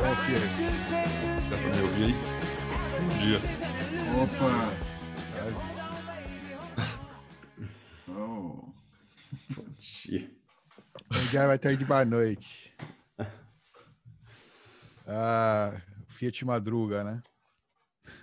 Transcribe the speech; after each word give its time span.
Bom, 0.00 0.14
Fiat. 0.24 0.56
Dá 1.50 1.56
pra 1.58 1.68
me 1.68 1.80
ouvir 1.82 2.04
aí? 2.04 2.14
Bom 2.96 3.08
dia. 3.18 3.38
Opa! 4.22 4.50
Oh. 8.08 8.72
Bom 9.54 9.68
dia. 9.78 10.30
O 11.10 11.28
dia 11.28 11.46
vai 11.46 11.56
estar 11.56 11.74
de 11.74 11.84
boa 11.84 12.04
noite. 12.06 12.74
Ah, 15.06 15.82
Fiat 16.08 16.46
Madruga, 16.46 17.04
né? 17.04 17.22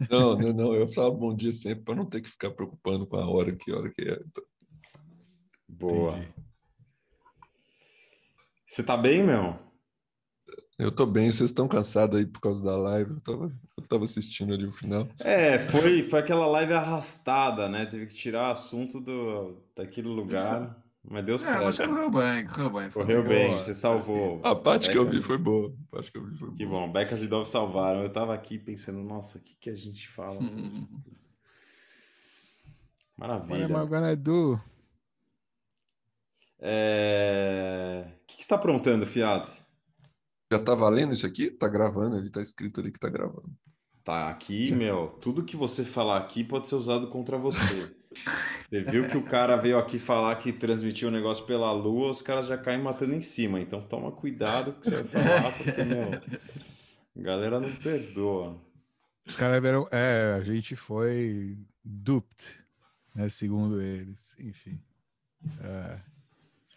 Não, 0.10 0.36
não, 0.36 0.54
não. 0.54 0.74
Eu 0.74 0.92
falo 0.92 1.14
bom 1.14 1.36
dia 1.36 1.54
sempre 1.54 1.84
para 1.84 1.94
não 1.94 2.08
ter 2.08 2.22
que 2.22 2.30
ficar 2.30 2.50
preocupando 2.50 3.06
com 3.06 3.18
a 3.18 3.30
hora 3.30 3.56
que 3.56 3.72
hora 3.72 3.92
que 3.92 4.02
é. 4.02 4.20
Boa. 5.70 6.18
Entendi. 6.18 6.34
Você 8.66 8.84
tá 8.84 8.98
bem, 8.98 9.22
meu? 9.22 9.67
Eu 10.80 10.92
tô 10.92 11.08
bem, 11.08 11.32
vocês 11.32 11.50
estão 11.50 11.68
cansados 11.68 12.20
aí 12.20 12.26
por 12.26 12.40
causa 12.40 12.64
da 12.64 12.76
live. 12.78 13.12
Eu 13.16 13.20
tava, 13.22 13.52
eu 13.78 13.84
tava 13.88 14.04
assistindo 14.04 14.54
ali 14.54 14.66
o 14.66 14.72
final. 14.72 15.08
É, 15.20 15.58
foi, 15.58 16.04
foi 16.04 16.20
aquela 16.20 16.46
live 16.46 16.74
arrastada, 16.74 17.68
né? 17.68 17.86
Teve 17.88 18.06
que 18.06 18.14
tirar 18.14 18.52
assunto 18.52 19.00
do, 19.02 19.58
daquele 19.76 20.08
lugar, 20.08 20.78
mas 21.04 21.26
deu 21.26 21.38
É, 21.38 21.40
mas 21.64 21.76
certo. 21.76 21.90
correu 21.90 22.12
bem, 22.12 22.46
correu 22.46 22.70
bem. 22.70 22.90
Correu 22.92 23.24
bem. 23.24 23.30
bem, 23.30 23.48
Boa. 23.50 23.60
você 23.60 23.74
salvou. 23.74 24.40
A 24.44 24.56
parte 24.56 24.92
que 24.92 24.98
eu 24.98 25.04
vi 25.06 25.14
Becas- 25.14 25.26
foi 25.26 25.38
boa. 25.40 25.74
A 25.92 25.96
parte 25.96 26.12
que 26.12 26.18
eu 26.20 26.24
vi 26.26 26.38
foi 26.38 26.52
Que 26.54 26.66
boa. 26.66 26.82
bom, 26.86 26.92
Becas 26.94 27.24
e 27.24 27.28
Dove 27.28 27.50
salvaram. 27.50 28.04
Eu 28.04 28.10
tava 28.12 28.36
aqui 28.36 28.60
pensando, 28.60 29.00
nossa, 29.02 29.40
o 29.40 29.42
que 29.42 29.56
que 29.56 29.70
a 29.72 29.76
gente 29.76 30.08
fala? 30.08 30.36
What 30.40 30.52
am 30.52 30.88
I 33.18 33.18
Maravilha. 33.18 33.68
gonna 33.86 34.16
do? 34.16 34.60
É... 36.60 38.06
O 38.24 38.26
que 38.28 38.38
que 38.38 38.44
você 38.44 38.50
tá 38.50 38.56
aprontando, 38.56 39.08
Fiat? 39.08 39.52
Já 40.52 40.60
tá 40.60 40.74
valendo 40.76 41.14
isso 41.14 41.26
aqui? 41.26 41.50
Tá 41.50 41.68
gravando, 41.68 42.18
ele 42.18 42.30
tá 42.30 42.42
escrito 42.42 42.80
ali 42.80 42.92
que 42.92 43.00
tá 43.00 43.10
gravando. 43.10 43.52
Tá 44.04 44.30
aqui, 44.30 44.72
meu, 44.72 45.18
tudo 45.22 45.44
que 45.44 45.58
você 45.58 45.84
falar 45.84 46.18
aqui 46.18 46.44
pode 46.44 46.70
ser 46.70 46.76
usado 46.76 47.08
contra 47.08 47.38
você. 47.38 47.94
Você 48.70 48.82
viu 48.82 49.08
que 49.10 49.18
o 49.18 49.24
cara 49.24 49.58
veio 49.58 49.78
aqui 49.78 50.00
falar 50.00 50.36
que 50.38 50.54
transmitiu 50.54 51.10
o 51.10 51.12
negócio 51.12 51.46
pela 51.46 51.72
lua, 51.74 52.10
os 52.10 52.22
caras 52.22 52.48
já 52.48 52.58
caem 52.58 52.82
matando 52.82 53.14
em 53.14 53.22
cima. 53.22 53.60
Então 53.60 53.82
toma 53.82 54.12
cuidado 54.12 54.72
com 54.72 54.78
o 54.78 54.82
que 54.82 54.90
você 54.90 55.04
vai 55.04 55.04
falar, 55.04 55.52
porque, 55.58 55.84
meu, 55.84 56.14
a 56.14 57.22
galera 57.22 57.60
não 57.60 57.76
perdoa. 57.76 58.58
Os 59.26 59.36
caras 59.36 59.62
viram. 59.62 59.88
É, 59.92 60.36
a 60.38 60.42
gente 60.42 60.76
foi 60.76 61.58
duped, 61.84 62.44
né? 63.14 63.28
Segundo 63.28 63.82
eles. 63.82 64.36
Enfim. 64.40 64.80
É. 65.62 66.00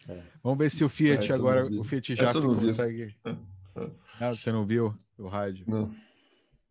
É. 0.09 0.21
Vamos 0.43 0.59
ver 0.59 0.69
se 0.69 0.83
o 0.83 0.89
Fiat 0.89 1.31
agora. 1.31 1.65
O 1.65 1.83
Fiat 1.83 2.15
já 2.15 2.33
consegue. 2.33 3.15
Não, 4.19 4.35
você 4.35 4.51
não 4.51 4.65
viu 4.65 4.97
o 5.17 5.27
rádio? 5.27 5.65
Não. 5.67 5.95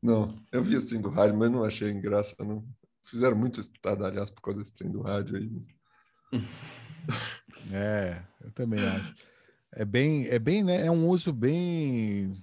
Não, 0.02 0.34
eu 0.50 0.62
vi 0.62 0.76
assim 0.76 1.00
do 1.00 1.08
rádio, 1.10 1.36
mas 1.36 1.50
não 1.50 1.62
achei 1.62 1.92
graça, 2.00 2.34
não. 2.38 2.66
Fizeram 3.02 3.36
muito 3.36 3.60
estardalhaço 3.60 4.32
por 4.34 4.40
causa 4.42 4.60
desse 4.60 4.74
trem 4.74 4.90
do 4.90 5.02
rádio 5.02 5.36
aí. 5.36 5.50
É, 7.72 8.22
eu 8.40 8.50
também 8.52 8.80
acho. 8.80 9.14
É 9.72 9.84
bem, 9.84 10.26
é 10.28 10.38
bem, 10.38 10.64
né? 10.64 10.86
É 10.86 10.90
um 10.90 11.06
uso 11.08 11.32
bem 11.32 12.42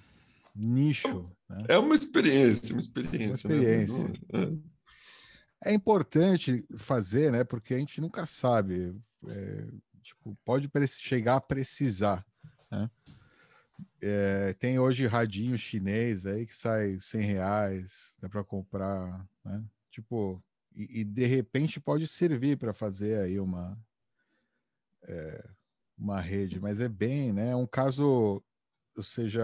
nicho, 0.55 1.29
né? 1.49 1.65
É 1.67 1.77
uma 1.77 1.95
experiência, 1.95 2.73
uma 2.73 2.79
experiência. 2.79 3.49
Uma 3.49 3.55
né? 3.55 3.75
Mas 3.77 3.89
experiência. 3.89 4.21
não- 4.31 4.41
é. 5.63 5.71
É 5.71 5.73
importante 5.73 6.63
fazer, 6.77 7.31
né? 7.31 7.43
Porque 7.43 7.73
a 7.73 7.79
gente 7.79 7.99
nunca 7.99 8.25
sabe. 8.25 8.95
é, 9.27 9.67
tipo, 10.03 10.37
pode 10.45 10.69
chegar 10.99 11.37
a 11.37 11.41
precisar, 11.41 12.23
né? 12.71 12.89
É, 14.01 14.53
tem 14.53 14.79
hoje 14.79 15.05
radinho 15.07 15.57
chinês 15.57 16.25
aí 16.25 16.45
que 16.45 16.55
sai 16.55 16.99
100 16.99 17.21
reais, 17.21 18.15
dá 18.21 18.29
para 18.29 18.43
comprar, 18.43 19.27
né? 19.43 19.63
Tipo, 19.91 20.43
e, 20.75 21.01
e 21.01 21.03
de 21.03 21.25
repente 21.25 21.79
pode 21.79 22.07
servir 22.07 22.57
para 22.57 22.73
fazer 22.73 23.21
aí 23.21 23.39
uma 23.39 23.77
é, 25.03 25.49
uma 25.97 26.21
rede, 26.21 26.59
mas 26.59 26.79
é 26.79 26.87
bem, 26.87 27.33
né? 27.33 27.49
É 27.49 27.55
um 27.55 27.65
caso, 27.65 28.43
ou 28.95 29.03
seja, 29.03 29.43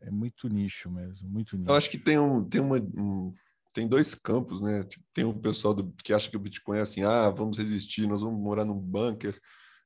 é 0.00 0.10
muito 0.10 0.48
nicho 0.48 0.90
mesmo, 0.90 1.28
muito 1.28 1.56
nicho. 1.56 1.70
Eu 1.70 1.74
acho 1.74 1.90
que 1.90 1.98
tem 1.98 2.18
um, 2.18 2.44
tem 2.46 2.60
uma, 2.60 2.76
um- 2.78 3.32
tem 3.72 3.88
dois 3.88 4.14
campos, 4.14 4.60
né? 4.60 4.84
Tipo, 4.84 5.04
tem 5.12 5.24
o 5.24 5.34
pessoal 5.34 5.74
do, 5.74 5.90
que 6.04 6.12
acha 6.12 6.30
que 6.30 6.36
o 6.36 6.40
Bitcoin 6.40 6.78
é 6.78 6.82
assim, 6.82 7.02
ah, 7.02 7.30
vamos 7.30 7.58
resistir, 7.58 8.06
nós 8.06 8.20
vamos 8.20 8.40
morar 8.40 8.64
num 8.64 8.78
bunker 8.78 9.38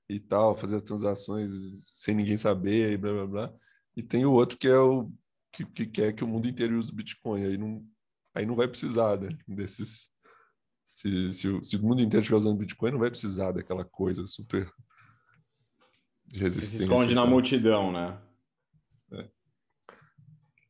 e 0.08 0.18
tal, 0.18 0.56
fazer 0.56 0.76
as 0.76 0.82
transações 0.82 1.50
sem 1.84 2.14
ninguém 2.14 2.36
saber 2.36 2.92
e 2.92 2.96
blá 2.96 3.12
blá 3.12 3.26
blá. 3.26 3.54
E 3.96 4.02
tem 4.02 4.24
o 4.24 4.32
outro 4.32 4.56
que 4.56 4.68
é 4.68 4.78
o 4.78 5.10
que, 5.52 5.64
que 5.64 5.86
quer 5.86 6.12
que 6.12 6.24
o 6.24 6.26
mundo 6.26 6.48
inteiro 6.48 6.78
use 6.78 6.90
o 6.90 6.94
Bitcoin. 6.94 7.44
Aí 7.44 7.58
não, 7.58 7.84
aí 8.34 8.46
não 8.46 8.56
vai 8.56 8.68
precisar, 8.68 9.20
né? 9.20 9.28
Desses. 9.46 10.10
Se, 10.84 11.32
se, 11.34 11.48
o, 11.48 11.62
se 11.62 11.76
o 11.76 11.82
mundo 11.82 12.00
inteiro 12.00 12.22
estiver 12.22 12.38
usando 12.38 12.58
Bitcoin, 12.58 12.92
não 12.92 12.98
vai 12.98 13.10
precisar 13.10 13.52
daquela 13.52 13.84
coisa 13.84 14.24
super 14.24 14.70
de 16.26 16.38
resistência. 16.38 16.78
se 16.78 16.84
esconde 16.84 17.14
na 17.14 17.26
multidão, 17.26 17.92
né? 17.92 18.18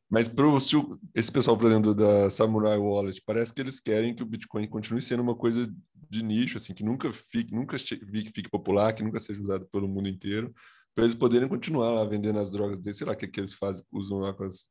Mas 0.09 0.27
pro, 0.27 0.59
se 0.59 0.75
o- 0.75 0.99
esse 1.13 1.31
pessoal, 1.31 1.55
por 1.57 1.67
exemplo, 1.67 1.93
da 1.93 2.29
Samurai 2.29 2.77
Wallet, 2.77 3.21
parece 3.25 3.53
que 3.53 3.61
eles 3.61 3.79
querem 3.79 4.15
que 4.15 4.23
o 4.23 4.25
Bitcoin 4.25 4.67
continue 4.67 5.01
sendo 5.01 5.21
uma 5.21 5.35
coisa 5.35 5.71
de 6.09 6.23
nicho, 6.23 6.57
assim, 6.57 6.73
que 6.73 6.83
nunca 6.83 7.11
fique, 7.11 7.53
nunca 7.53 7.77
fique, 7.77 8.05
fique 8.33 8.49
popular, 8.49 8.93
que 8.93 9.03
nunca 9.03 9.19
seja 9.19 9.41
usado 9.41 9.67
pelo 9.71 9.87
mundo 9.87 10.09
inteiro, 10.09 10.51
para 10.95 11.03
eles 11.03 11.15
poderem 11.15 11.47
continuar 11.47 11.91
lá 11.91 12.03
vendendo 12.05 12.39
as 12.39 12.49
drogas 12.49 12.79
deles, 12.79 12.97
sei 12.97 13.05
lá 13.05 13.13
o 13.13 13.15
que, 13.15 13.27
que 13.27 13.39
eles 13.39 13.53
fazem, 13.53 13.85
usam 13.91 14.17
lá 14.17 14.33
com, 14.33 14.43
as- 14.43 14.65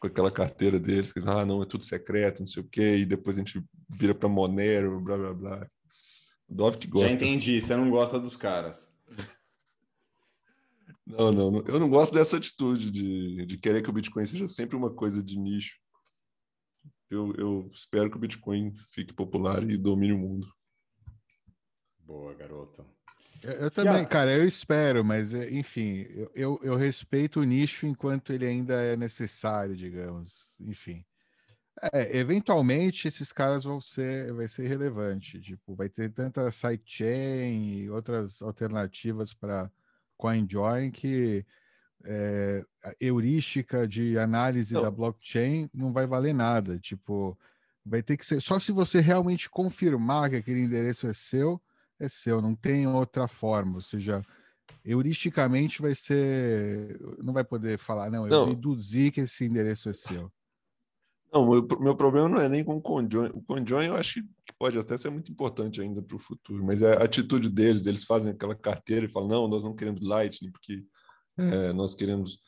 com 0.00 0.06
aquela 0.06 0.30
carteira 0.30 0.78
deles, 0.78 1.12
que 1.12 1.18
ah, 1.26 1.44
não, 1.44 1.60
é 1.60 1.66
tudo 1.66 1.82
secreto, 1.82 2.38
não 2.38 2.46
sei 2.46 2.62
o 2.62 2.68
quê, 2.68 2.98
e 2.98 3.04
depois 3.04 3.36
a 3.36 3.40
gente 3.40 3.60
vira 3.90 4.14
para 4.14 4.28
Monero, 4.28 5.00
blá 5.00 5.16
blá 5.16 5.34
blá. 5.34 5.66
Dove 6.48 6.78
que 6.78 6.86
Já 6.86 6.92
gosta. 6.92 7.12
entendi, 7.12 7.60
você 7.60 7.74
não 7.74 7.90
gosta 7.90 8.20
dos 8.20 8.36
caras. 8.36 8.88
Não, 11.08 11.32
não, 11.32 11.50
não, 11.50 11.64
eu 11.66 11.80
não 11.80 11.88
gosto 11.88 12.12
dessa 12.12 12.36
atitude 12.36 12.90
de, 12.90 13.46
de 13.46 13.56
querer 13.56 13.82
que 13.82 13.88
o 13.88 13.92
Bitcoin 13.92 14.26
seja 14.26 14.46
sempre 14.46 14.76
uma 14.76 14.92
coisa 14.92 15.22
de 15.22 15.38
nicho. 15.38 15.78
Eu, 17.10 17.34
eu 17.36 17.70
espero 17.72 18.10
que 18.10 18.16
o 18.18 18.20
Bitcoin 18.20 18.76
fique 18.92 19.14
popular 19.14 19.62
e 19.68 19.78
domine 19.78 20.12
o 20.12 20.18
mundo. 20.18 20.46
Boa, 22.00 22.34
garoto. 22.34 22.84
Eu, 23.42 23.52
eu 23.52 23.70
também, 23.70 24.00
Fiat. 24.00 24.10
cara, 24.10 24.36
eu 24.36 24.44
espero, 24.44 25.02
mas 25.02 25.32
é, 25.32 25.50
enfim, 25.50 26.06
eu, 26.10 26.30
eu, 26.34 26.60
eu 26.62 26.76
respeito 26.76 27.40
o 27.40 27.44
nicho 27.44 27.86
enquanto 27.86 28.30
ele 28.30 28.46
ainda 28.46 28.74
é 28.74 28.94
necessário, 28.94 29.74
digamos. 29.74 30.46
Enfim. 30.60 31.02
É, 31.90 32.18
eventualmente 32.18 33.08
esses 33.08 33.32
caras 33.32 33.64
vão 33.64 33.80
ser, 33.80 34.30
vai 34.34 34.46
ser 34.46 34.66
relevante. 34.66 35.40
Tipo, 35.40 35.74
vai 35.74 35.88
ter 35.88 36.12
tanta 36.12 36.50
sidechain 36.50 37.78
e 37.78 37.90
outras 37.90 38.42
alternativas 38.42 39.32
para 39.32 39.70
CoinJoin 40.18 40.90
que 40.90 41.46
é, 42.04 42.64
a 42.84 42.92
heurística 43.00 43.88
de 43.88 44.18
análise 44.18 44.74
Não. 44.74 44.82
da 44.82 44.90
blockchain 44.90 45.70
não 45.72 45.92
vai 45.92 46.06
valer 46.06 46.34
nada. 46.34 46.78
Tipo, 46.78 47.38
vai 47.84 48.02
ter 48.02 48.16
que 48.16 48.26
ser 48.26 48.40
só 48.40 48.58
se 48.58 48.72
você 48.72 49.00
realmente 49.00 49.48
confirmar 49.48 50.28
que 50.28 50.36
aquele 50.36 50.60
endereço 50.60 51.06
é 51.06 51.14
seu 51.14 51.60
é 51.98 52.08
seu, 52.08 52.40
não 52.40 52.54
tem 52.54 52.86
outra 52.86 53.26
forma. 53.26 53.76
Ou 53.76 53.82
seja, 53.82 54.22
heuristicamente 54.84 55.82
vai 55.82 55.94
ser. 55.94 56.98
Não 57.22 57.32
vai 57.32 57.44
poder 57.44 57.78
falar, 57.78 58.10
não, 58.10 58.24
eu 58.24 58.30
Não. 58.30 58.48
deduzi 58.48 59.10
que 59.10 59.22
esse 59.22 59.44
endereço 59.44 59.88
é 59.88 59.92
seu. 59.92 60.30
Não, 61.32 61.48
meu, 61.48 61.66
meu 61.80 61.94
problema 61.94 62.28
não 62.28 62.40
é 62.40 62.48
nem 62.48 62.64
com 62.64 62.76
o 62.76 62.80
CoinJoin. 62.80 63.30
O 63.34 63.42
CoinJoin 63.42 63.86
eu 63.86 63.94
acho 63.94 64.22
que 64.22 64.52
pode 64.58 64.78
até 64.78 64.96
ser 64.96 65.10
muito 65.10 65.30
importante 65.30 65.80
ainda 65.80 66.02
para 66.02 66.16
o 66.16 66.18
futuro, 66.18 66.64
mas 66.64 66.80
é 66.80 66.94
a 66.94 67.04
atitude 67.04 67.50
deles, 67.50 67.86
eles 67.86 68.04
fazem 68.04 68.32
aquela 68.32 68.54
carteira 68.54 69.04
e 69.06 69.10
falam, 69.10 69.28
não, 69.28 69.48
nós 69.48 69.62
não 69.62 69.74
queremos 69.74 70.00
Lightning, 70.00 70.50
porque 70.50 70.84
é, 71.36 71.72
nós 71.72 71.94
queremos 71.94 72.38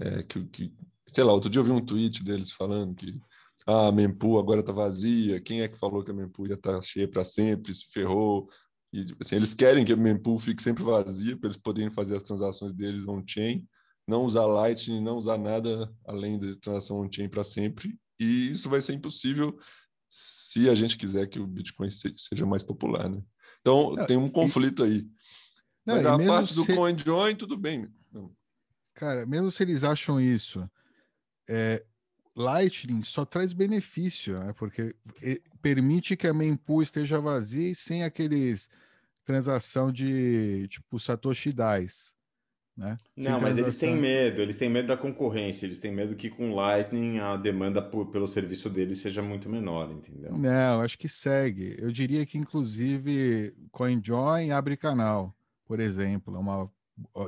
é, 0.00 0.22
que, 0.22 0.44
que... 0.46 0.72
Sei 1.12 1.22
lá, 1.22 1.32
outro 1.32 1.48
dia 1.48 1.60
eu 1.60 1.64
vi 1.64 1.70
um 1.70 1.84
tweet 1.84 2.24
deles 2.24 2.50
falando 2.50 2.94
que 2.94 3.20
ah, 3.66 3.86
a 3.88 3.92
mempool 3.92 4.38
agora 4.38 4.60
está 4.60 4.72
vazia, 4.72 5.40
quem 5.40 5.62
é 5.62 5.68
que 5.68 5.78
falou 5.78 6.02
que 6.02 6.10
a 6.10 6.14
mempool 6.14 6.48
ia 6.48 6.54
estar 6.54 6.80
cheia 6.82 7.06
para 7.08 7.24
sempre, 7.24 7.72
se 7.72 7.86
ferrou, 7.92 8.48
e 8.92 9.04
tipo 9.04 9.18
assim, 9.22 9.36
eles 9.36 9.54
querem 9.54 9.84
que 9.84 9.92
a 9.92 9.96
mempool 9.96 10.38
fique 10.38 10.62
sempre 10.62 10.82
vazia 10.82 11.36
para 11.36 11.48
eles 11.48 11.56
poderem 11.56 11.90
fazer 11.90 12.16
as 12.16 12.22
transações 12.22 12.72
deles 12.72 13.06
on-chain, 13.06 13.66
não 14.06 14.24
usar 14.24 14.44
Lightning, 14.46 15.00
não 15.00 15.16
usar 15.16 15.38
nada 15.38 15.92
além 16.04 16.38
da 16.38 16.54
transação 16.56 17.00
on-chain 17.00 17.28
para 17.28 17.44
sempre, 17.44 17.96
e 18.18 18.50
isso 18.50 18.68
vai 18.68 18.80
ser 18.82 18.92
impossível 18.94 19.58
se 20.08 20.68
a 20.68 20.74
gente 20.74 20.96
quiser 20.96 21.26
que 21.28 21.38
o 21.40 21.46
Bitcoin 21.46 21.90
se- 21.90 22.14
seja 22.16 22.46
mais 22.46 22.62
popular, 22.62 23.08
né? 23.08 23.22
Então, 23.60 23.94
Não, 23.94 24.06
tem 24.06 24.16
um 24.16 24.26
e- 24.26 24.30
conflito 24.30 24.82
aí. 24.84 25.02
Não, 25.84 25.96
Mas 25.96 26.04
e 26.04 26.08
a 26.08 26.18
parte 26.18 26.54
do 26.54 26.64
se- 26.64 26.74
CoinJoin, 26.74 27.34
tudo 27.36 27.56
bem. 27.56 27.88
Cara, 28.94 29.26
mesmo 29.26 29.50
se 29.50 29.62
eles 29.62 29.82
acham 29.82 30.20
isso, 30.20 30.70
é, 31.48 31.84
Lightning 32.36 33.02
só 33.02 33.24
traz 33.24 33.52
benefício, 33.52 34.38
né? 34.38 34.52
Porque 34.52 34.94
e- 35.22 35.42
permite 35.60 36.16
que 36.16 36.26
a 36.26 36.34
mempool 36.34 36.82
esteja 36.82 37.20
vazia 37.20 37.70
e 37.70 37.74
sem 37.74 38.04
aqueles 38.04 38.68
transação 39.24 39.90
de 39.90 40.68
tipo 40.68 40.98
Satoshi 41.00 41.52
Dais. 41.52 42.14
Né? 42.76 42.96
Não, 43.16 43.40
mas 43.40 43.56
eles 43.56 43.78
têm 43.78 43.96
medo, 43.96 44.42
eles 44.42 44.56
têm 44.56 44.68
medo 44.68 44.88
da 44.88 44.96
concorrência, 44.96 45.64
eles 45.64 45.78
têm 45.78 45.92
medo 45.92 46.16
que 46.16 46.28
com 46.28 46.54
Lightning 46.54 47.18
a 47.18 47.36
demanda 47.36 47.80
por, 47.80 48.06
pelo 48.06 48.26
serviço 48.26 48.68
deles 48.68 48.98
seja 48.98 49.22
muito 49.22 49.48
menor, 49.48 49.92
entendeu? 49.92 50.36
Não, 50.36 50.80
acho 50.80 50.98
que 50.98 51.08
segue. 51.08 51.76
Eu 51.78 51.92
diria 51.92 52.26
que, 52.26 52.36
inclusive, 52.36 53.54
CoinJoin 53.70 54.50
abre 54.50 54.76
canal, 54.76 55.34
por 55.64 55.78
exemplo. 55.78 56.34
É 56.34 56.38
uma... 56.38 56.70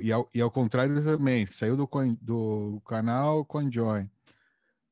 E, 0.00 0.12
ao, 0.12 0.28
e 0.34 0.40
ao 0.40 0.50
contrário 0.50 1.02
também, 1.02 1.46
saiu 1.46 1.76
do, 1.76 1.86
coin, 1.86 2.18
do 2.20 2.80
canal 2.84 3.44
CoinJoin. 3.44 4.10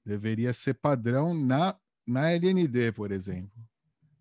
Deveria 0.07 0.53
ser 0.53 0.75
padrão 0.75 1.35
na, 1.35 1.75
na 2.07 2.31
LND, 2.31 2.93
por 2.93 3.11
exemplo. 3.11 3.51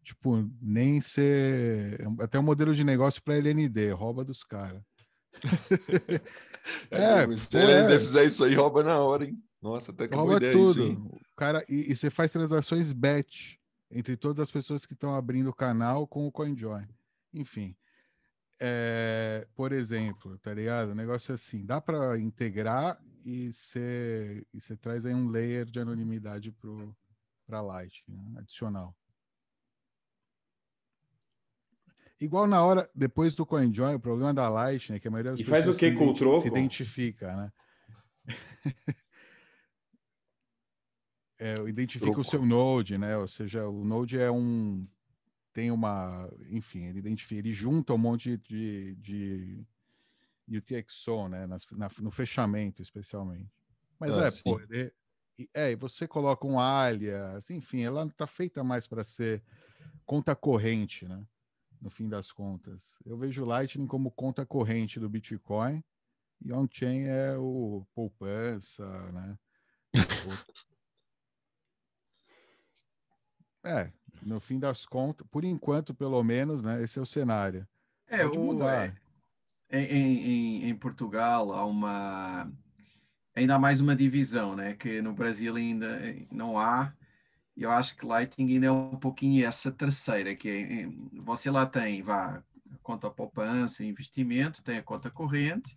Tipo, 0.03 0.49
nem 0.61 0.99
ser. 0.99 2.05
Até 2.19 2.37
um 2.37 2.43
modelo 2.43 2.75
de 2.75 2.83
negócio 2.83 3.21
para 3.23 3.37
LND, 3.37 3.91
rouba 3.91 4.23
dos 4.23 4.43
caras. 4.43 4.81
É, 6.91 7.23
é 7.23 7.37
se 7.37 7.57
ele 7.57 7.71
é. 7.71 7.99
fizer 7.99 8.25
isso 8.25 8.43
aí, 8.43 8.55
rouba 8.55 8.83
na 8.83 8.99
hora, 8.99 9.25
hein? 9.25 9.41
Nossa, 9.61 9.91
até 9.91 10.07
que 10.07 10.15
rouba 10.15 10.31
boa 10.31 10.37
ideia 10.37 10.53
tudo. 10.53 10.91
Isso, 10.91 11.21
cara, 11.35 11.63
e, 11.69 11.91
e, 11.91 11.95
você 11.95 12.09
faz 12.09 12.31
transações 12.31 12.91
bet 12.91 13.59
entre 13.89 14.17
todas 14.17 14.39
as 14.39 14.51
pessoas 14.51 14.85
que 14.85 14.93
estão 14.93 15.15
abrindo 15.15 15.49
o 15.49 15.53
canal 15.53 16.07
com 16.07 16.27
o 16.27 16.31
CoinJoin. 16.31 16.87
Enfim. 17.33 17.75
É, 18.59 19.47
por 19.55 19.71
exemplo, 19.71 20.37
tá 20.39 20.53
ligado? 20.53 20.91
O 20.91 20.95
negócio 20.95 21.31
é 21.31 21.35
assim, 21.35 21.65
dá 21.65 21.81
para 21.81 22.17
integrar 22.19 22.99
e 23.25 23.51
você 23.51 24.45
e 24.53 24.61
você 24.61 24.75
traz 24.75 25.05
aí 25.05 25.13
um 25.13 25.29
layer 25.29 25.65
de 25.65 25.79
anonimidade 25.79 26.53
para 27.45 27.61
Light, 27.61 28.03
né? 28.07 28.39
adicional. 28.39 28.95
Igual 32.19 32.47
na 32.47 32.63
hora, 32.63 32.89
depois 32.93 33.35
do 33.35 33.45
CoinJoin, 33.45 33.95
o 33.95 33.99
problema 33.99 34.33
da 34.33 34.47
Light, 34.49 34.91
né? 34.91 34.99
Que 34.99 35.07
a 35.07 35.11
maioria 35.11 35.31
das 35.31 35.39
e 35.39 35.43
faz 35.43 35.67
o 35.67 35.75
que 35.75 35.91
com 35.91 36.07
o 36.07 36.13
troco? 36.13 36.41
Se 36.41 36.47
identifica, 36.47 37.35
né? 37.35 37.51
é, 41.37 41.49
identifica 41.67 42.05
troco. 42.05 42.21
o 42.21 42.23
seu 42.23 42.45
Node, 42.45 42.97
né? 42.97 43.17
Ou 43.17 43.27
seja, 43.27 43.67
o 43.67 43.83
Node 43.83 44.17
é 44.17 44.31
um. 44.31 44.87
Tem 45.51 45.69
uma. 45.69 46.31
Enfim, 46.49 46.85
ele 46.85 46.99
identifica, 46.99 47.39
ele 47.39 47.51
junta 47.51 47.93
um 47.93 47.97
monte 47.97 48.37
de, 48.37 48.95
de 48.95 49.65
UTXO, 50.47 51.27
né? 51.27 51.45
Nas, 51.45 51.67
na, 51.71 51.89
no 51.99 52.11
fechamento, 52.11 52.81
especialmente. 52.81 53.51
Mas 53.99 54.17
ah, 54.17 54.25
é, 54.25 54.31
sim. 54.31 54.43
pô, 54.43 54.59
ele, 54.69 54.93
é, 55.53 55.71
e 55.71 55.75
você 55.75 56.07
coloca 56.07 56.45
um 56.45 56.59
alias, 56.59 57.49
enfim, 57.49 57.81
ela 57.81 58.05
está 58.05 58.27
feita 58.27 58.63
mais 58.63 58.85
para 58.85 59.03
ser 59.03 59.43
conta 60.05 60.35
corrente, 60.35 61.07
né? 61.07 61.25
No 61.83 61.89
fim 61.89 62.07
das 62.07 62.31
contas. 62.31 62.97
Eu 63.05 63.17
vejo 63.17 63.43
Lightning 63.43 63.85
como 63.85 64.09
conta 64.09 64.45
corrente 64.45 65.01
do 65.01 65.09
Bitcoin 65.09 65.83
e 66.41 66.53
on-chain 66.53 67.03
é 67.03 67.37
o 67.37 67.85
poupança, 67.93 68.85
né? 69.11 69.37
é, 73.65 73.91
no 74.21 74.39
fim 74.39 74.57
das 74.57 74.85
contas, 74.85 75.27
por 75.29 75.43
enquanto, 75.43 75.93
pelo 75.93 76.23
menos, 76.23 76.63
né? 76.63 76.81
Esse 76.81 76.99
é 76.99 77.01
o 77.01 77.05
cenário. 77.05 77.67
É, 78.07 78.23
Pode 78.23 78.37
mudar. 78.37 78.95
É, 79.69 79.81
em, 79.81 80.63
em, 80.63 80.69
em 80.69 80.75
Portugal 80.75 81.51
há 81.51 81.65
uma 81.65 82.49
ainda 83.35 83.55
há 83.55 83.59
mais 83.59 83.81
uma 83.81 83.93
divisão, 83.95 84.55
né? 84.55 84.73
Que 84.75 85.01
no 85.01 85.11
Brasil 85.13 85.53
ainda 85.57 85.99
não 86.31 86.57
há 86.57 86.93
eu 87.55 87.71
acho 87.71 87.95
que 87.95 88.05
Lightning 88.05 88.53
ainda 88.53 88.67
é 88.67 88.71
um 88.71 88.97
pouquinho 88.97 89.45
essa 89.45 89.71
terceira, 89.71 90.35
que 90.35 90.49
é, 90.49 90.87
você 91.21 91.51
lá 91.51 91.65
tem, 91.65 92.01
vá, 92.01 92.43
conta 92.81 93.09
poupança, 93.09 93.83
investimento, 93.83 94.63
tem 94.63 94.77
a 94.77 94.83
conta 94.83 95.09
corrente, 95.09 95.75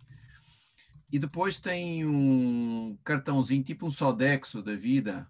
e 1.12 1.18
depois 1.18 1.58
tem 1.58 2.04
um 2.04 2.98
cartãozinho, 3.04 3.62
tipo 3.62 3.86
um 3.86 3.90
Sodexo 3.90 4.62
da 4.62 4.74
vida, 4.74 5.28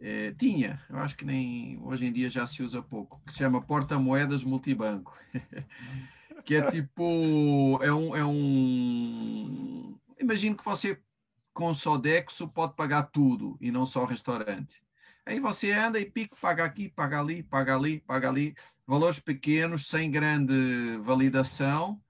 é, 0.00 0.32
tinha, 0.32 0.80
eu 0.90 0.98
acho 0.98 1.16
que 1.16 1.24
nem 1.24 1.78
hoje 1.82 2.06
em 2.06 2.12
dia 2.12 2.28
já 2.28 2.46
se 2.46 2.62
usa 2.62 2.82
pouco, 2.82 3.20
que 3.24 3.32
se 3.32 3.38
chama 3.38 3.60
porta-moedas 3.60 4.44
multibanco, 4.44 5.16
que 6.44 6.56
é 6.56 6.70
tipo, 6.70 7.78
é 7.82 7.92
um, 7.92 8.16
é 8.16 8.24
um, 8.24 9.98
imagino 10.20 10.56
que 10.56 10.64
você 10.64 11.00
com 11.52 11.74
Sodexo 11.74 12.46
pode 12.46 12.74
pagar 12.74 13.04
tudo 13.04 13.56
e 13.60 13.72
não 13.72 13.84
só 13.84 14.04
restaurante. 14.04 14.80
Aí 15.28 15.38
você 15.38 15.72
anda 15.72 16.00
e 16.00 16.10
pica, 16.10 16.34
paga 16.40 16.64
aqui, 16.64 16.88
paga 16.88 17.20
ali, 17.20 17.42
paga 17.42 17.76
ali, 17.76 18.00
paga 18.00 18.30
ali, 18.30 18.56
valores 18.86 19.18
pequenos, 19.18 19.86
sem 19.86 20.10
grande 20.10 20.96
validação, 21.02 22.00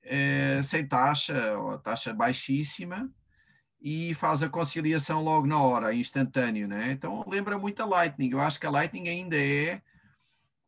é, 0.00 0.60
sem 0.62 0.86
taxa, 0.86 1.58
ou 1.58 1.76
taxa 1.76 2.14
baixíssima, 2.14 3.10
e 3.80 4.14
faz 4.14 4.44
a 4.44 4.48
conciliação 4.48 5.24
logo 5.24 5.44
na 5.44 5.58
hora, 5.60 5.92
instantâneo, 5.92 6.68
né? 6.68 6.92
Então 6.92 7.24
lembra 7.26 7.58
muito 7.58 7.82
a 7.82 7.84
Lightning. 7.84 8.30
Eu 8.30 8.40
acho 8.40 8.60
que 8.60 8.66
a 8.66 8.70
Lightning 8.70 9.08
ainda 9.08 9.36
é 9.36 9.82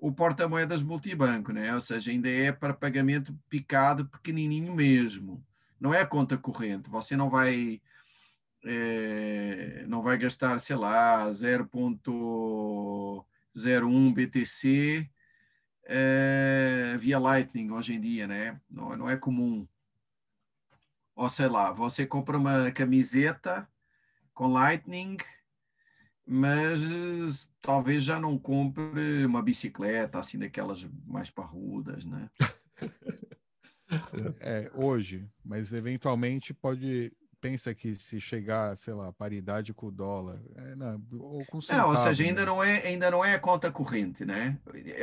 o 0.00 0.10
porta-moedas 0.10 0.82
multibanco, 0.82 1.52
né? 1.52 1.72
Ou 1.72 1.80
seja, 1.80 2.10
ainda 2.10 2.28
é 2.28 2.50
para 2.50 2.74
pagamento 2.74 3.32
picado 3.48 4.04
pequenininho 4.08 4.74
mesmo. 4.74 5.46
Não 5.78 5.94
é 5.94 6.00
a 6.00 6.06
conta 6.06 6.36
corrente. 6.36 6.90
Você 6.90 7.16
não 7.16 7.30
vai 7.30 7.80
é, 8.70 9.86
não 9.86 10.02
vai 10.02 10.18
gastar, 10.18 10.58
sei 10.58 10.76
lá, 10.76 11.26
0.01 11.30 14.12
BTC 14.12 15.08
é, 15.84 16.94
via 16.98 17.18
Lightning 17.18 17.70
hoje 17.70 17.94
em 17.94 18.00
dia, 18.00 18.26
né? 18.26 18.60
Não, 18.68 18.94
não 18.94 19.08
é 19.08 19.16
comum. 19.16 19.66
Ou 21.16 21.30
sei 21.30 21.48
lá, 21.48 21.72
você 21.72 22.06
compra 22.06 22.36
uma 22.36 22.70
camiseta 22.70 23.66
com 24.34 24.52
Lightning, 24.52 25.16
mas 26.26 27.50
talvez 27.62 28.04
já 28.04 28.20
não 28.20 28.38
compre 28.38 29.24
uma 29.24 29.42
bicicleta, 29.42 30.18
assim, 30.18 30.38
daquelas 30.38 30.84
mais 31.06 31.30
parrudas, 31.30 32.04
né? 32.04 32.28
É, 34.40 34.70
hoje, 34.74 35.26
mas 35.42 35.72
eventualmente 35.72 36.52
pode 36.52 37.10
pensa 37.40 37.74
que 37.74 37.94
se 37.94 38.20
chegar, 38.20 38.76
sei 38.76 38.92
lá, 38.94 39.12
paridade 39.12 39.72
com 39.72 39.86
o 39.86 39.90
dólar, 39.90 40.40
é, 40.56 40.74
não, 40.74 41.02
ou 41.12 41.44
com 41.46 41.60
centavo, 41.60 41.82
não, 41.82 41.90
ou 41.90 41.96
seja, 41.96 42.24
ainda 42.24 42.40
né? 42.40 42.46
não 42.46 42.62
é 42.62 42.86
ainda 42.86 43.10
não 43.10 43.24
é 43.24 43.34
a 43.34 43.38
conta 43.38 43.70
corrente, 43.70 44.24
né? 44.24 44.58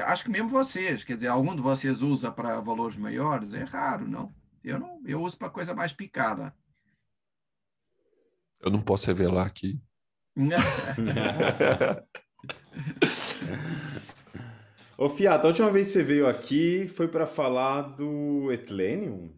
Acho 0.06 0.24
que 0.26 0.30
mesmo 0.30 0.50
vocês, 0.50 1.04
quer 1.04 1.16
dizer, 1.16 1.28
algum 1.28 1.56
de 1.56 1.62
vocês 1.62 2.02
usa 2.02 2.32
para 2.32 2.60
valores 2.60 2.98
maiores, 2.98 3.54
é 3.54 3.64
raro, 3.64 4.08
não? 4.08 4.34
Eu 4.64 4.80
não, 4.80 5.02
eu 5.06 5.22
uso 5.22 5.38
para 5.38 5.50
coisa 5.50 5.74
mais 5.74 5.94
picada. 5.94 6.54
Eu 8.60 8.72
não 8.72 8.82
posso 8.82 9.08
revelar 9.08 9.46
aqui. 9.46 9.80
Ô 14.98 15.10
Fiat, 15.10 15.44
a 15.44 15.48
última 15.48 15.70
vez 15.72 15.88
que 15.88 15.94
você 15.94 16.04
veio 16.04 16.28
aqui 16.28 16.88
foi 16.88 17.08
para 17.08 17.26
falar 17.26 17.82
do 17.82 18.52
Etlenium? 18.52 19.34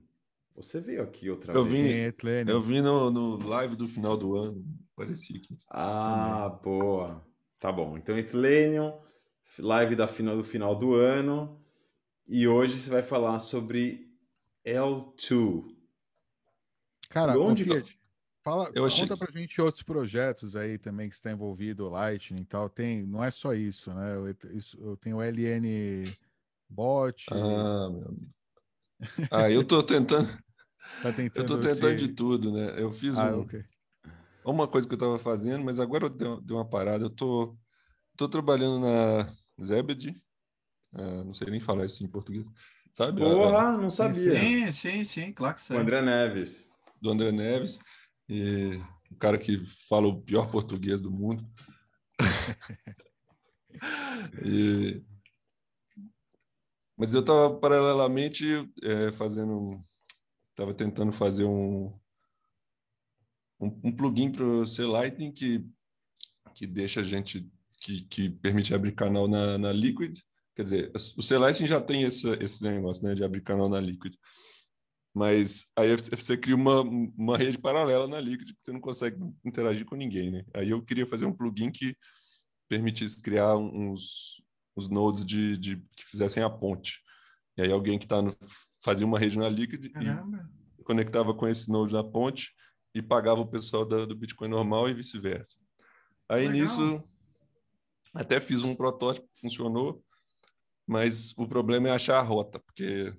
Você 0.58 0.82
veio 0.82 1.04
aqui 1.04 1.30
outra 1.30 1.54
eu 1.54 1.64
vez? 1.64 2.16
Vim, 2.18 2.50
eu 2.50 2.62
vim 2.64 2.82
no, 2.82 3.12
no 3.12 3.48
live 3.48 3.76
do 3.76 3.88
final 3.88 4.18
do 4.18 4.36
ano, 4.36 4.66
parecia 4.96 5.38
aqui. 5.38 5.56
Ah, 5.70 6.50
também. 6.50 6.80
boa. 6.80 7.24
Tá 7.60 7.72
bom. 7.72 7.96
Então, 7.96 8.18
Etlenium, 8.18 9.00
live 9.60 9.96
da 9.96 10.08
final 10.08 10.36
do 10.36 10.44
final 10.44 10.76
do 10.76 10.96
ano. 10.96 11.62
E 12.28 12.48
hoje 12.48 12.80
você 12.80 12.90
vai 12.90 13.04
falar 13.04 13.38
sobre 13.38 14.12
L2. 14.66 15.76
Cara, 17.08 17.40
onde 17.40 17.64
Fiat, 17.64 18.00
fala, 18.44 18.72
eu 18.74 18.84
achei... 18.84 19.08
conta 19.08 19.16
pra 19.16 19.32
gente 19.32 19.62
outros 19.62 19.84
projetos 19.84 20.56
aí 20.56 20.80
também 20.80 21.08
que 21.08 21.16
está 21.16 21.32
envolvido, 21.32 21.88
Lightning 21.88 22.42
e 22.42 22.46
tal. 22.46 22.68
Tem, 22.68 23.06
não 23.06 23.24
é 23.24 23.30
só 23.30 23.54
isso, 23.54 23.94
né? 23.94 24.16
Eu, 24.16 24.36
isso, 24.58 24.76
eu 24.82 24.98
tenho 24.98 25.18
o 25.18 25.22
LN 25.22 26.12
Bot. 26.68 27.28
Ah, 27.30 27.90
meu 27.92 28.12
Deus. 28.12 28.48
Ah, 29.30 29.52
eu 29.52 29.64
tô 29.64 29.84
tentando. 29.84 30.28
Tá 31.02 31.12
tentando 31.12 31.38
eu 31.38 31.46
tô 31.46 31.60
tentando 31.60 31.96
de 31.96 32.10
tudo, 32.10 32.52
né? 32.52 32.76
Eu 32.78 32.92
fiz 32.92 33.18
ah, 33.18 33.36
um, 33.36 33.42
okay. 33.42 33.64
uma 34.44 34.68
coisa 34.68 34.88
que 34.88 34.94
eu 34.94 34.98
estava 34.98 35.20
fazendo, 35.20 35.64
mas 35.64 35.80
agora 35.80 36.06
eu 36.06 36.10
dei, 36.10 36.28
dei, 36.42 36.56
uma 36.56 36.68
parada. 36.68 37.06
Eu 37.06 37.10
tô, 37.10 37.58
tô 38.16 38.28
trabalhando 38.28 38.80
na 38.80 39.34
Zebed, 39.64 40.16
uh, 40.94 41.24
não 41.24 41.34
sei 41.34 41.50
nem 41.50 41.60
falar 41.60 41.86
isso 41.86 42.04
em 42.04 42.08
português, 42.08 42.48
sabe? 42.94 43.22
Porra, 43.22 43.78
não 43.78 43.90
sabia. 43.90 44.40
Sim, 44.40 44.72
sim, 44.72 45.04
sim, 45.04 45.34
claro 45.34 45.56
que 45.56 45.62
sim. 45.62 45.74
O 45.74 45.80
André 45.80 46.02
Neves. 46.02 46.70
Do 47.02 47.12
André 47.12 47.32
Neves, 47.32 47.80
e 48.28 48.80
o 49.12 49.16
cara 49.16 49.38
que 49.38 49.64
fala 49.88 50.08
o 50.08 50.22
pior 50.22 50.50
português 50.50 51.00
do 51.00 51.12
mundo. 51.12 51.48
e... 54.44 55.04
Mas 56.98 57.14
eu 57.14 57.22
estava 57.22 57.56
paralelamente 57.56 58.68
é, 58.82 59.12
fazendo 59.12 59.80
estava 60.58 60.74
tentando 60.74 61.12
fazer 61.12 61.46
um, 61.46 61.94
um, 63.60 63.80
um 63.84 63.96
plugin 63.96 64.32
para 64.32 64.44
o 64.44 64.66
C-Lightning 64.66 65.32
que, 65.32 65.64
que 66.56 66.66
deixa 66.66 67.02
a 67.02 67.04
gente, 67.04 67.48
que, 67.80 68.02
que 68.02 68.28
permite 68.28 68.74
abrir 68.74 68.94
canal 68.94 69.28
na, 69.28 69.60
na 69.60 69.72
Liquid. 69.72 70.20
Quer 70.56 70.64
dizer, 70.64 70.92
o 70.96 71.22
C-Lightning 71.22 71.68
já 71.68 71.80
tem 71.80 72.02
esse, 72.02 72.28
esse 72.44 72.64
negócio 72.64 73.04
né, 73.04 73.14
de 73.14 73.24
abrir 73.24 73.42
canal 73.42 73.70
na 73.70 73.80
Liquid. 73.80 74.16
Mas 75.14 75.68
aí 75.76 75.96
você 75.96 76.36
cria 76.36 76.56
uma, 76.56 76.82
uma 76.82 77.38
rede 77.38 77.60
paralela 77.60 78.08
na 78.08 78.20
Liquid 78.20 78.50
que 78.50 78.64
você 78.64 78.72
não 78.72 78.82
consegue 78.82 79.18
interagir 79.46 79.86
com 79.86 79.96
ninguém, 79.96 80.32
né? 80.32 80.44
Aí 80.56 80.72
eu 80.72 80.84
queria 80.84 81.06
fazer 81.06 81.26
um 81.26 81.34
plugin 81.34 81.72
que 81.72 81.96
permitisse 82.68 83.22
criar 83.22 83.58
uns, 83.58 84.42
uns 84.76 84.90
nodes 84.90 85.24
de, 85.24 85.56
de 85.58 85.78
que 85.96 86.04
fizessem 86.04 86.42
a 86.42 86.50
ponte. 86.50 87.00
E 87.58 87.62
aí 87.64 87.72
alguém 87.72 87.98
que 87.98 88.06
está 88.06 88.22
fazia 88.88 89.06
uma 89.06 89.20
rede 89.20 89.38
na 89.38 89.50
Liquid 89.50 89.92
Caramba. 89.92 90.50
e 90.80 90.84
conectava 90.84 91.34
com 91.34 91.46
esse 91.46 91.70
node 91.70 91.92
na 91.92 92.02
ponte 92.02 92.54
e 92.96 93.02
pagava 93.02 93.42
o 93.42 93.48
pessoal 93.48 93.86
da, 93.86 94.06
do 94.06 94.16
Bitcoin 94.16 94.48
normal 94.48 94.88
e 94.88 94.94
vice-versa. 94.94 95.60
Aí 96.30 96.48
Legal. 96.48 96.54
nisso 96.54 97.04
até 98.14 98.40
fiz 98.40 98.62
um 98.62 98.74
protótipo, 98.74 99.28
funcionou, 99.34 100.02
mas 100.88 101.34
o 101.38 101.46
problema 101.46 101.90
é 101.90 101.92
achar 101.92 102.18
a 102.18 102.24
rota, 102.24 102.60
porque 102.60 103.14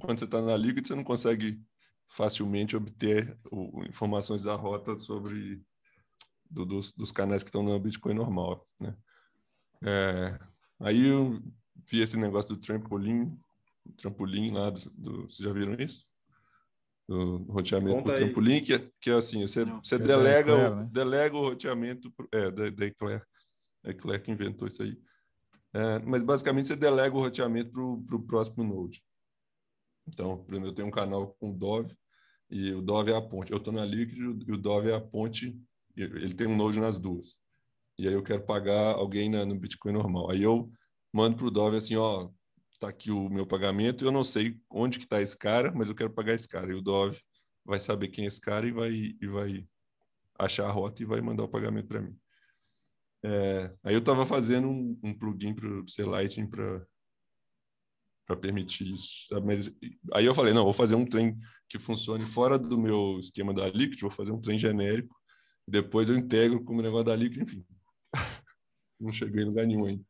quando 0.00 0.18
você 0.18 0.24
está 0.24 0.42
na 0.42 0.56
Liquid, 0.56 0.84
você 0.84 0.96
não 0.96 1.04
consegue 1.04 1.62
facilmente 2.08 2.76
obter 2.76 3.38
o, 3.48 3.84
informações 3.84 4.42
da 4.42 4.56
rota 4.56 4.98
sobre 4.98 5.62
do, 6.50 6.66
dos, 6.66 6.90
dos, 6.90 7.12
canais 7.12 7.44
que 7.44 7.48
estão 7.48 7.62
no 7.62 7.78
Bitcoin 7.78 8.14
normal, 8.14 8.66
né? 8.80 8.96
É, 9.82 10.38
aí 10.80 11.06
eu 11.06 11.40
vi 11.88 12.00
esse 12.00 12.16
negócio 12.16 12.56
do 12.56 12.60
trampolim, 12.60 13.38
trampolim 13.92 14.50
lá, 14.52 14.70
do, 14.70 14.80
do, 14.98 15.22
vocês 15.22 15.38
já 15.38 15.52
viram 15.52 15.74
isso? 15.74 16.06
Do 17.08 17.38
roteamento 17.44 17.96
Conta 17.96 18.12
por 18.12 18.16
trampolim, 18.16 18.60
que, 18.60 18.74
é, 18.74 18.90
que 19.00 19.10
é 19.10 19.14
assim, 19.14 19.46
você, 19.46 19.64
não, 19.64 19.82
você 19.82 19.96
é 19.96 19.98
delega, 19.98 20.52
Eclair, 20.52 20.76
né? 20.76 20.88
delega 20.92 21.36
o 21.36 21.42
roteamento, 21.42 22.14
é, 22.32 22.50
da, 22.50 22.70
da 22.70 22.86
Eclair, 22.86 23.26
a 23.84 23.90
Eclair 23.90 24.22
que 24.22 24.30
inventou 24.30 24.68
isso 24.68 24.82
aí. 24.82 24.96
É, 25.72 25.98
mas 26.00 26.22
basicamente 26.22 26.68
você 26.68 26.76
delega 26.76 27.16
o 27.16 27.20
roteamento 27.20 27.70
para 28.06 28.16
o 28.16 28.22
próximo 28.22 28.64
node. 28.64 29.02
Então, 30.06 30.38
por 30.38 30.54
exemplo, 30.54 30.68
eu 30.68 30.74
tenho 30.74 30.88
um 30.88 30.92
canal 30.92 31.28
com 31.38 31.50
o 31.50 31.56
Dove 31.56 31.94
e 32.50 32.72
o 32.72 32.82
Dove 32.82 33.12
é 33.12 33.16
a 33.16 33.22
ponte. 33.22 33.52
Eu 33.52 33.58
estou 33.58 33.72
na 33.72 33.84
Liquid 33.84 34.18
e 34.18 34.52
o 34.52 34.56
Dove 34.56 34.90
é 34.90 34.94
a 34.94 35.00
ponte. 35.00 35.56
Ele 35.96 36.34
tem 36.34 36.46
um 36.46 36.56
node 36.56 36.80
nas 36.80 36.98
duas. 36.98 37.38
E 37.96 38.08
aí 38.08 38.14
eu 38.14 38.22
quero 38.22 38.44
pagar 38.44 38.94
alguém 38.94 39.28
na, 39.28 39.44
no 39.44 39.54
Bitcoin 39.54 39.92
normal. 39.92 40.30
Aí 40.30 40.42
eu 40.42 40.70
mando 41.12 41.36
para 41.36 41.46
o 41.46 41.50
Dove 41.50 41.76
assim, 41.76 41.96
ó, 41.96 42.30
tá 42.80 42.88
aqui 42.88 43.10
o 43.10 43.28
meu 43.28 43.46
pagamento. 43.46 44.04
Eu 44.04 44.10
não 44.10 44.24
sei 44.24 44.58
onde 44.70 44.98
que 44.98 45.04
está 45.04 45.20
esse 45.22 45.36
cara, 45.36 45.70
mas 45.72 45.88
eu 45.88 45.94
quero 45.94 46.10
pagar 46.10 46.34
esse 46.34 46.48
cara. 46.48 46.72
E 46.72 46.74
o 46.74 46.82
Dove 46.82 47.20
vai 47.64 47.78
saber 47.78 48.08
quem 48.08 48.24
é 48.24 48.28
esse 48.28 48.40
cara 48.40 48.66
e 48.66 48.72
vai, 48.72 48.90
e 49.20 49.26
vai 49.26 49.68
achar 50.38 50.66
a 50.66 50.72
rota 50.72 51.02
e 51.02 51.06
vai 51.06 51.20
mandar 51.20 51.44
o 51.44 51.48
pagamento 51.48 51.86
para 51.86 52.00
mim. 52.00 52.18
É, 53.22 53.74
aí 53.84 53.94
eu 53.94 53.98
estava 54.00 54.24
fazendo 54.24 54.66
um, 54.68 54.98
um 55.04 55.12
plugin 55.12 55.54
para 55.54 55.68
o 55.68 55.88
C-Lightning 55.88 56.48
para 56.48 56.84
para 58.30 58.36
permitir 58.36 58.88
isso. 58.88 59.26
Sabe? 59.28 59.44
Mas 59.44 59.76
aí 60.14 60.24
eu 60.24 60.34
falei, 60.34 60.54
não, 60.54 60.62
vou 60.62 60.72
fazer 60.72 60.94
um 60.94 61.04
trem 61.04 61.36
que 61.68 61.80
funcione 61.80 62.24
fora 62.24 62.56
do 62.56 62.78
meu 62.78 63.18
esquema 63.18 63.52
da 63.52 63.68
Liquid, 63.68 64.00
vou 64.00 64.10
fazer 64.10 64.30
um 64.30 64.40
trem 64.40 64.56
genérico, 64.56 65.16
depois 65.66 66.08
eu 66.08 66.16
integro 66.16 66.62
com 66.62 66.76
o 66.76 66.82
negócio 66.82 67.06
da 67.06 67.16
Liquid, 67.16 67.42
enfim. 67.42 67.66
não 69.00 69.12
cheguei 69.12 69.42
em 69.42 69.46
lugar 69.46 69.66
nenhum 69.66 69.84
ainda. 69.84 70.04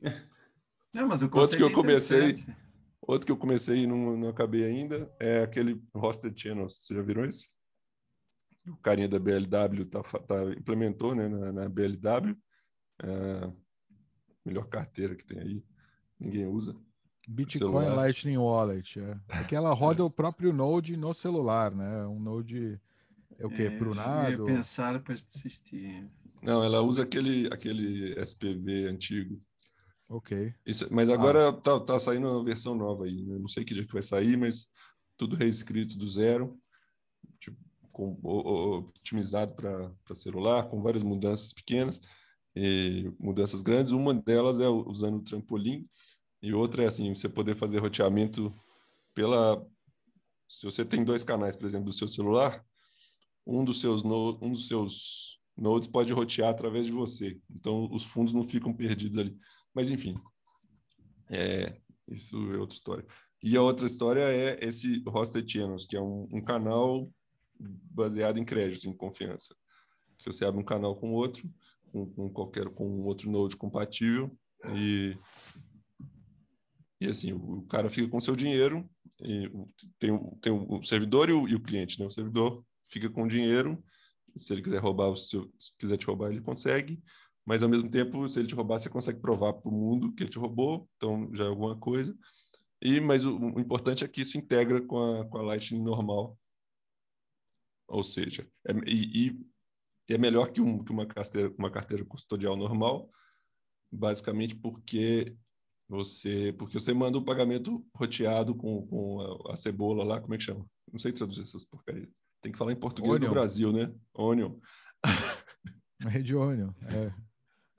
Não, 0.92 1.08
mas 1.08 1.22
o 1.22 1.30
outro 1.32 1.56
que 1.56 1.62
eu 1.62 1.68
é 1.68 1.72
comecei, 1.72 2.44
outro 3.00 3.26
que 3.26 3.32
eu 3.32 3.36
comecei 3.36 3.82
e 3.82 3.86
não, 3.86 4.16
não 4.16 4.28
acabei 4.28 4.64
ainda 4.64 5.10
é 5.18 5.42
aquele 5.42 5.82
Hosted 5.94 6.38
Channels. 6.38 6.84
Vocês 6.84 6.96
já 6.96 7.02
viram 7.02 7.24
esse? 7.24 7.48
O 8.68 8.76
carinha 8.76 9.08
da 9.08 9.18
BLW 9.18 9.86
tá, 9.86 10.02
tá 10.02 10.44
implementou 10.56 11.14
né, 11.14 11.28
na, 11.28 11.52
na 11.52 11.68
BLW. 11.68 12.36
É, 13.02 13.52
melhor 14.44 14.66
carteira 14.66 15.16
que 15.16 15.24
tem 15.24 15.38
aí. 15.38 15.64
Ninguém 16.20 16.46
usa. 16.46 16.76
Bitcoin. 17.26 17.88
Lightning 17.94 18.36
Wallet. 18.36 19.00
É. 19.00 19.18
Porque 19.26 19.54
ela 19.54 19.72
roda 19.74 20.02
é. 20.02 20.04
o 20.04 20.10
próprio 20.10 20.52
Node 20.52 20.96
no 20.96 21.12
celular, 21.14 21.74
né? 21.74 22.06
Um 22.06 22.20
Node 22.20 22.80
é 23.38 23.46
o 23.46 23.50
quê? 23.50 23.64
É, 23.64 23.70
Prunado? 23.70 24.32
Eu 24.32 24.46
pensar 24.46 24.92
depois 24.92 25.24
desistir. 25.24 26.08
Não, 26.42 26.62
ela 26.62 26.82
usa 26.82 27.02
aquele, 27.02 27.48
aquele 27.52 28.20
SPV 28.20 28.88
antigo. 28.88 29.40
Ok. 30.12 30.54
Isso, 30.66 30.86
mas 30.92 31.08
agora 31.08 31.48
ah. 31.48 31.52
tá, 31.52 31.80
tá 31.80 31.98
saindo 31.98 32.28
uma 32.28 32.44
versão 32.44 32.74
nova 32.74 33.04
aí. 33.04 33.22
Né? 33.22 33.38
Não 33.38 33.48
sei 33.48 33.64
que 33.64 33.72
dia 33.72 33.86
que 33.86 33.92
vai 33.92 34.02
sair, 34.02 34.36
mas 34.36 34.68
tudo 35.16 35.34
reescrito 35.34 35.96
do 35.96 36.06
zero, 36.06 36.60
tipo, 37.40 37.56
com, 37.90 38.18
otimizado 38.22 39.54
para 39.54 40.14
celular, 40.14 40.68
com 40.68 40.82
várias 40.82 41.02
mudanças 41.02 41.54
pequenas 41.54 41.98
e 42.54 43.10
mudanças 43.18 43.62
grandes. 43.62 43.90
Uma 43.90 44.12
delas 44.12 44.60
é 44.60 44.68
usando 44.68 45.16
o 45.16 45.24
trampolim 45.24 45.88
e 46.42 46.52
outra 46.52 46.82
é 46.82 46.86
assim, 46.86 47.14
você 47.14 47.26
poder 47.26 47.56
fazer 47.56 47.78
roteamento 47.78 48.54
pela 49.14 49.66
se 50.46 50.66
você 50.66 50.84
tem 50.84 51.02
dois 51.02 51.24
canais, 51.24 51.56
por 51.56 51.64
exemplo, 51.64 51.86
do 51.86 51.92
seu 51.94 52.06
celular, 52.06 52.62
um 53.46 53.64
dos 53.64 53.80
seus 53.80 54.02
no... 54.02 54.38
um 54.42 54.52
dos 54.52 54.68
seus 54.68 55.40
nodes 55.56 55.88
pode 55.88 56.12
rotear 56.12 56.50
através 56.50 56.84
de 56.84 56.92
você. 56.92 57.40
Então 57.50 57.88
os 57.90 58.04
fundos 58.04 58.34
não 58.34 58.42
ficam 58.42 58.74
perdidos 58.74 59.16
ali. 59.16 59.34
Mas 59.74 59.90
enfim, 59.90 60.14
é, 61.30 61.80
isso 62.08 62.36
é 62.52 62.58
outra 62.58 62.74
história. 62.74 63.06
E 63.42 63.56
a 63.56 63.62
outra 63.62 63.86
história 63.86 64.20
é 64.20 64.58
esse 64.62 65.02
Hosted 65.06 65.50
Channels, 65.50 65.86
que 65.86 65.96
é 65.96 66.00
um, 66.00 66.28
um 66.32 66.40
canal 66.40 67.10
baseado 67.58 68.38
em 68.38 68.44
crédito, 68.44 68.88
em 68.88 68.96
confiança. 68.96 69.54
Que 70.18 70.26
você 70.26 70.44
abre 70.44 70.60
um 70.60 70.64
canal 70.64 70.96
com 70.96 71.12
outro, 71.12 71.48
com, 71.90 72.06
com 72.06 72.30
qualquer 72.30 72.68
com 72.70 73.00
outro 73.02 73.30
node 73.30 73.56
compatível 73.56 74.36
e 74.74 75.16
e 77.00 77.08
assim, 77.08 77.32
o, 77.32 77.62
cara 77.62 77.90
fica 77.90 78.08
com 78.08 78.20
seu 78.20 78.36
dinheiro, 78.36 78.88
e 79.20 79.50
tem, 79.98 80.16
tem 80.40 80.52
o 80.52 80.82
servidor 80.84 81.28
e 81.28 81.32
o, 81.32 81.48
e 81.48 81.54
o 81.56 81.60
cliente, 81.60 81.98
né? 81.98 82.06
O 82.06 82.12
servidor 82.12 82.64
fica 82.88 83.10
com 83.10 83.24
o 83.24 83.28
dinheiro, 83.28 83.82
se 84.36 84.52
ele 84.52 84.62
quiser 84.62 84.78
roubar, 84.78 85.10
o 85.10 85.16
se 85.16 85.36
quiser 85.76 85.96
te 85.96 86.06
roubar, 86.06 86.30
ele 86.30 86.40
consegue, 86.40 87.02
mas 87.44 87.62
ao 87.62 87.68
mesmo 87.68 87.90
tempo, 87.90 88.28
se 88.28 88.38
ele 88.38 88.48
te 88.48 88.54
roubar, 88.54 88.78
você 88.78 88.88
consegue 88.88 89.20
provar 89.20 89.52
para 89.54 89.68
o 89.68 89.74
mundo 89.74 90.12
que 90.12 90.22
ele 90.22 90.30
te 90.30 90.38
roubou, 90.38 90.88
então 90.96 91.28
já 91.34 91.44
é 91.44 91.48
alguma 91.48 91.76
coisa. 91.76 92.16
E, 92.80 93.00
mas 93.00 93.24
o, 93.24 93.36
o 93.38 93.60
importante 93.60 94.04
é 94.04 94.08
que 94.08 94.22
isso 94.22 94.38
integra 94.38 94.80
com 94.80 94.98
a, 94.98 95.24
com 95.24 95.38
a 95.38 95.42
Lightning 95.42 95.82
normal. 95.82 96.38
Ou 97.88 98.02
seja, 98.02 98.48
é, 98.66 98.72
e, 98.86 99.28
e 99.28 100.14
é 100.14 100.18
melhor 100.18 100.50
que, 100.50 100.60
um, 100.60 100.82
que 100.82 100.92
uma, 100.92 101.06
carteira, 101.06 101.52
uma 101.58 101.70
carteira 101.70 102.04
custodial 102.04 102.56
normal, 102.56 103.10
basicamente 103.90 104.54
porque 104.54 105.36
você, 105.88 106.54
porque 106.58 106.78
você 106.78 106.94
manda 106.94 107.18
o 107.18 107.24
pagamento 107.24 107.84
roteado 107.94 108.54
com, 108.54 108.86
com 108.86 109.20
a, 109.48 109.52
a, 109.52 109.56
cebola 109.56 110.04
lá, 110.04 110.20
como 110.20 110.34
é 110.34 110.38
que 110.38 110.44
chama? 110.44 110.64
Não 110.90 110.98
sei 110.98 111.12
traduzir 111.12 111.42
essas 111.42 111.64
porcarias. 111.64 112.08
Tem 112.40 112.50
que 112.50 112.58
falar 112.58 112.72
em 112.72 112.78
português 112.78 113.14
Onion. 113.14 113.28
do 113.28 113.32
Brasil, 113.32 113.72
né? 113.72 113.92
Onion. 114.14 114.58
Rede 116.00 116.34
Onion, 116.34 116.72
é. 116.82 117.31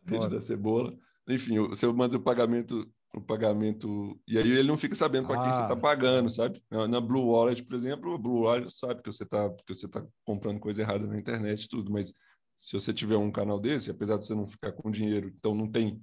Rede 0.08 0.30
da 0.30 0.42
cebola. 0.42 0.96
Enfim, 1.28 1.60
você 1.60 1.88
manda 1.88 2.18
o 2.18 2.22
pagamento, 2.22 2.92
o 3.14 3.22
pagamento, 3.22 4.20
e 4.28 4.38
aí 4.38 4.52
ele 4.52 4.68
não 4.68 4.78
fica 4.78 4.96
sabendo 4.96 5.28
para 5.28 5.40
ah, 5.40 5.44
quem 5.44 5.54
você 5.54 5.62
está 5.62 5.76
pagando, 5.76 6.30
sabe? 6.30 6.62
Na, 6.70 6.88
na, 6.88 7.00
Blue 7.00 7.28
Wallet, 7.28 7.64
por 7.64 7.76
exemplo, 7.76 8.14
a 8.14 8.18
Blue 8.18 8.42
Wallet 8.42 8.74
sabe 8.74 9.02
que 9.02 9.12
você 9.12 9.24
está 9.24 9.50
que 9.50 9.74
você 9.74 9.88
tá 9.88 10.06
comprando 10.26 10.60
coisa 10.60 10.82
errada 10.82 11.08
na 11.08 11.18
internet 11.18 11.64
e 11.64 11.70
tudo, 11.70 11.92
mas 11.92 12.12
se 12.56 12.74
você 12.74 12.94
tiver 12.94 13.18
um 13.18 13.32
canal 13.32 13.60
desse, 13.60 13.90
apesar 13.90 14.18
de 14.18 14.26
você 14.26 14.36
não 14.36 14.48
ficar 14.48 14.74
com 14.74 14.92
dinheiro, 14.92 15.28
então 15.30 15.56
não 15.56 15.70
tem 15.70 16.02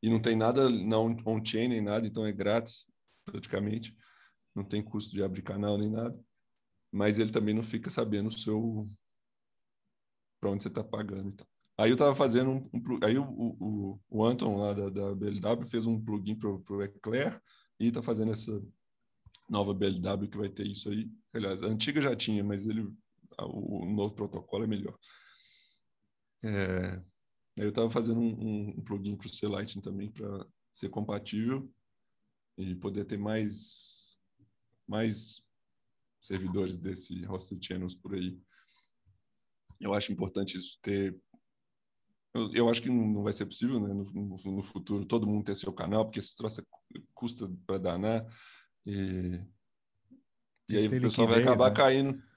e 0.00 0.08
não 0.08 0.20
tem 0.20 0.36
nada 0.36 0.68
não 0.70 1.16
on-chain 1.26 1.68
nem 1.68 1.80
nada, 1.80 2.06
então 2.06 2.24
é 2.24 2.32
grátis 2.32 2.86
praticamente, 3.24 3.96
não 4.54 4.64
tem 4.64 4.82
custo 4.82 5.12
de 5.12 5.22
abrir 5.22 5.42
canal 5.42 5.76
nem 5.76 5.90
nada, 5.90 6.16
mas 6.92 7.18
ele 7.18 7.32
também 7.32 7.54
não 7.54 7.62
fica 7.62 7.90
sabendo 7.90 8.28
o 8.28 8.38
seu 8.38 8.86
para 10.40 10.50
onde 10.50 10.62
você 10.62 10.68
está 10.68 10.84
pagando. 10.84 11.28
Então. 11.28 11.46
Aí 11.78 11.90
eu 11.90 11.94
estava 11.94 12.14
fazendo 12.14 12.50
um, 12.50 12.70
um, 12.74 12.98
aí 13.04 13.16
o, 13.16 13.24
o, 13.24 14.00
o 14.10 14.24
Anton 14.24 14.58
lá 14.58 14.72
da, 14.72 14.90
da 14.90 15.14
BLW 15.14 15.64
fez 15.66 15.86
um 15.86 16.02
plugin 16.04 16.36
para 16.36 16.50
o 16.50 16.82
Eclair 16.82 17.40
e 17.78 17.86
está 17.86 18.02
fazendo 18.02 18.32
essa 18.32 18.60
nova 19.48 19.72
BLW 19.72 20.28
que 20.28 20.36
vai 20.36 20.48
ter 20.48 20.66
isso 20.66 20.90
aí. 20.90 21.08
Aliás, 21.32 21.62
a 21.62 21.68
antiga 21.68 22.00
já 22.00 22.16
tinha, 22.16 22.42
mas 22.42 22.66
ele 22.66 22.92
o, 23.46 23.86
novo 23.86 24.14
protocolo 24.14 24.64
é 24.64 24.66
melhor. 24.66 24.98
É, 26.42 27.00
eu 27.56 27.68
estava 27.68 27.90
fazendo 27.90 28.20
um, 28.20 28.70
um, 28.78 28.82
plugin 28.82 29.16
para 29.16 29.26
o 29.26 29.32
C-Lighting 29.32 29.80
também 29.80 30.10
para 30.10 30.46
ser 30.72 30.88
compatível 30.88 31.70
e 32.56 32.74
poder 32.74 33.04
ter 33.04 33.18
mais, 33.18 34.18
mais 34.86 35.42
servidores 36.20 36.76
desse 36.76 37.24
hosted 37.26 37.64
channels 37.64 37.94
por 37.94 38.14
aí. 38.14 38.40
Eu 39.80 39.94
acho 39.94 40.12
importante 40.12 40.56
isso 40.56 40.78
ter. 40.82 41.16
Eu, 42.34 42.52
eu 42.52 42.68
acho 42.68 42.82
que 42.82 42.90
não 42.90 43.22
vai 43.22 43.32
ser 43.32 43.46
possível 43.46 43.80
né, 43.80 43.92
no, 43.92 44.04
no, 44.04 44.52
no, 44.52 44.62
futuro 44.62 45.04
todo 45.04 45.26
mundo 45.26 45.44
ter 45.44 45.54
seu 45.54 45.72
canal, 45.72 46.04
porque 46.04 46.18
esse 46.18 46.36
troço 46.36 46.60
é 46.60 46.64
custa 47.14 47.50
para 47.66 47.78
danar. 47.78 48.26
E, 48.86 49.40
e 50.68 50.76
aí 50.76 50.86
o 50.86 51.00
pessoal 51.00 51.28
vai 51.28 51.42
acabar 51.42 51.70
né? 51.70 51.76
caindo 51.76 52.28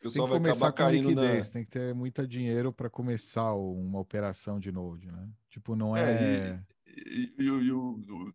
o 0.00 0.02
pessoal 0.02 0.28
vai 0.28 0.38
acabar 0.38 0.72
caindo 0.72 1.10
liquidez, 1.10 1.48
na... 1.48 1.52
Tem 1.52 1.64
que 1.64 1.70
ter 1.70 1.94
muito 1.94 2.26
dinheiro 2.26 2.72
para 2.72 2.88
começar 2.88 3.52
uma 3.52 4.00
operação 4.00 4.58
de 4.58 4.72
Node, 4.72 5.06
né? 5.06 5.28
Tipo, 5.50 5.76
não 5.76 5.94
é... 5.94 6.02
é 6.02 6.64
e, 6.86 7.34
e, 7.38 7.44
e, 7.44 7.70
o, 7.70 8.00
o, 8.00 8.34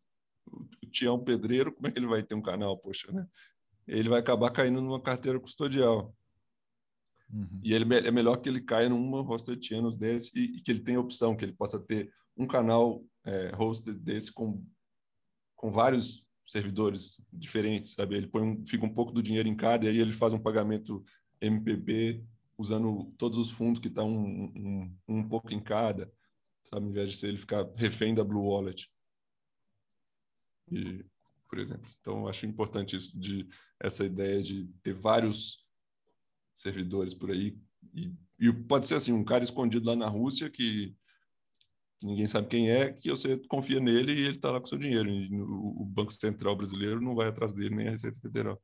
o, 0.84 0.86
Tião 0.92 1.20
Pedreiro, 1.20 1.72
como 1.72 1.88
é 1.88 1.92
que 1.92 1.98
ele 1.98 2.06
vai 2.06 2.22
ter 2.22 2.36
um 2.36 2.42
canal, 2.42 2.78
poxa, 2.78 3.12
né? 3.12 3.28
ele 3.88 4.10
vai 4.10 4.20
acabar 4.20 4.52
caindo 4.52 4.80
numa 4.80 5.02
carteira 5.02 5.40
custodial. 5.40 6.16
Uhum. 7.36 7.60
E 7.62 7.74
ele 7.74 7.94
é 7.94 8.12
melhor 8.12 8.38
que 8.38 8.48
ele 8.48 8.62
caia 8.62 8.88
numa 8.88 9.20
hosted 9.20 9.62
channels 9.62 9.98
desse 9.98 10.32
e, 10.34 10.58
e, 10.58 10.62
que 10.62 10.72
ele 10.72 10.80
tenha 10.80 11.00
opção, 11.00 11.36
que 11.36 11.44
ele 11.44 11.52
possa 11.52 11.78
ter 11.78 12.10
um 12.38 12.48
canal 12.48 13.04
é, 13.26 13.52
hosted 13.54 14.00
desse 14.00 14.32
com, 14.32 14.66
com 15.54 15.70
vários 15.70 16.26
servidores 16.48 17.20
diferentes, 17.34 17.94
sabe? 17.94 18.16
Ele 18.16 18.28
põe 18.28 18.42
um, 18.42 18.66
fica 18.66 18.86
um 18.86 18.94
pouco 18.94 19.12
do 19.12 19.22
dinheiro 19.22 19.50
em 19.50 19.56
cada 19.56 19.86
e 19.86 19.90
aí 19.90 20.00
ele 20.00 20.14
faz 20.14 20.32
um 20.32 20.40
pagamento 20.40 21.04
MPB 21.42 22.24
usando 22.58 23.14
todos 23.18 23.38
os 23.38 23.52
fundos 23.52 23.82
que 23.82 23.90
estão 23.90 24.08
tá 24.08 24.12
um, 24.14 24.54
um, 24.56 24.98
um 25.08 25.28
pouco 25.28 25.54
em 25.54 25.60
cada, 25.60 26.10
sabe? 26.64 26.88
Em 26.88 26.94
vez 26.94 27.20
de 27.20 27.26
ele 27.26 27.38
ficar 27.38 27.68
refém 27.76 28.16
da 28.16 28.24
Blue 28.24 28.46
Wallet. 28.46 28.90
E, 30.72 31.04
por 31.50 31.60
exemplo. 31.60 31.90
Então, 32.00 32.22
eu 32.22 32.28
acho 32.30 32.46
importante 32.46 32.96
isso 32.96 33.20
de 33.20 33.46
essa 33.80 34.06
ideia 34.06 34.42
de 34.42 34.68
ter 34.82 34.94
vários 34.94 35.65
servidores 36.56 37.14
por 37.14 37.30
aí 37.30 37.56
e, 37.94 38.12
e 38.40 38.52
pode 38.52 38.88
ser 38.88 38.96
assim 38.96 39.12
um 39.12 39.24
cara 39.24 39.44
escondido 39.44 39.88
lá 39.88 39.96
na 39.96 40.08
Rússia 40.08 40.50
que 40.50 40.96
ninguém 42.02 42.28
sabe 42.28 42.48
quem 42.48 42.72
é, 42.72 42.92
que 42.92 43.10
você 43.10 43.38
confia 43.48 43.80
nele 43.80 44.14
e 44.14 44.22
ele 44.22 44.36
está 44.36 44.52
lá 44.52 44.60
com 44.60 44.66
seu 44.66 44.78
dinheiro. 44.78 45.10
E 45.10 45.30
o, 45.42 45.82
o 45.82 45.86
Banco 45.86 46.12
Central 46.12 46.56
brasileiro 46.56 47.02
não 47.02 47.16
vai 47.16 47.28
atrás 47.28 47.54
dele, 47.54 47.76
nem 47.76 47.88
a 47.88 47.92
Receita 47.92 48.20
Federal. 48.20 48.62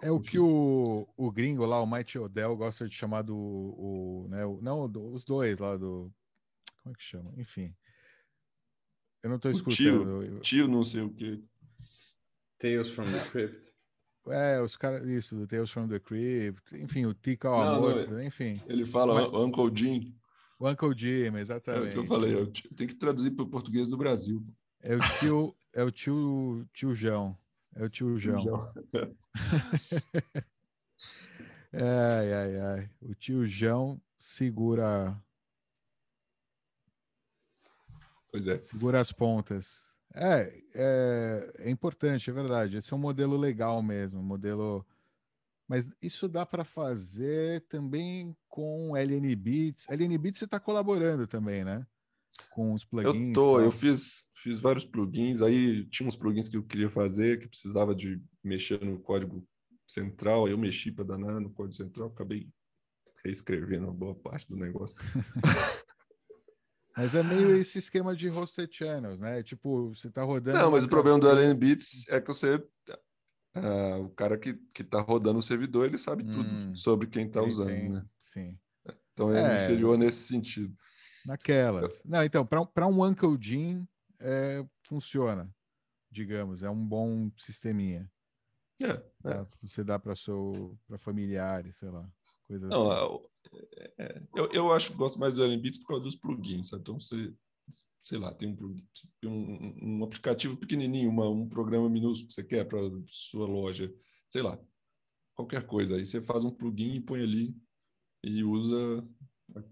É 0.00 0.10
o 0.10 0.20
que 0.20 0.38
o, 0.38 1.06
o 1.16 1.30
gringo 1.30 1.64
lá, 1.64 1.80
o 1.80 1.86
Mike 1.86 2.18
Odell, 2.18 2.56
gosta 2.56 2.88
de 2.88 2.94
chamar 2.94 3.22
do. 3.22 3.36
O, 3.36 4.26
né, 4.28 4.44
o, 4.44 4.60
não, 4.60 4.88
do, 4.88 5.12
os 5.12 5.24
dois 5.24 5.58
lá 5.58 5.76
do. 5.76 6.12
Como 6.82 6.94
é 6.94 6.98
que 6.98 7.04
chama? 7.04 7.32
Enfim. 7.36 7.74
Eu 9.22 9.30
não 9.30 9.36
estou 9.36 9.50
escutando. 9.50 10.24
Tio, 10.24 10.40
tio, 10.40 10.68
não 10.68 10.82
sei 10.82 11.02
o 11.02 11.10
que. 11.10 11.44
Tales 12.58 12.88
from 12.88 13.04
the 13.04 13.24
Crypt. 13.30 13.72
É, 14.28 14.60
os 14.60 14.76
caras, 14.76 15.04
isso, 15.04 15.34
do 15.34 15.46
Tales 15.46 15.70
from 15.70 15.88
the 15.88 15.98
Crypt, 15.98 16.62
enfim, 16.76 17.06
o 17.06 17.14
Tica 17.14 17.48
ao 17.48 17.60
Amor, 17.60 18.08
não, 18.08 18.22
enfim. 18.22 18.60
Ele 18.66 18.84
fala 18.84 19.14
Mas... 19.14 19.26
Uncle 19.32 19.70
Jim. 19.74 20.14
O 20.60 20.68
Uncle 20.70 20.96
Jim, 20.96 21.36
exatamente. 21.36 21.86
É 21.86 21.88
o 21.88 21.92
que 21.92 21.98
eu 21.98 22.06
falei, 22.06 22.46
tenho 22.76 22.88
que 22.88 22.94
traduzir 22.94 23.32
para 23.32 23.44
o 23.44 23.48
português 23.48 23.88
do 23.88 23.96
Brasil. 23.96 24.46
É 24.80 24.94
o 24.94 25.00
tio, 25.18 25.56
é 25.72 25.82
o 25.82 25.90
tio, 25.90 26.64
tio 26.72 26.94
João. 26.94 27.36
É 27.74 27.84
o 27.84 27.88
tio 27.88 28.16
João. 28.16 28.72
ai, 31.72 32.32
ai, 32.32 32.60
ai. 32.60 32.90
O 33.00 33.14
tio 33.14 33.46
João 33.46 34.00
segura. 34.16 35.20
Pois 38.30 38.46
é. 38.46 38.60
Segura 38.60 39.00
as 39.00 39.10
pontas. 39.10 39.91
É, 40.14 40.62
é, 40.74 41.52
é 41.60 41.70
importante, 41.70 42.28
é 42.28 42.32
verdade. 42.32 42.76
Esse 42.76 42.92
é 42.92 42.96
um 42.96 43.00
modelo 43.00 43.36
legal 43.36 43.82
mesmo, 43.82 44.20
um 44.20 44.24
modelo. 44.24 44.86
Mas 45.68 45.90
isso 46.02 46.28
dá 46.28 46.44
para 46.44 46.64
fazer 46.64 47.62
também 47.62 48.36
com 48.48 48.96
LN 48.96 49.34
Beats. 49.36 49.86
LN 49.88 50.18
Beats 50.18 50.38
você 50.38 50.44
está 50.44 50.60
colaborando 50.60 51.26
também, 51.26 51.64
né? 51.64 51.86
Com 52.50 52.72
os 52.72 52.84
plugins. 52.84 53.28
Eu 53.28 53.32
tô, 53.32 53.60
eu 53.60 53.70
fiz, 53.70 54.26
fiz 54.34 54.58
vários 54.58 54.84
plugins. 54.84 55.40
Aí 55.40 55.86
tinha 55.86 56.08
uns 56.08 56.16
plugins 56.16 56.48
que 56.48 56.56
eu 56.56 56.62
queria 56.62 56.90
fazer 56.90 57.38
que 57.38 57.48
precisava 57.48 57.94
de 57.94 58.22
mexer 58.44 58.84
no 58.84 59.00
código 59.00 59.46
central. 59.86 60.46
Aí 60.46 60.52
eu 60.52 60.58
mexi 60.58 60.90
para 60.90 61.04
danar 61.04 61.40
no 61.40 61.50
código 61.50 61.74
central, 61.74 62.08
acabei 62.08 62.48
reescrevendo 63.24 63.84
uma 63.84 63.94
boa 63.94 64.14
parte 64.14 64.48
do 64.48 64.56
negócio. 64.56 64.96
Mas 66.96 67.14
é 67.14 67.22
meio 67.22 67.56
esse 67.56 67.78
esquema 67.78 68.14
de 68.14 68.28
hosted 68.28 68.74
channels, 68.74 69.18
né? 69.18 69.42
Tipo, 69.42 69.94
você 69.94 70.10
tá 70.10 70.22
rodando. 70.22 70.58
Não, 70.58 70.70
mas 70.70 70.84
o 70.84 70.88
problema 70.88 71.18
do 71.18 71.28
LN 71.28 71.54
Bits 71.54 72.06
é 72.08 72.20
que 72.20 72.28
você. 72.28 72.56
Uh, 73.54 74.04
o 74.04 74.10
cara 74.10 74.38
que, 74.38 74.54
que 74.74 74.82
tá 74.82 75.00
rodando 75.00 75.38
o 75.38 75.42
servidor, 75.42 75.84
ele 75.86 75.98
sabe 75.98 76.24
hum, 76.24 76.32
tudo 76.32 76.76
sobre 76.76 77.06
quem 77.06 77.28
tá 77.28 77.42
usando, 77.42 77.68
tem, 77.68 77.90
né? 77.90 78.04
Sim. 78.18 78.58
Então 79.12 79.32
é, 79.32 79.40
é 79.40 79.64
inferior 79.64 79.98
nesse 79.98 80.26
sentido. 80.26 80.74
Naquelas. 81.26 82.02
Não, 82.04 82.24
então, 82.24 82.46
para 82.46 82.86
um 82.86 83.04
Uncle 83.04 83.36
Jim, 83.40 83.86
é, 84.18 84.64
funciona, 84.84 85.50
digamos, 86.10 86.62
é 86.62 86.70
um 86.70 86.86
bom 86.86 87.30
sisteminha. 87.38 88.10
É, 88.80 88.90
é. 89.30 89.46
Você 89.62 89.84
dá 89.84 89.98
para 89.98 90.16
seu 90.16 90.76
para 90.88 90.98
familiares, 90.98 91.76
sei 91.76 91.90
lá, 91.90 92.08
coisas 92.46 92.68
Não, 92.68 92.90
assim. 92.90 93.32
É, 93.76 93.92
é, 93.98 94.22
eu, 94.34 94.48
eu 94.52 94.72
acho 94.72 94.92
que 94.92 94.96
gosto 94.96 95.18
mais 95.18 95.34
do 95.34 95.46
Beats 95.58 95.78
por 95.78 95.88
causa 95.88 96.04
dos 96.04 96.16
plugins, 96.16 96.68
sabe? 96.68 96.82
Então 96.82 96.98
você, 96.98 97.34
sei 98.02 98.18
lá, 98.18 98.32
tem 98.32 98.50
um, 98.50 98.76
um, 99.24 99.98
um 100.00 100.04
aplicativo 100.04 100.56
pequenininho, 100.56 101.10
uma, 101.10 101.28
um 101.28 101.48
programa 101.48 101.88
minúsculo 101.88 102.28
que 102.28 102.34
você 102.34 102.44
quer 102.44 102.64
para 102.66 102.78
sua 103.08 103.46
loja, 103.46 103.92
sei 104.28 104.42
lá, 104.42 104.58
qualquer 105.34 105.66
coisa. 105.66 105.96
Aí 105.96 106.04
você 106.04 106.20
faz 106.20 106.44
um 106.44 106.50
plugin 106.50 106.94
e 106.94 107.00
põe 107.00 107.22
ali 107.22 107.56
e 108.22 108.44
usa, 108.44 109.06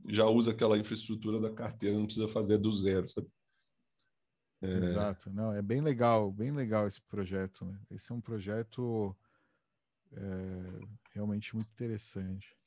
já 0.09 0.27
usa 0.27 0.51
aquela 0.51 0.79
infraestrutura 0.79 1.41
da 1.41 1.53
carteira, 1.53 1.97
não 1.97 2.07
precisa 2.07 2.29
fazer 2.29 2.59
do 2.59 2.73
zero, 2.73 3.09
sabe? 3.09 3.29
É... 4.63 4.77
Exato, 4.77 5.31
não, 5.31 5.53
é 5.55 5.63
bem 5.63 5.81
legal, 5.81 6.31
bem 6.31 6.51
legal 6.51 6.87
esse 6.87 7.01
projeto. 7.01 7.65
Né? 7.65 7.81
Esse 7.93 8.13
é 8.13 8.15
um 8.15 8.21
projeto 8.21 9.17
é, 10.13 10.81
realmente 11.15 11.55
muito 11.55 11.71
interessante 11.73 12.60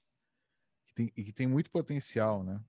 que 0.93 0.95
tem, 0.95 1.11
e 1.17 1.23
que 1.23 1.31
tem 1.33 1.47
muito 1.47 1.71
potencial, 1.71 2.43
né? 2.43 2.59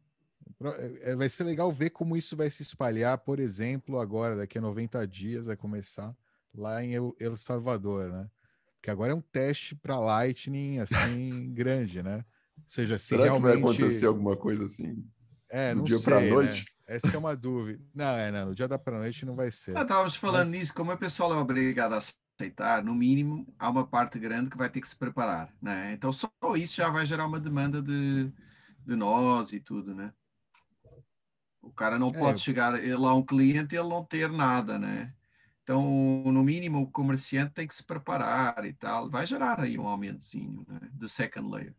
É, 0.79 1.11
é, 1.11 1.17
vai 1.17 1.29
ser 1.29 1.45
legal 1.45 1.71
ver 1.71 1.91
como 1.91 2.17
isso 2.17 2.37
vai 2.37 2.51
se 2.51 2.63
espalhar, 2.63 3.19
por 3.19 3.39
exemplo, 3.39 4.01
agora, 4.01 4.37
daqui 4.37 4.59
a 4.59 4.61
90 4.61 5.07
dias, 5.07 5.47
vai 5.47 5.57
começar 5.57 6.15
lá 6.55 6.83
em 6.83 6.95
El, 6.95 7.37
Salvador, 7.37 8.11
né? 8.11 8.31
Porque 8.77 8.91
agora 8.91 9.13
é 9.13 9.15
um 9.15 9.21
teste 9.21 9.75
para 9.75 9.99
Lightning, 9.99 10.79
assim, 10.79 11.53
grande, 11.53 12.03
né? 12.03 12.25
Ou 12.59 12.65
seja, 12.67 12.99
se 12.99 13.07
Será 13.07 13.25
realmente... 13.25 13.43
que 13.43 13.49
vai 13.49 13.59
acontecer 13.59 14.07
alguma 14.07 14.37
coisa 14.37 14.65
assim? 14.65 15.05
É, 15.51 15.75
do 15.75 15.83
dia 15.83 15.99
para 16.01 16.21
noite? 16.21 16.61
Né? 16.61 16.97
Essa 16.97 17.15
é 17.15 17.19
uma 17.19 17.35
dúvida. 17.35 17.83
Não, 17.95 18.17
é, 18.17 18.31
não, 18.31 18.49
no 18.49 18.55
dia 18.55 18.69
da 18.69 18.79
para 18.79 18.99
noite 18.99 19.25
não 19.25 19.35
vai 19.35 19.51
ser. 19.51 19.77
Ah, 19.77 19.83
estávamos 19.83 20.17
falando 20.17 20.51
Mas... 20.51 20.53
nisso, 20.53 20.75
como 20.75 20.93
o 20.93 20.99
pessoal 20.99 21.33
é 21.33 21.37
obrigado 21.37 21.95
a 21.95 22.01
aceitar, 22.37 22.83
no 22.83 22.95
mínimo, 22.95 23.47
há 23.59 23.71
uma 23.71 23.87
parte 23.87 24.19
grande 24.19 24.51
que 24.51 24.57
vai 24.57 24.69
ter 24.69 24.81
que 24.81 24.89
se 24.89 24.97
preparar, 24.97 25.55
né? 25.63 25.93
Então, 25.93 26.13
só 26.13 26.31
isso 26.57 26.77
já 26.77 26.89
vai 26.89 27.07
gerar 27.07 27.27
uma 27.27 27.41
demanda 27.41 27.81
de, 27.81 28.31
de 28.85 28.97
nós 28.97 29.53
e 29.53 29.61
tudo, 29.61 29.95
né? 29.95 30.13
O 31.63 31.71
cara 31.71 31.99
não 31.99 32.09
é. 32.09 32.19
pode 32.19 32.41
chegar 32.41 32.79
lá 32.99 33.15
um 33.15 33.25
cliente 33.25 33.75
e 33.75 33.79
ele 33.79 33.89
não 33.89 34.05
ter 34.05 34.31
nada, 34.31 34.79
né? 34.79 35.15
Então, 35.63 35.83
no 36.27 36.43
mínimo, 36.43 36.83
o 36.83 36.91
comerciante 36.91 37.55
tem 37.55 37.67
que 37.67 37.75
se 37.75 37.83
preparar 37.83 38.67
e 38.67 38.75
tal. 38.75 39.09
Vai 39.09 39.25
gerar 39.25 39.61
aí 39.61 39.79
um 39.79 39.89
aumentozinho, 39.89 40.67
né? 40.69 40.91
De 40.93 41.09
second 41.09 41.51
layer. 41.51 41.75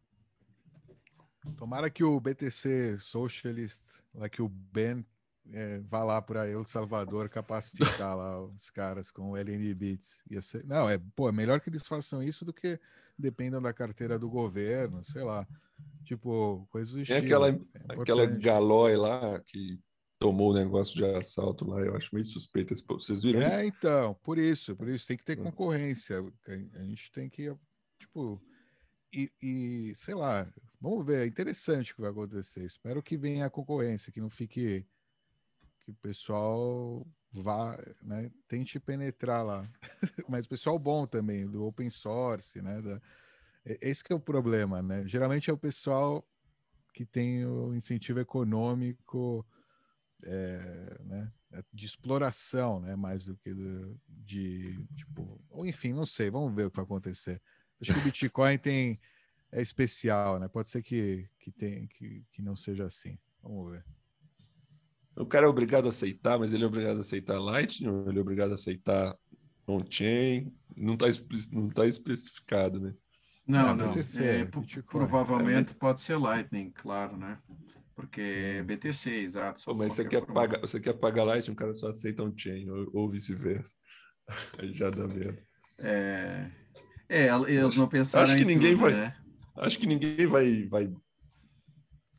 Tomara 1.56 1.92
que 1.92 2.04
o 2.04 2.20
BTC 2.20 2.98
Socialist, 2.98 3.86
lá 4.12 4.28
que 4.28 4.42
o 4.42 4.50
Ben 4.50 5.06
é, 5.52 5.80
vá 5.80 6.04
lá 6.04 6.22
para 6.22 6.50
El 6.50 6.66
Salvador 6.66 7.30
capacitar 7.30 8.16
lá 8.16 8.44
os 8.44 8.70
caras 8.70 9.12
com 9.12 9.32
o 9.32 9.36
LN 9.36 9.74
Bits. 9.74 10.22
Ser... 10.42 10.66
Não, 10.66 10.90
é, 10.90 11.00
pô, 11.16 11.30
é 11.30 11.32
melhor 11.32 11.60
que 11.60 11.70
eles 11.70 11.88
façam 11.88 12.22
isso 12.22 12.44
do 12.44 12.54
que 12.54 12.80
dependam 13.18 13.62
da 13.62 13.74
carteira 13.74 14.18
do 14.20 14.30
governo, 14.30 15.04
sei 15.04 15.24
lá. 15.24 15.48
Tipo, 16.04 16.68
coisas 16.70 16.94
do 16.94 17.02
estilo. 17.02 17.20
aquela, 17.20 17.50
é 17.50 17.60
aquela 17.90 18.26
galói 18.26 18.96
lá 18.96 19.40
que 19.40 19.80
tomou 20.20 20.52
o 20.52 20.56
negócio 20.56 20.96
de 20.96 21.06
assalto 21.06 21.70
lá, 21.70 21.82
eu 21.82 21.96
acho 21.96 22.14
meio 22.14 22.26
suspeito. 22.26 22.74
Vocês 22.88 23.24
viram 23.24 23.42
é, 23.42 23.48
isso? 23.48 23.54
É, 23.54 23.66
então, 23.66 24.14
por 24.24 24.38
isso, 24.38 24.76
por 24.76 24.88
isso 24.88 25.08
tem 25.08 25.18
que 25.18 25.26
ter 25.26 25.40
hum. 25.40 25.44
concorrência. 25.44 26.24
A 26.48 26.84
gente 26.84 27.12
tem 27.12 27.30
que, 27.30 27.54
tipo, 28.00 28.42
e, 29.14 29.32
e 29.42 29.94
sei 29.96 30.14
lá, 30.14 30.48
vamos 30.80 31.06
ver, 31.06 31.24
é 31.24 31.28
interessante 31.28 31.92
o 31.92 31.96
que 31.96 32.02
vai 32.02 32.12
acontecer. 32.12 32.66
Espero 32.66 33.04
que 33.04 33.18
venha 33.18 33.46
a 33.46 33.50
concorrência, 33.50 34.12
que 34.12 34.22
não 34.22 34.30
fique 34.30 34.86
que 35.86 35.92
o 35.92 35.96
pessoal 35.96 37.06
vá, 37.32 37.78
né, 38.02 38.32
tente 38.48 38.80
penetrar 38.80 39.46
lá. 39.46 39.70
Mas 40.28 40.48
pessoal 40.48 40.80
bom 40.80 41.06
também, 41.06 41.48
do 41.48 41.64
open 41.64 41.90
source, 41.90 42.62
né? 42.62 42.82
Da, 42.82 43.00
esse 43.82 44.04
que 44.04 44.12
é 44.12 44.16
o 44.16 44.20
problema, 44.20 44.82
né? 44.82 45.08
Geralmente 45.08 45.50
é 45.50 45.54
o 45.54 45.58
pessoal 45.58 46.28
que 46.94 47.06
tem 47.06 47.46
o 47.46 47.76
incentivo 47.76 48.20
econômico 48.20 49.46
é, 50.24 50.98
né, 51.04 51.32
de 51.72 51.86
exploração, 51.86 52.80
né? 52.80 52.96
Mais 52.96 53.26
do 53.26 53.36
que 53.38 53.54
do, 53.54 54.00
de, 54.08 54.84
tipo, 54.96 55.40
ou 55.50 55.66
enfim, 55.66 55.94
não 55.94 56.06
sei, 56.06 56.32
vamos 56.32 56.54
ver 56.56 56.66
o 56.66 56.72
que 56.72 56.78
vai 56.78 56.86
acontecer. 56.86 57.42
Acho 57.80 57.94
que 57.94 58.00
o 58.00 58.04
Bitcoin 58.04 58.58
tem 58.58 59.00
é 59.52 59.62
especial, 59.62 60.40
né? 60.40 60.48
Pode 60.48 60.70
ser 60.70 60.82
que, 60.82 61.30
que, 61.40 61.52
tem, 61.52 61.88
que, 61.88 62.26
que 62.32 62.42
não 62.42 62.56
seja 62.56 62.86
assim. 62.86 63.18
Vamos 63.42 63.72
ver. 63.72 63.86
O 65.18 65.26
cara 65.26 65.46
é 65.46 65.50
obrigado 65.50 65.86
a 65.86 65.90
aceitar, 65.90 66.38
mas 66.38 66.54
ele 66.54 66.64
é 66.64 66.68
obrigado 66.68 66.98
a 66.98 67.02
aceitar 67.02 67.40
Lightning, 67.40 67.88
ele 68.08 68.18
é 68.18 68.22
obrigado 68.22 68.52
a 68.52 68.56
aceitar 68.56 69.16
on-chain, 69.68 70.54
não 70.76 70.96
está 70.96 71.06
não 71.52 71.70
tá 71.70 71.86
especificado, 71.86 72.80
né? 72.80 72.94
Não, 73.48 73.76
não. 73.76 73.92
BTC, 73.92 74.24
é, 74.24 74.50
provavelmente 74.90 75.72
é, 75.72 75.76
pode 75.78 76.02
ser 76.02 76.18
Lightning, 76.18 76.72
claro, 76.72 77.16
né? 77.16 77.38
Porque 77.96 78.22
é 78.22 78.64
BTC, 78.64 79.10
exato. 79.10 79.62
Pô, 79.64 79.74
mas 79.74 79.94
você 79.94 80.04
quer, 80.04 80.26
pagar, 80.26 80.60
você 80.60 80.80
quer 80.80 80.94
pagar 80.94 81.24
Lightning, 81.24 81.54
o 81.54 81.56
cara 81.58 81.74
só 81.74 81.90
aceita 81.90 82.24
on-chain, 82.24 82.70
ou, 82.70 82.90
ou 82.94 83.10
vice-versa. 83.10 83.74
Aí 84.60 84.74
já 84.74 84.90
dá 84.90 85.08
medo. 85.08 85.38
É, 85.80 86.52
É, 87.08 87.28
eles 87.48 87.78
não 87.78 87.88
pensaram 87.88 88.24
acho 88.24 88.36
que 88.36 88.46
ninguém 88.46 88.72
tudo, 88.72 88.82
vai, 88.82 88.94
né? 88.94 89.16
acho 89.58 89.80
que 89.80 89.88
ninguém 89.88 90.26
vai, 90.26 90.68
vai 90.68 90.92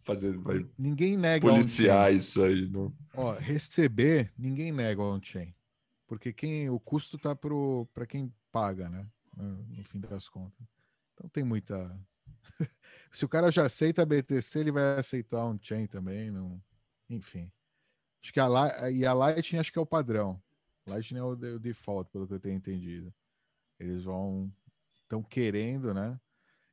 fazer, 0.07 0.39
vai 0.39 0.61
ninguém 0.79 1.17
nega 1.17 1.47
policiar 1.47 2.15
isso 2.15 2.43
aí, 2.43 2.69
não. 2.69 2.97
Ó, 3.13 3.33
receber, 3.33 4.33
ninguém 4.39 4.71
nega 4.71 5.03
on-chain. 5.03 5.53
Porque 6.07 6.33
quem, 6.33 6.71
o 6.71 6.79
custo 6.79 7.19
tá 7.19 7.35
para 7.35 8.07
quem 8.07 8.33
paga, 8.53 8.89
né? 8.89 9.07
No 9.37 9.83
fim 9.85 10.01
das 10.01 10.29
contas. 10.29 10.67
Então 11.13 11.29
tem 11.29 11.43
muita. 11.43 11.99
Se 13.13 13.25
o 13.25 13.29
cara 13.29 13.51
já 13.51 13.67
aceita 13.67 14.07
BTC, 14.07 14.61
ele 14.61 14.71
vai 14.71 14.99
aceitar 14.99 15.45
on-chain 15.45 15.87
também. 15.87 16.31
Não... 16.31 16.63
Enfim. 17.11 17.51
Acho 18.23 18.33
que 18.33 18.41
a, 18.41 18.91
e 18.91 19.05
a 19.05 19.13
Lightning 19.13 19.59
acho 19.59 19.73
que 19.73 19.79
é 19.79 19.83
o 19.83 19.87
padrão. 19.87 20.41
Lightning 20.87 21.19
é 21.19 21.23
o, 21.23 21.31
o 21.31 21.59
default, 21.59 22.11
pelo 22.11 22.27
que 22.27 22.35
eu 22.35 22.41
tenho 22.41 22.55
entendido. 22.55 23.13
Eles 23.79 24.05
vão. 24.05 24.53
Estão 24.95 25.23
querendo, 25.23 25.93
né? 25.93 26.19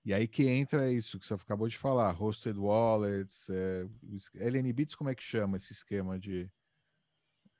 E 0.05 0.13
aí 0.13 0.27
que 0.27 0.47
entra 0.47 0.91
isso 0.91 1.17
que 1.17 1.25
você 1.25 1.33
acabou 1.33 1.67
de 1.67 1.77
falar, 1.77 2.21
hosted 2.21 2.57
wallets, 2.57 3.49
é, 3.49 3.87
LN 4.35 4.73
Bits, 4.73 4.95
como 4.95 5.09
é 5.09 5.15
que 5.15 5.23
chama 5.23 5.55
esse 5.55 5.71
esquema 5.71 6.19
de... 6.19 6.49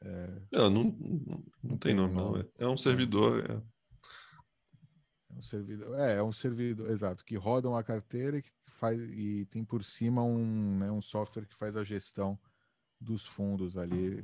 É... 0.02 0.42
Não, 0.52 0.70
não, 0.70 0.84
não, 0.84 1.44
não, 1.64 1.78
tem 1.78 1.94
nome, 1.94 2.14
não. 2.14 2.36
É, 2.36 2.46
é 2.58 2.68
um 2.68 2.78
servidor. 2.78 3.50
É. 3.50 3.54
é. 3.54 5.38
um 5.38 5.42
servidor, 5.42 6.00
é, 6.00 6.16
é 6.16 6.24
um 6.24 6.34
servidor, 6.34 6.90
exato, 6.92 7.24
que 7.24 7.38
roda 7.38 7.70
uma 7.70 7.84
carteira 7.84 8.38
e, 8.38 8.42
que 8.42 8.52
faz, 8.72 9.00
e 9.02 9.46
tem 9.46 9.64
por 9.64 9.82
cima 9.82 10.22
um, 10.22 10.80
né, 10.80 10.92
um 10.92 11.02
software 11.02 11.46
que 11.46 11.56
faz 11.56 11.78
a 11.78 11.86
gestão 11.86 12.38
dos 13.00 13.26
fundos 13.26 13.78
ali. 13.78 14.22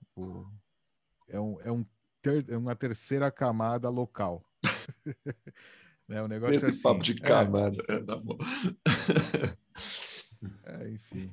Tipo, 0.00 0.52
é, 1.28 1.38
um, 1.38 1.60
é, 1.60 1.70
um 1.70 1.86
ter, 2.20 2.50
é 2.50 2.56
uma 2.56 2.74
terceira 2.74 3.30
camada 3.30 3.88
local. 3.88 4.44
Né? 6.10 6.20
Um 6.20 6.26
negócio 6.26 6.56
Esse 6.56 6.70
assim. 6.70 6.82
papo 6.82 7.04
de 7.04 7.12
é. 7.12 7.20
camada. 7.20 7.84
É, 7.88 8.00
tá 8.00 8.16
bom. 8.16 8.36
é, 10.66 10.90
enfim. 10.90 11.32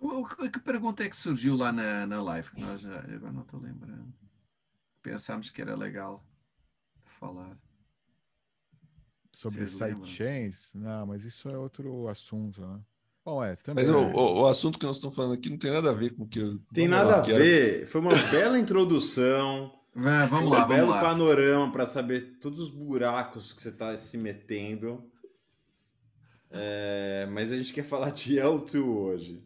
O, 0.00 0.26
que 0.26 0.58
pergunta 0.60 1.04
é 1.04 1.10
que 1.10 1.16
surgiu 1.16 1.54
lá 1.54 1.70
na, 1.70 2.06
na 2.06 2.22
live? 2.22 2.50
Que 2.52 2.60
nós 2.60 2.80
já, 2.80 3.00
agora 3.00 3.32
não 3.32 3.42
estou 3.42 3.60
lembrando. 3.60 4.10
Pensámos 5.02 5.50
que 5.50 5.60
era 5.60 5.76
legal 5.76 6.24
falar. 7.20 7.54
Sobre 9.30 9.68
sidechains? 9.68 10.72
Não, 10.74 11.06
mas 11.06 11.24
isso 11.24 11.46
é 11.50 11.58
outro 11.58 12.08
assunto, 12.08 12.62
né? 12.62 12.80
Bom, 13.22 13.44
é, 13.44 13.56
também. 13.56 13.84
Mas 13.84 13.94
o, 13.94 13.98
o, 13.98 14.40
o, 14.40 14.46
assunto 14.46 14.78
que 14.78 14.86
nós 14.86 14.96
estamos 14.96 15.14
falando 15.14 15.34
aqui 15.34 15.50
não 15.50 15.58
tem 15.58 15.70
nada 15.70 15.90
a 15.90 15.94
ver 15.94 16.14
com 16.14 16.22
o 16.22 16.28
que. 16.28 16.58
Tem 16.72 16.88
nada 16.88 17.16
a 17.16 17.20
ver. 17.20 17.80
Era... 17.80 17.86
Foi 17.88 18.00
uma 18.00 18.14
bela 18.30 18.58
introdução. 18.58 19.70
É, 19.96 20.26
vamos 20.26 20.50
lá, 20.50 20.66
um 20.66 20.68
belo 20.68 20.90
lá. 20.90 21.00
panorama 21.00 21.72
para 21.72 21.86
saber 21.86 22.38
todos 22.38 22.60
os 22.60 22.70
buracos 22.70 23.54
que 23.54 23.62
você 23.62 23.70
está 23.70 23.96
se 23.96 24.18
metendo. 24.18 25.10
É, 26.50 27.26
mas 27.30 27.50
a 27.50 27.56
gente 27.56 27.72
quer 27.72 27.82
falar 27.82 28.10
de 28.10 28.36
L2 28.40 28.84
hoje. 28.84 29.42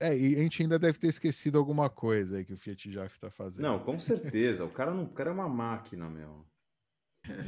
É, 0.00 0.16
e 0.16 0.36
a 0.36 0.42
gente 0.42 0.62
ainda 0.62 0.78
deve 0.78 0.98
ter 0.98 1.08
esquecido 1.08 1.58
alguma 1.58 1.88
coisa 1.88 2.38
aí 2.38 2.44
que 2.44 2.52
o 2.52 2.56
Fiat 2.56 2.90
Jaf 2.90 3.14
está 3.14 3.30
fazendo. 3.30 3.62
Não, 3.62 3.78
com 3.80 3.98
certeza. 3.98 4.64
o, 4.64 4.70
cara 4.70 4.92
não, 4.92 5.04
o 5.04 5.08
cara 5.08 5.30
é 5.30 5.32
uma 5.32 5.48
máquina, 5.48 6.08
meu. 6.08 6.44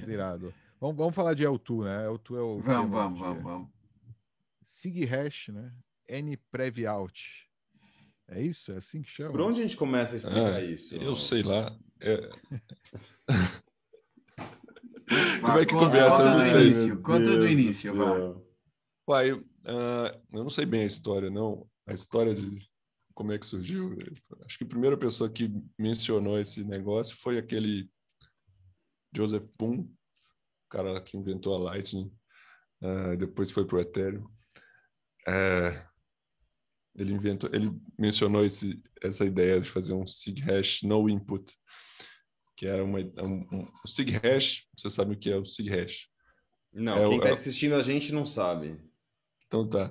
Irado. 0.07 0.53
Vamos, 0.81 0.97
vamos 0.97 1.15
falar 1.15 1.35
de 1.35 1.45
L2, 1.45 1.85
né? 1.85 2.07
L2 2.09 2.37
é 2.37 2.41
o. 2.41 2.61
Vamos, 2.61 2.91
vamos, 2.91 3.21
vamos, 3.21 3.43
vamos. 3.43 3.69
Sig 4.63 5.05
hash, 5.05 5.49
né? 5.49 5.73
N 6.09 6.37
prev 6.51 6.87
out. 6.87 7.50
É 8.31 8.41
isso? 8.41 8.73
É 8.73 8.77
assim 8.77 9.03
que 9.03 9.11
chama? 9.11 9.33
Por 9.33 9.41
onde 9.41 9.59
a 9.59 9.63
gente 9.63 9.77
começa 9.77 10.15
a 10.15 10.17
explicar 10.19 10.55
ah, 10.55 10.65
isso? 10.65 10.95
Eu 10.95 11.17
sei 11.17 11.43
lá. 11.43 11.77
É... 12.01 12.31
Como 15.41 15.59
é 15.59 15.67
que 15.67 15.75
começa? 15.75 16.17
Conta 16.17 16.45
sei. 16.45 16.67
Início, 16.67 17.03
conta 17.03 17.37
do 17.37 17.49
início, 17.49 17.97
vai. 17.97 18.35
Pai, 19.05 19.33
uh, 19.33 19.43
eu 20.33 20.45
não 20.45 20.51
sei 20.51 20.65
bem 20.65 20.83
a 20.83 20.87
história, 20.87 21.29
não. 21.29 21.69
A 21.87 21.93
história 21.93 22.33
de 22.33 22.71
como 23.13 23.33
é 23.33 23.39
que 23.39 23.47
surgiu. 23.47 23.99
Acho 24.45 24.57
que 24.57 24.65
a 24.65 24.69
primeira 24.69 24.97
pessoa 24.97 25.29
que 25.29 25.53
mencionou 25.77 26.39
esse 26.39 26.63
negócio 26.63 27.17
foi 27.17 27.39
aquele 27.39 27.91
Joseph 29.15 29.47
Poon, 29.59 29.81
o 29.81 29.89
cara 30.71 31.01
que 31.01 31.17
inventou 31.17 31.57
a 31.57 31.73
Lightning. 31.73 32.11
Uh, 32.81 33.17
depois 33.17 33.51
foi 33.51 33.67
para 33.67 33.77
o 33.77 33.81
Ethereum. 33.81 34.25
Uh, 35.27 35.90
ele 37.01 37.15
inventou, 37.15 37.49
ele 37.53 37.73
mencionou 37.99 38.45
esse, 38.45 38.83
essa 39.03 39.25
ideia 39.25 39.59
de 39.59 39.69
fazer 39.69 39.95
um 39.95 40.07
sig 40.07 40.39
hash 40.41 40.83
no 40.83 41.09
input, 41.09 41.51
que 42.57 42.67
era 42.67 42.85
uma 42.85 42.99
um, 42.99 43.47
um, 43.51 43.69
o 43.83 43.89
sig 43.89 44.11
hash. 44.11 44.67
Você 44.77 44.91
sabe 44.91 45.15
o 45.15 45.19
que 45.19 45.31
é 45.31 45.37
o 45.37 45.45
sig 45.45 45.69
hash? 45.71 46.09
Não, 46.73 46.99
é 46.99 47.09
quem 47.09 47.17
está 47.17 47.31
é, 47.31 47.33
assistindo 47.33 47.75
a 47.75 47.83
gente 47.83 48.13
não 48.13 48.27
sabe. 48.27 48.79
Então 49.47 49.67
tá. 49.67 49.91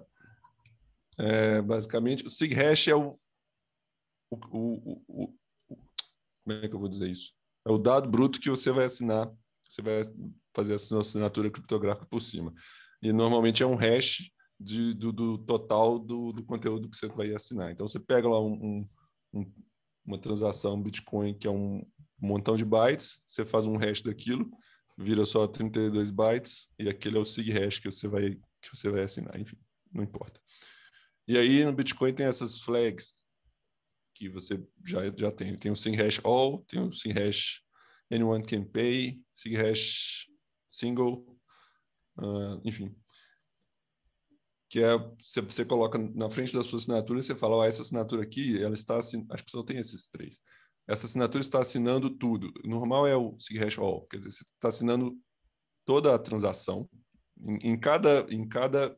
É, 1.18 1.62
basicamente, 1.62 2.26
o 2.26 2.30
sig 2.30 2.54
hash 2.54 2.88
é 2.88 2.96
o, 2.96 3.20
o, 4.30 4.38
o, 4.52 5.04
o, 5.08 5.38
como 6.44 6.64
é 6.64 6.68
que 6.68 6.76
eu 6.76 6.80
vou 6.80 6.88
dizer 6.88 7.10
isso? 7.10 7.34
É 7.66 7.72
o 7.72 7.78
dado 7.80 8.08
bruto 8.08 8.40
que 8.40 8.52
você 8.52 8.72
vai 8.72 8.86
assinar, 8.86 9.30
você 9.68 9.82
vai 9.82 10.04
fazer 10.56 10.74
a 10.74 10.76
assinatura 10.76 11.50
criptográfica 11.50 12.06
por 12.06 12.22
cima. 12.22 12.54
E 13.02 13.12
normalmente 13.12 13.64
é 13.64 13.66
um 13.66 13.76
hash 13.76 14.32
de, 14.60 14.94
do, 14.94 15.12
do, 15.14 15.38
total 15.38 15.98
do, 15.98 16.34
do, 16.34 16.44
conteúdo 16.44 16.90
que 16.90 16.98
você 16.98 17.08
vai 17.08 17.34
assinar. 17.34 17.72
Então, 17.72 17.88
você 17.88 18.00
pega 18.00 18.28
lá 18.28 18.42
um, 18.42 18.84
um, 19.34 19.54
uma 20.06 20.18
transação 20.18 20.82
Bitcoin 20.82 21.34
que 21.34 21.48
é 21.48 21.52
um 21.52 21.86
montão 22.20 22.58
de 22.58 22.66
bytes, 22.66 23.22
você 23.26 23.46
faz 23.46 23.66
um 23.66 23.78
hash 23.78 24.02
daquilo, 24.02 24.52
vira 24.98 25.26
só 25.26 25.48
32 25.48 26.12
bytes, 26.12 26.70
e 26.78 26.90
aquele 26.90 27.18
é 27.18 27.22
o 27.22 27.26
sig 27.26 27.50
hash 27.50 27.80
que 27.80 27.90
você 27.90 28.08
vai, 28.08 28.36
que 28.62 28.76
você 28.76 28.90
vai 28.90 29.04
assinar. 29.04 29.40
Enfim, 29.40 29.58
não 29.94 30.04
importa. 30.04 30.42
E 31.26 31.38
aí, 31.38 31.64
no 31.64 31.72
Bitcoin 31.72 32.14
tem 32.14 32.26
essas 32.26 32.60
flags 32.60 33.14
que 34.14 34.28
você 34.28 34.62
já, 34.86 35.00
já 35.16 35.32
tem. 35.32 35.56
Tem 35.58 35.72
o 35.72 35.76
sig 35.76 35.96
hash 35.96 36.20
all, 36.26 36.66
tem 36.66 36.82
o 36.82 36.92
sig 36.92 37.14
hash 37.14 37.62
anyone 38.12 38.44
can 38.44 38.66
pay, 38.66 39.22
sig 39.34 39.56
hash 39.56 40.28
single, 40.70 41.26
uh, 42.18 42.60
enfim 42.66 42.94
que 44.70 44.80
é 44.80 44.98
você, 45.24 45.66
coloca 45.66 45.98
na 45.98 46.30
frente 46.30 46.54
da 46.54 46.64
sua 46.64 46.78
assinatura 46.78 47.20
e 47.20 47.24
você 47.24 47.36
fala, 47.36 47.58
oh, 47.58 47.64
essa 47.64 47.82
assinatura 47.82 48.22
aqui, 48.22 48.62
ela 48.62 48.76
está 48.76 48.98
assin... 48.98 49.26
acho 49.32 49.44
que 49.44 49.52
só 49.52 49.64
tem 49.64 49.78
esses 49.78 50.10
três. 50.10 50.40
Essa 50.88 51.08
assinatura 51.08 51.42
está 51.42 51.60
assinando 51.60 52.10
tudo. 52.10 52.52
Normal 52.64 53.08
é 53.08 53.16
o 53.16 53.36
SIG 53.40 53.80
all, 53.80 54.06
quer 54.06 54.18
dizer, 54.18 54.32
você 54.32 54.44
está 54.44 54.68
assinando 54.68 55.18
toda 55.86 56.14
a 56.14 56.20
transação. 56.20 56.88
Em, 57.42 57.72
em, 57.72 57.80
cada 57.80 58.28
em 58.30 58.48
cada 58.48 58.96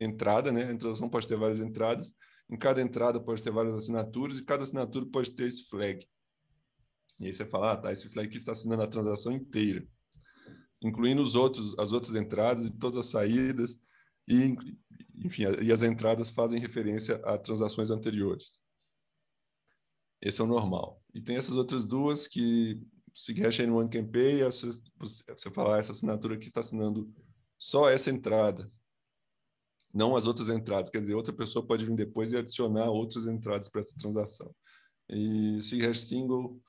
entrada, 0.00 0.50
né? 0.50 0.64
A 0.64 0.76
transação 0.76 1.08
pode 1.08 1.28
ter 1.28 1.36
várias 1.36 1.60
entradas. 1.60 2.12
Em 2.48 2.56
cada 2.56 2.82
entrada 2.82 3.20
pode 3.20 3.42
ter 3.42 3.52
várias 3.52 3.76
assinaturas 3.76 4.38
e 4.38 4.44
cada 4.44 4.64
assinatura 4.64 5.06
pode 5.06 5.30
ter 5.30 5.46
esse 5.46 5.68
flag. 5.68 6.04
E 7.20 7.26
aí 7.26 7.34
você 7.34 7.44
fala, 7.44 7.72
ah, 7.72 7.76
tá, 7.76 7.92
esse 7.92 8.08
flag 8.08 8.26
aqui 8.26 8.38
está 8.38 8.52
assinando 8.52 8.82
a 8.82 8.88
transação 8.88 9.30
inteira, 9.30 9.86
incluindo 10.82 11.22
os 11.22 11.34
outros, 11.36 11.78
as 11.78 11.92
outras 11.92 12.14
entradas 12.16 12.64
e 12.64 12.70
todas 12.70 12.98
as 12.98 13.06
saídas 13.06 13.78
e, 14.30 14.56
enfim, 15.26 15.42
e 15.60 15.72
as 15.72 15.82
entradas 15.82 16.30
fazem 16.30 16.60
referência 16.60 17.16
a 17.24 17.36
transações 17.36 17.90
anteriores. 17.90 18.58
Esse 20.22 20.40
é 20.40 20.44
o 20.44 20.46
normal. 20.46 21.02
E 21.12 21.20
tem 21.20 21.36
essas 21.36 21.56
outras 21.56 21.84
duas 21.84 22.28
que 22.28 22.80
SigHash 23.12 23.60
Anyone 23.60 23.90
Can 23.90 24.06
Pay, 24.06 24.44
você, 24.44 24.70
você 25.00 25.50
falar, 25.50 25.80
essa 25.80 25.90
assinatura 25.92 26.36
aqui 26.36 26.46
está 26.46 26.60
assinando 26.60 27.12
só 27.58 27.90
essa 27.90 28.10
entrada, 28.10 28.70
não 29.92 30.14
as 30.14 30.26
outras 30.26 30.48
entradas. 30.48 30.90
Quer 30.90 31.00
dizer, 31.00 31.14
outra 31.14 31.32
pessoa 31.32 31.66
pode 31.66 31.84
vir 31.84 31.96
depois 31.96 32.30
e 32.30 32.36
adicionar 32.36 32.90
outras 32.90 33.26
entradas 33.26 33.68
para 33.68 33.80
essa 33.80 33.96
transação. 33.96 34.54
E 35.08 35.60
SigHash 35.60 36.02
Single, 36.02 36.62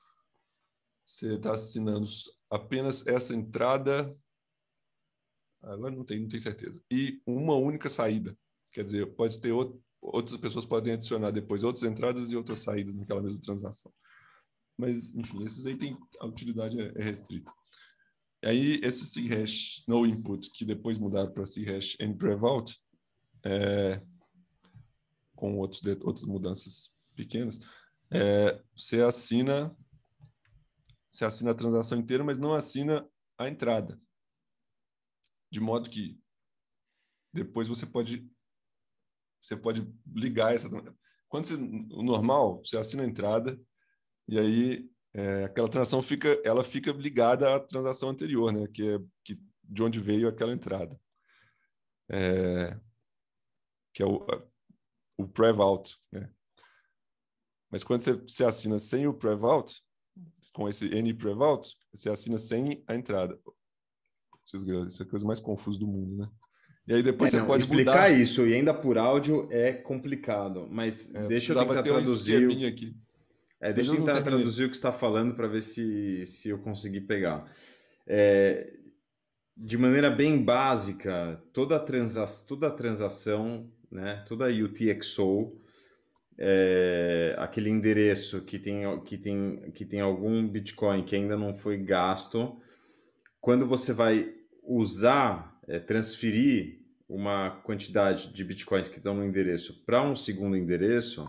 você 1.04 1.34
está 1.34 1.52
assinando 1.52 2.06
apenas 2.50 3.06
essa 3.06 3.34
entrada 3.34 4.16
Agora 5.62 5.94
não 5.94 6.04
tenho, 6.04 6.22
não 6.22 6.28
tenho 6.28 6.42
certeza. 6.42 6.82
E 6.90 7.20
uma 7.26 7.54
única 7.54 7.88
saída. 7.88 8.36
Quer 8.70 8.84
dizer, 8.84 9.06
pode 9.14 9.40
ter 9.40 9.52
outro, 9.52 9.82
outras 10.00 10.36
pessoas 10.38 10.66
podem 10.66 10.94
adicionar 10.94 11.30
depois 11.30 11.62
outras 11.62 11.84
entradas 11.84 12.32
e 12.32 12.36
outras 12.36 12.60
saídas 12.60 12.94
naquela 12.94 13.22
mesma 13.22 13.40
transação. 13.40 13.92
Mas, 14.76 15.14
enfim, 15.14 15.44
esses 15.44 15.64
aí 15.66 15.76
tem 15.76 15.96
a 16.20 16.26
utilidade 16.26 16.80
é, 16.80 16.92
é 16.96 17.02
restrita. 17.02 17.52
E 18.42 18.48
aí, 18.48 18.80
esse 18.82 19.06
sighash 19.06 19.84
no 19.86 20.04
input, 20.04 20.50
que 20.50 20.64
depois 20.64 20.98
mudaram 20.98 21.30
para 21.30 21.46
sighash 21.46 21.96
and 22.00 22.14
prevout, 22.14 22.76
é, 23.44 24.02
com 25.36 25.58
outros, 25.58 25.82
outras 26.02 26.24
mudanças 26.24 26.90
pequenas, 27.14 27.60
é, 28.10 28.60
você 28.76 29.00
assina 29.02 29.76
você 31.10 31.26
assina 31.26 31.50
a 31.50 31.54
transação 31.54 31.98
inteira, 31.98 32.24
mas 32.24 32.38
não 32.38 32.54
assina 32.54 33.06
a 33.36 33.46
entrada 33.46 34.00
de 35.52 35.60
modo 35.60 35.88
que 35.88 36.18
depois 37.32 37.68
você 37.68 37.86
pode 37.86 38.28
você 39.40 39.56
pode 39.56 39.86
ligar 40.06 40.54
essa 40.54 40.68
quando 41.28 41.44
você, 41.46 41.54
o 41.54 42.02
normal 42.02 42.58
você 42.64 42.76
assina 42.76 43.04
a 43.04 43.06
entrada 43.06 43.60
e 44.28 44.38
aí 44.38 44.92
é, 45.14 45.44
aquela 45.44 45.68
transação 45.68 46.00
fica, 46.02 46.40
ela 46.44 46.64
fica 46.64 46.90
ligada 46.92 47.54
à 47.54 47.60
transação 47.60 48.08
anterior, 48.08 48.52
né? 48.52 48.66
Que 48.66 48.94
é 48.94 48.98
que, 49.24 49.38
de 49.62 49.82
onde 49.82 50.00
veio 50.00 50.28
aquela 50.28 50.52
entrada. 50.52 50.98
É, 52.10 52.80
que 53.92 54.02
é 54.02 54.06
o, 54.06 54.26
o 55.18 55.28
Prevout, 55.28 55.98
né? 56.10 56.32
Mas 57.70 57.84
quando 57.84 58.00
você, 58.00 58.12
você 58.14 58.44
assina 58.44 58.78
sem 58.78 59.06
o 59.06 59.14
Prevout, 59.14 59.82
com 60.52 60.68
esse 60.68 60.86
N 60.86 61.14
Prevout, 61.14 61.74
você 61.92 62.10
assina 62.10 62.36
sem 62.36 62.82
a 62.86 62.94
entrada. 62.94 63.38
Isso 64.44 65.02
é 65.02 65.06
a 65.06 65.08
coisa 65.08 65.26
mais 65.26 65.40
confusa 65.40 65.78
do 65.78 65.86
mundo, 65.86 66.16
né? 66.16 66.28
E 66.86 66.94
aí 66.94 67.02
depois 67.02 67.28
é, 67.28 67.36
você 67.36 67.40
não, 67.40 67.46
pode 67.46 67.62
explicar 67.62 67.92
mudar. 67.92 68.10
isso 68.10 68.46
e 68.46 68.54
ainda 68.54 68.74
por 68.74 68.98
áudio 68.98 69.46
é 69.50 69.72
complicado, 69.72 70.68
mas 70.70 71.14
é, 71.14 71.26
deixa 71.28 71.52
eu 71.52 71.58
tentar 71.58 71.82
traduzir. 71.82 72.48
Um 72.48 72.66
aqui. 72.66 72.96
É, 73.60 73.72
deixa 73.72 73.92
eu 73.92 73.96
tentar 73.96 74.22
traduzir 74.22 74.64
o 74.64 74.68
que 74.68 74.74
está 74.74 74.90
falando 74.90 75.34
para 75.34 75.46
ver 75.46 75.62
se, 75.62 76.26
se 76.26 76.48
eu 76.48 76.58
conseguir 76.58 77.02
pegar. 77.02 77.48
É, 78.04 78.72
de 79.56 79.78
maneira 79.78 80.10
bem 80.10 80.42
básica, 80.42 81.40
toda, 81.52 81.78
transa 81.78 82.24
toda 82.48 82.68
transação, 82.68 83.70
né, 83.90 84.24
toda 84.26 84.48
UTXO, 84.48 85.56
é, 86.36 87.36
aquele 87.38 87.70
endereço 87.70 88.42
que 88.42 88.58
tem, 88.58 89.00
que, 89.02 89.16
tem, 89.16 89.70
que 89.72 89.84
tem 89.84 90.00
algum 90.00 90.48
Bitcoin 90.48 91.04
que 91.04 91.14
ainda 91.14 91.36
não 91.36 91.54
foi 91.54 91.76
gasto, 91.76 92.56
quando 93.42 93.66
você 93.66 93.92
vai 93.92 94.32
usar, 94.62 95.60
é, 95.66 95.80
transferir 95.80 96.80
uma 97.08 97.50
quantidade 97.64 98.32
de 98.32 98.44
Bitcoins 98.44 98.88
que 98.88 98.98
estão 98.98 99.14
no 99.14 99.24
endereço 99.24 99.84
para 99.84 100.00
um 100.00 100.14
segundo 100.14 100.56
endereço, 100.56 101.28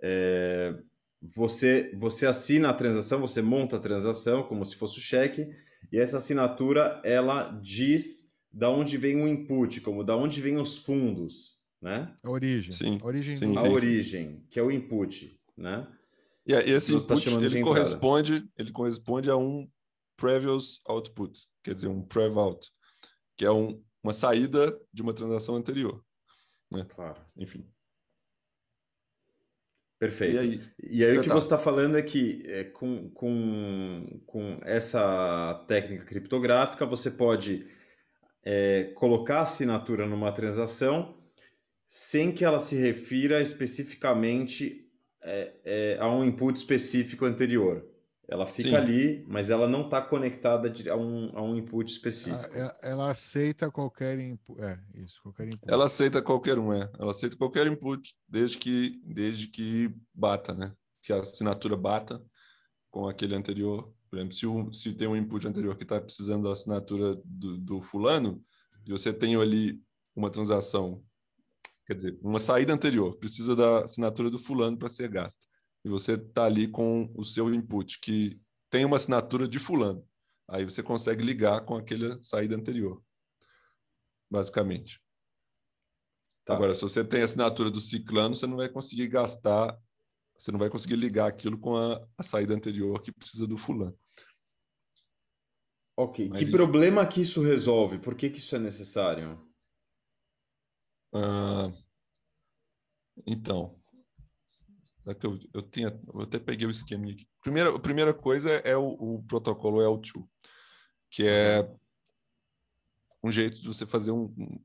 é, 0.00 0.72
você, 1.20 1.92
você 1.98 2.26
assina 2.26 2.70
a 2.70 2.72
transação, 2.72 3.20
você 3.20 3.42
monta 3.42 3.76
a 3.76 3.80
transação 3.80 4.44
como 4.44 4.64
se 4.64 4.76
fosse 4.76 4.98
o 4.98 5.02
cheque, 5.02 5.50
e 5.92 5.98
essa 5.98 6.18
assinatura 6.18 7.02
ela 7.04 7.50
diz 7.60 8.32
da 8.52 8.70
onde 8.70 8.96
vem 8.96 9.20
o 9.20 9.26
input, 9.26 9.80
como 9.80 10.04
da 10.04 10.16
onde 10.16 10.40
vem 10.40 10.58
os 10.58 10.78
fundos, 10.78 11.58
né? 11.82 12.14
A 12.22 12.30
origem. 12.30 12.70
Sim. 12.70 12.98
A 13.02 13.06
origem, 13.06 13.34
sim, 13.34 13.56
a 13.56 13.62
sim, 13.62 13.68
origem 13.68 14.28
sim. 14.28 14.42
que 14.48 14.60
é 14.60 14.62
o 14.62 14.70
input, 14.70 15.36
né? 15.56 15.88
E 16.46 16.52
esse 16.52 16.92
tá 16.92 17.14
input 17.14 17.34
tá 17.34 17.40
ele 17.42 17.62
corresponde, 17.62 18.48
ele 18.56 18.70
corresponde 18.70 19.28
a 19.28 19.36
um 19.36 19.68
previous 20.16 20.80
output, 20.86 21.40
quer 21.62 21.74
dizer, 21.74 21.88
um 21.88 22.02
prev-out, 22.02 22.70
que 23.36 23.44
é 23.44 23.50
um, 23.50 23.82
uma 24.02 24.12
saída 24.12 24.78
de 24.92 25.02
uma 25.02 25.14
transação 25.14 25.56
anterior. 25.56 26.04
Né? 26.70 26.86
Claro. 26.88 27.20
Enfim. 27.36 27.66
Perfeito. 29.98 30.34
E 30.34 30.38
aí, 30.38 30.60
e 30.82 31.04
aí 31.04 31.18
o 31.18 31.22
que 31.22 31.28
tá. 31.28 31.34
você 31.34 31.46
está 31.46 31.58
falando 31.58 31.96
é 31.96 32.02
que 32.02 32.42
é, 32.46 32.64
com, 32.64 33.08
com, 33.10 34.20
com 34.26 34.58
essa 34.62 35.64
técnica 35.66 36.04
criptográfica 36.04 36.84
você 36.84 37.10
pode 37.10 37.66
é, 38.44 38.92
colocar 38.96 39.38
a 39.38 39.42
assinatura 39.42 40.06
numa 40.06 40.32
transação 40.32 41.18
sem 41.86 42.32
que 42.32 42.44
ela 42.44 42.58
se 42.58 42.76
refira 42.76 43.40
especificamente 43.40 44.90
é, 45.22 45.54
é 45.64 45.98
a 45.98 46.08
um 46.08 46.24
input 46.24 46.58
específico 46.58 47.24
anterior. 47.24 47.88
Ela 48.26 48.46
fica 48.46 48.70
Sim. 48.70 48.76
ali, 48.76 49.24
mas 49.28 49.50
ela 49.50 49.68
não 49.68 49.82
está 49.82 50.00
conectada 50.00 50.72
a 50.90 50.96
um, 50.96 51.30
a 51.36 51.42
um 51.42 51.56
input 51.56 51.90
específico. 51.90 52.54
Ela, 52.54 52.78
ela 52.82 53.10
aceita 53.10 53.70
qualquer 53.70 54.18
input. 54.18 54.60
É, 54.62 54.78
isso, 54.94 55.20
qualquer 55.22 55.48
input. 55.48 55.62
Ela 55.66 55.84
aceita 55.84 56.22
qualquer 56.22 56.58
um, 56.58 56.72
é. 56.72 56.90
Ela 56.98 57.10
aceita 57.10 57.36
qualquer 57.36 57.66
input, 57.66 58.14
desde 58.26 58.56
que, 58.56 59.00
desde 59.04 59.48
que 59.48 59.94
bata, 60.12 60.54
né? 60.54 60.72
Se 61.02 61.12
a 61.12 61.20
assinatura 61.20 61.76
bata 61.76 62.22
com 62.90 63.06
aquele 63.06 63.34
anterior. 63.34 63.92
Por 64.08 64.18
exemplo, 64.18 64.34
se, 64.34 64.46
o, 64.46 64.72
se 64.72 64.94
tem 64.94 65.06
um 65.06 65.16
input 65.16 65.46
anterior 65.46 65.76
que 65.76 65.82
está 65.82 66.00
precisando 66.00 66.44
da 66.44 66.52
assinatura 66.52 67.20
do, 67.24 67.58
do 67.58 67.80
fulano, 67.82 68.42
e 68.86 68.90
você 68.90 69.12
tem 69.12 69.36
ali 69.36 69.82
uma 70.16 70.30
transação, 70.30 71.02
quer 71.86 71.94
dizer, 71.94 72.18
uma 72.22 72.38
saída 72.38 72.72
anterior, 72.72 73.16
precisa 73.16 73.54
da 73.54 73.84
assinatura 73.84 74.30
do 74.30 74.38
fulano 74.38 74.78
para 74.78 74.88
ser 74.88 75.08
gasta 75.08 75.44
e 75.84 75.88
você 75.88 76.14
está 76.14 76.44
ali 76.44 76.66
com 76.66 77.12
o 77.14 77.24
seu 77.24 77.52
input, 77.52 78.00
que 78.00 78.40
tem 78.70 78.84
uma 78.84 78.96
assinatura 78.96 79.46
de 79.46 79.58
fulano. 79.58 80.06
Aí 80.48 80.64
você 80.64 80.82
consegue 80.82 81.22
ligar 81.22 81.64
com 81.64 81.76
aquela 81.76 82.20
saída 82.22 82.56
anterior, 82.56 83.02
basicamente. 84.30 85.00
Tá. 86.44 86.54
Agora, 86.54 86.74
se 86.74 86.82
você 86.82 87.04
tem 87.04 87.22
a 87.22 87.24
assinatura 87.24 87.70
do 87.70 87.80
ciclano, 87.80 88.36
você 88.36 88.46
não 88.46 88.56
vai 88.56 88.68
conseguir 88.68 89.08
gastar, 89.08 89.78
você 90.38 90.50
não 90.50 90.58
vai 90.58 90.68
conseguir 90.68 90.96
ligar 90.96 91.28
aquilo 91.28 91.58
com 91.58 91.76
a, 91.76 92.06
a 92.18 92.22
saída 92.22 92.54
anterior 92.54 93.00
que 93.00 93.12
precisa 93.12 93.46
do 93.46 93.56
fulano. 93.56 93.96
Ok. 95.96 96.28
Mas 96.28 96.40
que 96.40 96.50
problema 96.50 97.06
que 97.06 97.20
isso 97.20 97.42
resolve? 97.42 97.98
Por 97.98 98.14
que, 98.14 98.28
que 98.28 98.38
isso 98.38 98.56
é 98.56 98.58
necessário? 98.58 99.40
Ah, 101.14 101.70
então, 103.24 103.80
que 105.12 105.26
eu, 105.26 105.38
eu, 105.52 105.60
tinha, 105.60 105.88
eu 106.14 106.22
até 106.22 106.38
peguei 106.38 106.66
o 106.66 106.70
esquema 106.70 107.10
aqui. 107.10 107.26
Primeira, 107.42 107.74
a 107.74 107.78
primeira 107.78 108.14
coisa 108.14 108.50
é 108.50 108.76
o, 108.76 108.92
o 108.92 109.22
protocolo 109.24 109.80
L2, 109.80 110.24
que 111.10 111.26
é 111.26 111.68
um 113.22 113.30
jeito 113.30 113.60
de 113.60 113.66
você 113.66 113.84
fazer 113.84 114.12
um, 114.12 114.32
um 114.38 114.58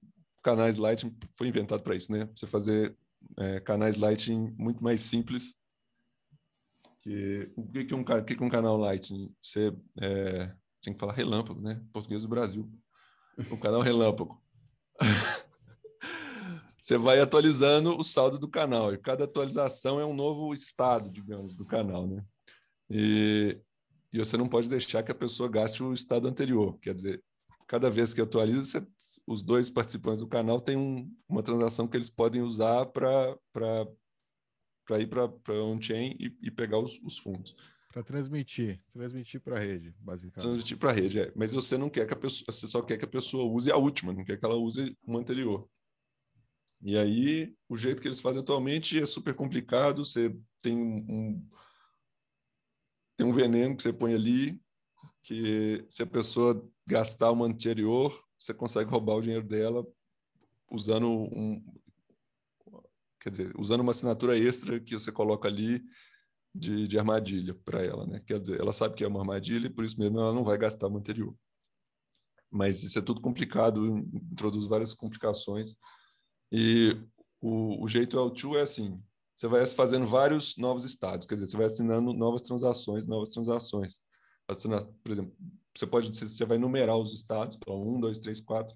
canais 0.44 0.78
Lightning 0.78 1.16
foi 1.38 1.48
inventado 1.48 1.82
para 1.82 1.96
isso, 1.96 2.12
né? 2.12 2.30
Você 2.36 2.48
fazer 2.48 2.96
é, 3.38 3.60
canais 3.60 3.98
Lightning 3.98 4.54
muito 4.58 4.84
mais 4.84 5.02
simples. 5.02 5.56
Que, 7.00 7.52
o 7.56 7.66
que, 7.68 7.86
que, 7.86 7.96
um, 7.96 8.04
que, 8.04 8.36
que 8.36 8.44
um 8.44 8.50
canal 8.50 8.78
Lightning? 8.78 9.34
Você 9.42 9.74
é, 10.02 10.54
tem 10.82 10.94
que 10.94 11.00
falar 11.00 11.14
relâmpago, 11.14 11.62
né? 11.62 11.82
Português 11.94 12.22
do 12.24 12.28
Brasil. 12.28 12.70
O 13.50 13.58
canal 13.58 13.82
relâmpago. 13.82 14.42
você 16.90 16.98
vai 16.98 17.20
atualizando 17.20 17.96
o 17.96 18.04
saldo 18.04 18.40
do 18.40 18.48
canal. 18.48 18.92
E 18.92 18.98
cada 18.98 19.26
atualização 19.26 20.00
é 20.00 20.06
um 20.06 20.14
novo 20.14 20.52
estado, 20.52 21.12
digamos, 21.12 21.54
do 21.54 21.64
canal, 21.64 22.08
né? 22.08 22.26
E, 22.90 23.62
e 24.12 24.18
você 24.18 24.36
não 24.36 24.50
pode 24.50 24.68
deixar 24.68 25.04
que 25.04 25.12
a 25.12 25.16
pessoa 25.16 25.48
gaste 25.48 25.84
o 25.84 25.94
estado 25.94 26.28
anterior. 26.28 26.80
Quer 26.80 26.96
dizer, 26.96 27.24
cada 27.68 27.92
vez 27.92 28.12
que 28.12 28.22
atualiza, 28.22 28.64
você, 28.64 28.88
os 29.28 29.44
dois 29.44 29.70
participantes 29.70 30.22
do 30.22 30.28
canal 30.28 30.60
têm 30.60 30.78
um, 30.78 31.16
uma 31.28 31.44
transação 31.44 31.88
que 31.88 31.96
eles 31.96 32.10
podem 32.10 32.42
usar 32.42 32.88
para 32.88 33.38
ir 35.00 35.08
para 35.08 35.64
on-chain 35.64 36.16
e, 36.20 36.36
e, 36.42 36.50
pegar 36.50 36.80
os, 36.80 37.00
os 37.04 37.20
fundos. 37.20 37.56
Para 37.94 38.02
transmitir, 38.02 38.82
transmitir 38.92 39.42
para 39.42 39.58
a 39.58 39.60
rede, 39.60 39.94
basicamente. 40.00 40.42
Transmitir 40.42 40.78
para 40.80 40.90
a 40.90 40.94
rede, 40.94 41.20
é. 41.20 41.32
Mas 41.36 41.54
você 41.54 41.78
não 41.78 41.88
quer 41.88 42.08
que 42.08 42.14
a 42.14 42.18
pessoa, 42.18 42.46
você 42.52 42.66
só 42.66 42.82
quer 42.82 42.98
que 42.98 43.06
a 43.06 43.08
pessoa 43.08 43.46
use 43.46 43.72
a 43.72 43.78
última, 43.78 44.12
não 44.12 44.24
quer 44.24 44.40
que 44.40 44.46
ela 44.46 44.56
use 44.56 44.98
uma 45.06 45.20
anterior. 45.20 45.70
E 46.82 46.98
aí, 46.98 47.54
o 47.68 47.76
jeito 47.76 48.02
que 48.02 48.08
eles 48.08 48.22
fazem 48.22 48.42
atualmente 48.42 49.00
é 49.00 49.06
super 49.06 49.36
complicado. 49.36 50.06
Você 50.06 50.36
tem 50.62 50.78
um, 50.78 51.46
tem 53.18 53.28
um 53.28 53.34
veneno 53.34 53.76
que 53.76 53.84
você 53.84 53.92
põe 53.92 54.14
ali, 54.14 54.62
que 55.22 55.86
se 55.90 56.02
a 56.02 56.08
pessoa 56.08 56.66
gastar 56.88 57.32
uma 57.32 57.46
anterior, 57.46 58.18
você 58.38 58.54
consegue 58.54 58.90
roubar 58.90 59.16
o 59.16 59.22
dinheiro 59.22 59.46
dela 59.46 59.86
usando 60.72 61.10
um, 61.10 61.62
quer 63.20 63.30
dizer, 63.30 63.54
usando 63.58 63.82
uma 63.82 63.92
assinatura 63.92 64.38
extra 64.38 64.80
que 64.80 64.94
você 64.94 65.12
coloca 65.12 65.48
ali 65.48 65.84
de, 66.56 66.88
de 66.88 66.98
armadilha 66.98 67.54
para 67.54 67.84
ela, 67.84 68.08
né? 68.08 68.22
Quer 68.26 68.40
dizer, 68.40 68.60
ela 68.60 68.72
sabe 68.72 68.96
que 68.96 69.04
é 69.04 69.08
uma 69.08 69.20
armadilha 69.20 69.68
e 69.68 69.70
por 69.70 69.84
isso 69.84 70.00
mesmo 70.00 70.20
ela 70.20 70.34
não 70.34 70.44
vai 70.44 70.58
gastar 70.58 70.88
uma 70.88 71.00
anterior. 71.00 71.36
Mas 72.50 72.82
isso 72.82 72.98
é 72.98 73.02
tudo 73.02 73.22
complicado, 73.22 73.98
introduz 74.32 74.66
várias 74.66 74.94
complicações 74.94 75.76
e 76.52 76.98
o, 77.42 77.84
o 77.84 77.88
jeito 77.88 78.18
L2 78.18 78.58
é 78.58 78.62
assim: 78.62 79.02
você 79.36 79.48
vai 79.48 79.66
fazendo 79.66 80.06
vários 80.06 80.58
novos 80.58 80.84
estados, 80.84 81.26
quer 81.26 81.36
dizer, 81.36 81.48
você 81.48 81.58
vai 81.58 81.66
assinando 81.66 82.14
novas 82.14 82.42
transações, 82.42 83.08
novas 83.08 83.30
transações. 83.30 84.02
Por 85.04 85.12
exemplo, 85.12 85.36
você 85.76 85.86
pode 85.86 86.14
você 86.14 86.46
vai 86.46 86.58
numerar 86.58 86.98
os 86.98 87.14
estados, 87.14 87.56
então, 87.56 87.82
um, 87.82 88.00
dois, 88.00 88.20
três, 88.20 88.42
quatro. 88.42 88.76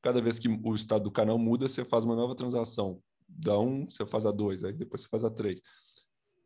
Cada 0.00 0.22
vez 0.22 0.38
que 0.38 0.48
o 0.48 0.74
estado 0.74 1.04
do 1.04 1.10
canal 1.10 1.38
muda, 1.38 1.68
você 1.68 1.84
faz 1.84 2.04
uma 2.04 2.14
nova 2.14 2.34
transação. 2.34 3.02
Da 3.28 3.58
um, 3.58 3.90
você 3.90 4.06
faz 4.06 4.24
a 4.24 4.30
dois, 4.30 4.64
aí 4.64 4.72
depois 4.72 5.02
você 5.02 5.08
faz 5.08 5.24
a 5.24 5.30
três. 5.30 5.60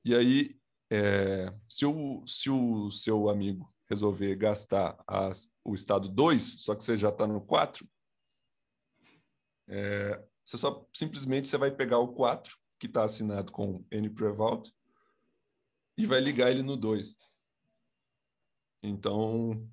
E 0.05 0.15
aí, 0.15 0.57
é, 0.91 1.55
se, 1.69 1.87
o, 1.87 2.27
se 2.27 2.51
o 2.51 2.91
seu 2.91 3.29
amigo 3.29 3.73
resolver 3.89 4.35
gastar 4.37 4.97
as, 5.07 5.51
o 5.65 5.75
estado 5.75 6.09
2, 6.09 6.63
só 6.65 6.75
que 6.75 6.83
você 6.83 6.97
já 6.97 7.11
está 7.11 7.27
no 7.27 7.41
4, 7.41 7.87
é, 9.69 10.25
você 10.45 10.59
só 10.59 10.87
simplesmente 10.93 11.49
você 11.49 11.57
vai 11.57 11.71
pegar 11.71 11.99
o 11.99 12.09
4, 12.09 12.57
que 12.79 12.87
está 12.87 13.05
assinado 13.05 13.53
com 13.53 13.85
N 13.91 14.11
Prevault, 14.11 14.73
e 15.97 16.07
vai 16.07 16.21
ligar 16.21 16.51
ele 16.51 16.63
no 16.63 16.77
2. 16.77 17.17
Então, 18.83 19.69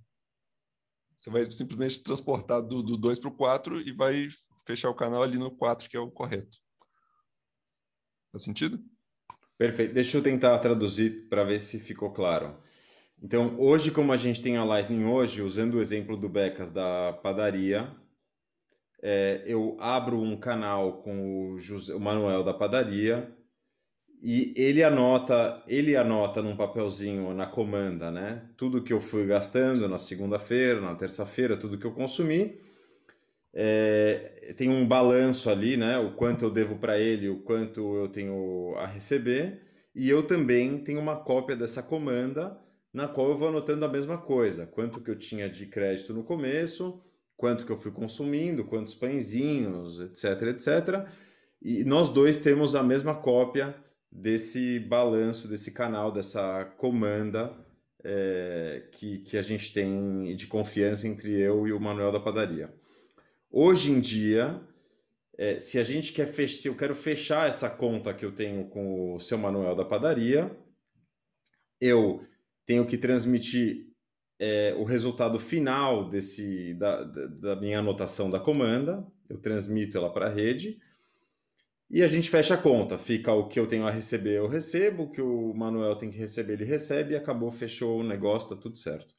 você 1.16 1.30
vai 1.30 1.52
simplesmente 1.52 2.04
transportar 2.04 2.62
do, 2.62 2.84
do 2.84 2.96
2 2.96 3.20
para 3.20 3.30
o 3.30 3.36
4 3.36 3.82
e 3.82 3.92
vai 3.92 4.28
fechar 4.66 4.90
o 4.90 4.96
canal 4.96 5.24
ali 5.24 5.38
no 5.38 5.50
4, 5.50 5.90
que 5.90 5.98
é 5.98 6.00
o 6.00 6.12
correto. 6.12 6.60
Faz 8.32 8.44
sentido? 8.44 8.80
Perfeito. 9.58 9.94
Deixa 9.94 10.18
eu 10.18 10.24
tentar 10.24 10.58
traduzir 10.60 11.28
para 11.28 11.44
ver 11.44 11.60
se 11.60 11.80
ficou 11.80 12.12
claro. 12.12 12.58
Então, 13.22 13.60
hoje, 13.60 13.92
como 13.92 14.14
a 14.14 14.18
gente 14.18 14.42
tem 14.42 14.56
a 14.56 14.64
Lightning 14.64 15.04
hoje, 15.04 15.42
usando 15.42 15.76
o 15.76 15.82
exemplo 15.82 16.16
do 16.16 16.30
Becas 16.30 16.72
da 16.72 17.12
padaria, 17.22 17.94
é, 19.02 19.44
eu 19.46 19.78
abro 19.80 20.22
um 20.22 20.38
canal 20.38 21.02
com 21.02 21.54
o, 21.54 21.60
José, 21.60 21.94
o 21.94 22.00
Manuel 22.00 22.44
da 22.44 22.54
padaria 22.54 23.34
e 24.22 24.54
ele 24.58 24.84
anota, 24.84 25.64
ele 25.68 25.96
anota 25.96 26.42
num 26.42 26.56
papelzinho 26.56 27.34
na 27.34 27.46
comanda, 27.46 28.12
né? 28.12 28.50
Tudo 28.58 28.84
que 28.84 28.92
eu 28.92 29.00
fui 29.00 29.26
gastando 29.26 29.88
na 29.88 29.98
segunda-feira, 29.98 30.82
na 30.82 30.94
terça-feira, 30.96 31.56
tudo 31.56 31.78
que 31.78 31.86
eu 31.86 31.94
consumi. 31.94 32.58
É, 33.54 34.54
tem 34.58 34.70
um 34.70 34.86
balanço 34.86 35.50
ali, 35.50 35.78
né? 35.78 35.98
O 35.98 36.12
quanto 36.16 36.44
eu 36.46 36.52
devo 36.52 36.76
para 36.78 37.00
ele, 37.00 37.30
o 37.30 37.40
quanto 37.44 37.96
eu 37.96 38.10
tenho 38.10 38.76
a 38.78 38.86
receber. 38.86 39.62
E 39.96 40.10
eu 40.10 40.24
também 40.28 40.78
tenho 40.80 41.00
uma 41.00 41.16
cópia 41.16 41.56
dessa 41.56 41.82
comanda 41.82 42.58
na 42.94 43.08
qual 43.08 43.30
eu 43.30 43.38
vou 43.38 43.48
anotando 43.50 43.86
a 43.86 43.90
mesma 43.90 44.18
coisa. 44.18 44.66
Quanto 44.66 45.02
que 45.02 45.10
eu 45.10 45.18
tinha 45.18 45.50
de 45.50 45.66
crédito 45.66 46.14
no 46.14 46.24
começo, 46.24 47.02
quanto 47.40 47.66
que 47.66 47.72
eu 47.72 47.78
fui 47.78 47.90
consumindo, 47.90 48.66
quantos 48.66 48.94
pãezinhos, 48.94 50.02
etc, 50.02 50.42
etc. 50.50 51.08
E 51.62 51.86
nós 51.86 52.10
dois 52.10 52.38
temos 52.38 52.76
a 52.76 52.84
mesma 52.84 53.16
cópia 53.16 53.74
desse 54.12 54.78
balanço, 54.78 55.48
desse 55.48 55.72
canal, 55.72 56.12
dessa 56.12 56.66
comanda 56.78 57.56
é, 58.04 58.90
que, 58.92 59.20
que 59.20 59.38
a 59.38 59.42
gente 59.42 59.72
tem 59.72 60.36
de 60.36 60.48
confiança 60.48 61.08
entre 61.08 61.32
eu 61.32 61.66
e 61.66 61.72
o 61.72 61.80
Manuel 61.80 62.12
da 62.12 62.20
padaria. 62.20 62.74
Hoje 63.50 63.90
em 63.90 64.02
dia, 64.02 64.62
é, 65.38 65.62
se 65.62 65.80
a 65.80 65.84
gente 65.84 66.12
quer 66.12 66.28
fechar, 66.28 66.62
se 66.62 66.68
eu 66.68 66.76
quero 66.76 66.94
fechar 66.94 67.48
essa 67.48 67.70
conta 67.70 68.14
que 68.14 68.26
eu 68.26 68.34
tenho 68.34 68.66
com 68.66 69.16
o 69.16 69.20
seu 69.22 69.38
Manuel 69.38 69.78
da 69.78 69.86
padaria, 69.86 70.52
eu 71.80 72.22
tenho 72.66 72.86
que 72.86 72.98
transmitir 72.98 73.89
é, 74.40 74.74
o 74.78 74.86
resultado 74.86 75.38
final 75.38 76.08
desse 76.08 76.74
da, 76.76 77.04
da, 77.04 77.56
minha 77.58 77.80
anotação 77.80 78.30
da 78.32 78.40
comanda, 78.40 79.06
eu 79.30 79.38
transmito 79.38 79.98
ela 79.98 80.12
para 80.12 80.28
a 80.28 80.30
rede 80.30 80.80
e 81.90 82.02
a 82.02 82.08
gente 82.08 82.30
fecha 82.30 82.54
a 82.54 82.58
conta, 82.58 82.98
fica 82.98 83.34
o 83.34 83.48
que 83.48 83.60
eu 83.60 83.68
tenho 83.68 83.86
a 83.86 83.92
receber, 83.92 84.38
eu 84.38 84.48
recebo, 84.48 85.04
o 85.04 85.12
que 85.12 85.22
o 85.22 85.54
Manuel 85.54 85.96
tem 85.96 86.10
que 86.10 86.18
receber, 86.18 86.54
ele 86.54 86.64
recebe, 86.64 87.14
e 87.14 87.18
acabou, 87.18 87.52
fechou 87.52 88.00
o 88.00 88.04
negócio, 88.04 88.50
tá 88.50 88.56
tudo 88.56 88.78
certo. 88.78 89.16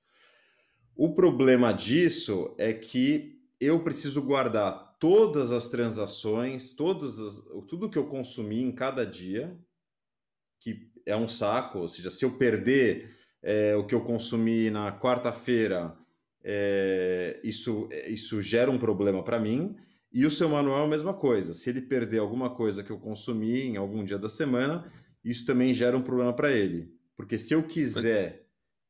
O 0.97 1.13
problema 1.15 1.73
disso 1.73 2.55
é 2.57 2.73
que 2.73 3.41
eu 3.61 3.83
preciso 3.83 4.23
guardar 4.23 4.97
todas 5.01 5.51
as 5.51 5.69
transações, 5.69 6.73
todas 6.73 7.19
as, 7.19 7.41
tudo 7.67 7.91
que 7.91 7.99
eu 7.99 8.07
consumi 8.07 8.63
em 8.63 8.71
cada 8.71 9.05
dia, 9.05 9.59
que 10.61 10.91
é 11.05 11.17
um 11.17 11.27
saco, 11.27 11.81
ou 11.81 11.89
seja, 11.89 12.11
se 12.11 12.25
eu 12.25 12.33
perder 12.39 13.20
é, 13.43 13.75
o 13.77 13.85
que 13.85 13.95
eu 13.95 14.01
consumi 14.01 14.71
na 14.71 14.93
quarta-feira, 14.99 15.97
é, 16.43 17.41
isso, 17.43 17.89
isso 18.07 18.41
gera 18.43 18.71
um 18.71 18.79
problema 18.79 19.23
para 19.23 19.39
mim. 19.39 19.77
E 20.13 20.27
o 20.27 20.31
seu 20.31 20.49
manual 20.49 20.83
é 20.83 20.87
a 20.87 20.89
mesma 20.89 21.15
coisa. 21.15 21.55
Se 21.55 21.71
ele 21.71 21.81
perder 21.81 22.19
alguma 22.19 22.51
coisa 22.51 22.83
que 22.83 22.91
eu 22.91 22.99
consumi 22.99 23.63
em 23.63 23.77
algum 23.77 24.05
dia 24.05 24.19
da 24.19 24.29
semana, 24.29 24.91
isso 25.25 25.47
também 25.47 25.73
gera 25.73 25.97
um 25.97 26.03
problema 26.03 26.33
para 26.33 26.51
ele. 26.51 26.93
Porque 27.17 27.39
se 27.39 27.55
eu 27.55 27.63
quiser 27.63 28.47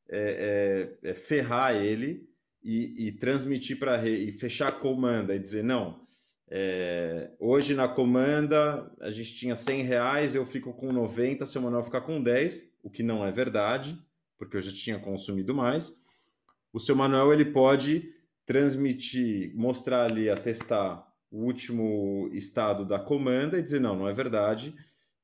é, 0.09 0.97
é, 1.03 1.09
é 1.11 1.13
ferrar 1.13 1.75
ele 1.75 2.27
e, 2.63 3.07
e 3.07 3.11
transmitir 3.11 3.77
para 3.77 4.07
e 4.07 4.31
fechar 4.31 4.69
a 4.69 4.71
comanda 4.71 5.35
e 5.35 5.39
dizer 5.39 5.63
não, 5.63 6.01
é, 6.49 7.31
hoje 7.39 7.73
na 7.73 7.87
comanda 7.87 8.91
a 8.99 9.09
gente 9.09 9.35
tinha 9.35 9.55
100 9.55 9.83
reais, 9.83 10.35
eu 10.35 10.45
fico 10.45 10.73
com 10.73 10.91
90, 10.91 11.45
seu 11.45 11.61
manual 11.61 11.83
fica 11.83 12.01
com 12.01 12.21
10, 12.21 12.73
o 12.83 12.89
que 12.89 13.03
não 13.03 13.25
é 13.25 13.31
verdade, 13.31 13.97
porque 14.41 14.57
eu 14.57 14.61
já 14.61 14.71
tinha 14.71 14.97
consumido 14.97 15.53
mais. 15.53 15.95
O 16.73 16.79
seu 16.79 16.95
manual 16.95 17.31
ele 17.31 17.45
pode 17.45 18.11
transmitir, 18.43 19.55
mostrar 19.55 20.09
ali, 20.09 20.31
atestar 20.31 21.07
o 21.29 21.43
último 21.43 22.27
estado 22.33 22.83
da 22.83 22.97
comanda 22.97 23.59
e 23.59 23.61
dizer, 23.61 23.79
não, 23.79 23.95
não 23.95 24.09
é 24.09 24.13
verdade, 24.13 24.75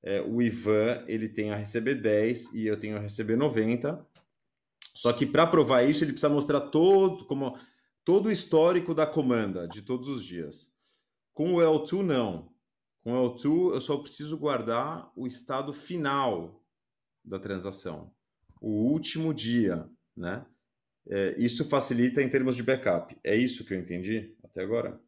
é, 0.03 0.21
o 0.21 0.39
Ivan 0.39 1.03
ele 1.07 1.27
tem 1.27 1.49
a 1.49 1.55
receber 1.55 1.95
10 1.95 2.53
e 2.53 2.67
eu 2.67 2.79
tenho 2.79 2.95
a 2.95 2.99
receber 2.99 3.35
90. 3.35 4.05
Só 4.93 5.11
que 5.11 5.25
para 5.25 5.47
provar 5.47 5.81
isso, 5.81 6.03
ele 6.03 6.11
precisa 6.11 6.29
mostrar 6.31 6.61
todo, 6.61 7.25
como, 7.25 7.57
todo 8.05 8.27
o 8.27 8.31
histórico 8.31 8.93
da 8.93 9.07
comanda 9.07 9.67
de 9.67 9.81
todos 9.81 10.07
os 10.07 10.23
dias. 10.23 10.71
Com 11.33 11.55
o 11.55 11.57
L2, 11.57 12.03
não. 12.03 12.51
Com 13.01 13.13
o 13.13 13.33
L2, 13.33 13.73
eu 13.73 13.81
só 13.81 13.97
preciso 13.97 14.37
guardar 14.37 15.11
o 15.15 15.25
estado 15.25 15.73
final 15.73 16.63
da 17.25 17.39
transação, 17.39 18.11
o 18.61 18.69
último 18.69 19.33
dia, 19.33 19.87
né? 20.15 20.45
É, 21.09 21.35
isso 21.37 21.63
facilita 21.65 22.21
em 22.21 22.29
termos 22.29 22.55
de 22.55 22.63
backup. 22.63 23.17
É 23.23 23.35
isso 23.35 23.63
que 23.63 23.73
eu 23.73 23.79
entendi 23.79 24.35
até 24.43 24.61
agora? 24.61 24.99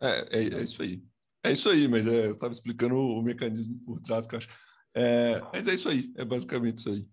É, 0.00 0.38
é, 0.38 0.42
é 0.42 0.62
isso 0.62 0.82
aí. 0.82 1.04
É 1.44 1.52
isso 1.52 1.68
aí, 1.68 1.86
mas 1.86 2.06
é, 2.06 2.26
eu 2.26 2.34
estava 2.34 2.52
explicando 2.52 2.96
o, 2.96 3.18
o, 3.18 3.22
mecanismo 3.22 3.78
por 3.84 4.00
trás 4.00 4.26
que 4.26 4.34
eu 4.34 4.38
acho. 4.38 4.48
É, 4.94 5.40
mas 5.52 5.68
é 5.68 5.74
isso 5.74 5.88
aí, 5.88 6.12
é 6.16 6.24
basicamente 6.24 6.78
isso 6.78 6.90
aí. 6.90 7.08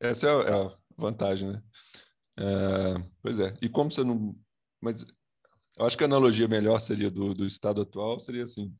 Essa 0.00 0.26
é 0.26 0.30
a, 0.30 0.48
é 0.48 0.66
a 0.66 0.76
vantagem, 0.96 1.52
né? 1.52 1.62
Pois 3.22 3.38
é. 3.38 3.54
E 3.60 3.68
como 3.68 3.90
você 3.90 4.02
não. 4.02 4.34
Mas 4.80 5.04
eu 5.78 5.86
acho 5.86 5.96
que 5.96 6.04
a 6.04 6.06
analogia 6.06 6.48
melhor 6.48 6.80
seria 6.80 7.10
do, 7.10 7.34
do 7.34 7.46
estado 7.46 7.82
atual 7.82 8.18
seria 8.18 8.44
assim: 8.44 8.74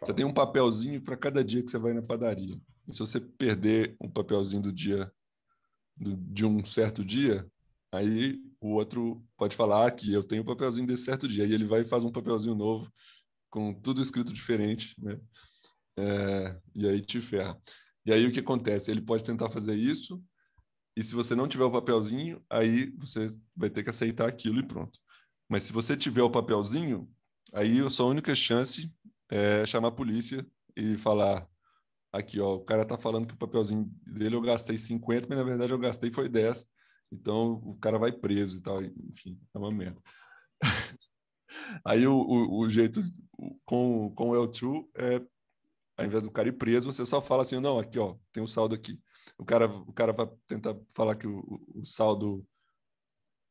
você 0.00 0.14
tem 0.14 0.24
um 0.24 0.32
papelzinho 0.32 1.02
para 1.02 1.16
cada 1.16 1.44
dia 1.44 1.62
que 1.62 1.70
você 1.70 1.78
vai 1.78 1.92
na 1.92 2.02
padaria. 2.02 2.56
E 2.88 2.92
se 2.92 3.00
você 3.00 3.20
perder 3.20 3.96
um 4.00 4.10
papelzinho 4.10 4.62
do 4.62 4.72
dia 4.72 5.12
do, 5.96 6.16
de 6.16 6.46
um 6.46 6.64
certo 6.64 7.04
dia, 7.04 7.46
aí 7.92 8.40
o 8.60 8.70
outro 8.70 9.24
pode 9.36 9.56
falar 9.56 9.90
que 9.92 10.12
eu 10.12 10.24
tenho 10.24 10.42
um 10.42 10.46
papelzinho 10.46 10.86
desse 10.86 11.04
certo 11.04 11.28
dia, 11.28 11.44
e 11.44 11.52
ele 11.52 11.64
vai 11.64 11.82
e 11.82 11.88
faz 11.88 12.04
um 12.04 12.12
papelzinho 12.12 12.54
novo, 12.54 12.90
com 13.50 13.74
tudo 13.74 14.00
escrito 14.00 14.32
diferente, 14.32 14.94
né? 14.98 15.18
É, 15.98 16.60
e 16.74 16.88
aí 16.88 17.00
te 17.00 17.20
ferra. 17.20 17.60
E 18.06 18.12
aí 18.12 18.26
o 18.26 18.32
que 18.32 18.40
acontece? 18.40 18.90
Ele 18.90 19.02
pode 19.02 19.24
tentar 19.24 19.50
fazer 19.50 19.74
isso, 19.74 20.22
e 20.96 21.02
se 21.02 21.14
você 21.14 21.34
não 21.34 21.46
tiver 21.48 21.64
o 21.64 21.70
papelzinho, 21.70 22.44
aí 22.50 22.90
você 22.96 23.28
vai 23.54 23.70
ter 23.70 23.84
que 23.84 23.90
aceitar 23.90 24.28
aquilo 24.28 24.58
e 24.60 24.66
pronto. 24.66 24.98
Mas 25.48 25.64
se 25.64 25.72
você 25.72 25.96
tiver 25.96 26.22
o 26.22 26.30
papelzinho, 26.30 27.08
aí 27.52 27.80
a 27.80 27.90
sua 27.90 28.06
única 28.06 28.34
chance 28.34 28.92
é 29.30 29.64
chamar 29.64 29.88
a 29.88 29.92
polícia 29.92 30.44
e 30.76 30.96
falar 30.96 31.48
aqui, 32.12 32.40
ó, 32.40 32.54
o 32.56 32.64
cara 32.64 32.84
tá 32.84 32.96
falando 32.98 33.26
que 33.26 33.34
o 33.34 33.38
papelzinho 33.38 33.90
dele 34.06 34.36
eu 34.36 34.40
gastei 34.40 34.76
50, 34.78 35.26
mas 35.28 35.38
na 35.38 35.44
verdade 35.44 35.72
eu 35.72 35.78
gastei 35.78 36.10
foi 36.10 36.28
10. 36.28 36.66
Então 37.12 37.54
o 37.64 37.76
cara 37.76 37.98
vai 37.98 38.12
preso 38.12 38.58
e 38.58 38.60
tal, 38.60 38.82
enfim, 38.82 39.38
é 39.54 39.58
uma 39.58 39.72
merda. 39.72 40.00
Aí 41.84 42.06
o, 42.06 42.14
o, 42.14 42.60
o, 42.60 42.70
jeito 42.70 43.02
com, 43.64 44.12
com 44.14 44.30
o 44.30 44.34
L2 44.34 44.84
é, 44.96 45.22
ao 45.96 46.06
invés 46.06 46.24
do 46.24 46.30
cara 46.30 46.48
ir 46.48 46.52
preso, 46.52 46.90
você 46.92 47.04
só 47.06 47.20
fala 47.22 47.42
assim, 47.42 47.58
não, 47.60 47.78
aqui 47.78 47.98
ó, 47.98 48.16
tem 48.32 48.42
um 48.42 48.46
saldo 48.46 48.74
aqui. 48.74 49.00
O 49.38 49.44
cara, 49.44 49.66
o 49.66 49.92
cara 49.92 50.12
vai 50.12 50.28
tentar 50.46 50.76
falar 50.94 51.16
que 51.16 51.26
o, 51.26 51.42
o 51.74 51.84
saldo 51.84 52.46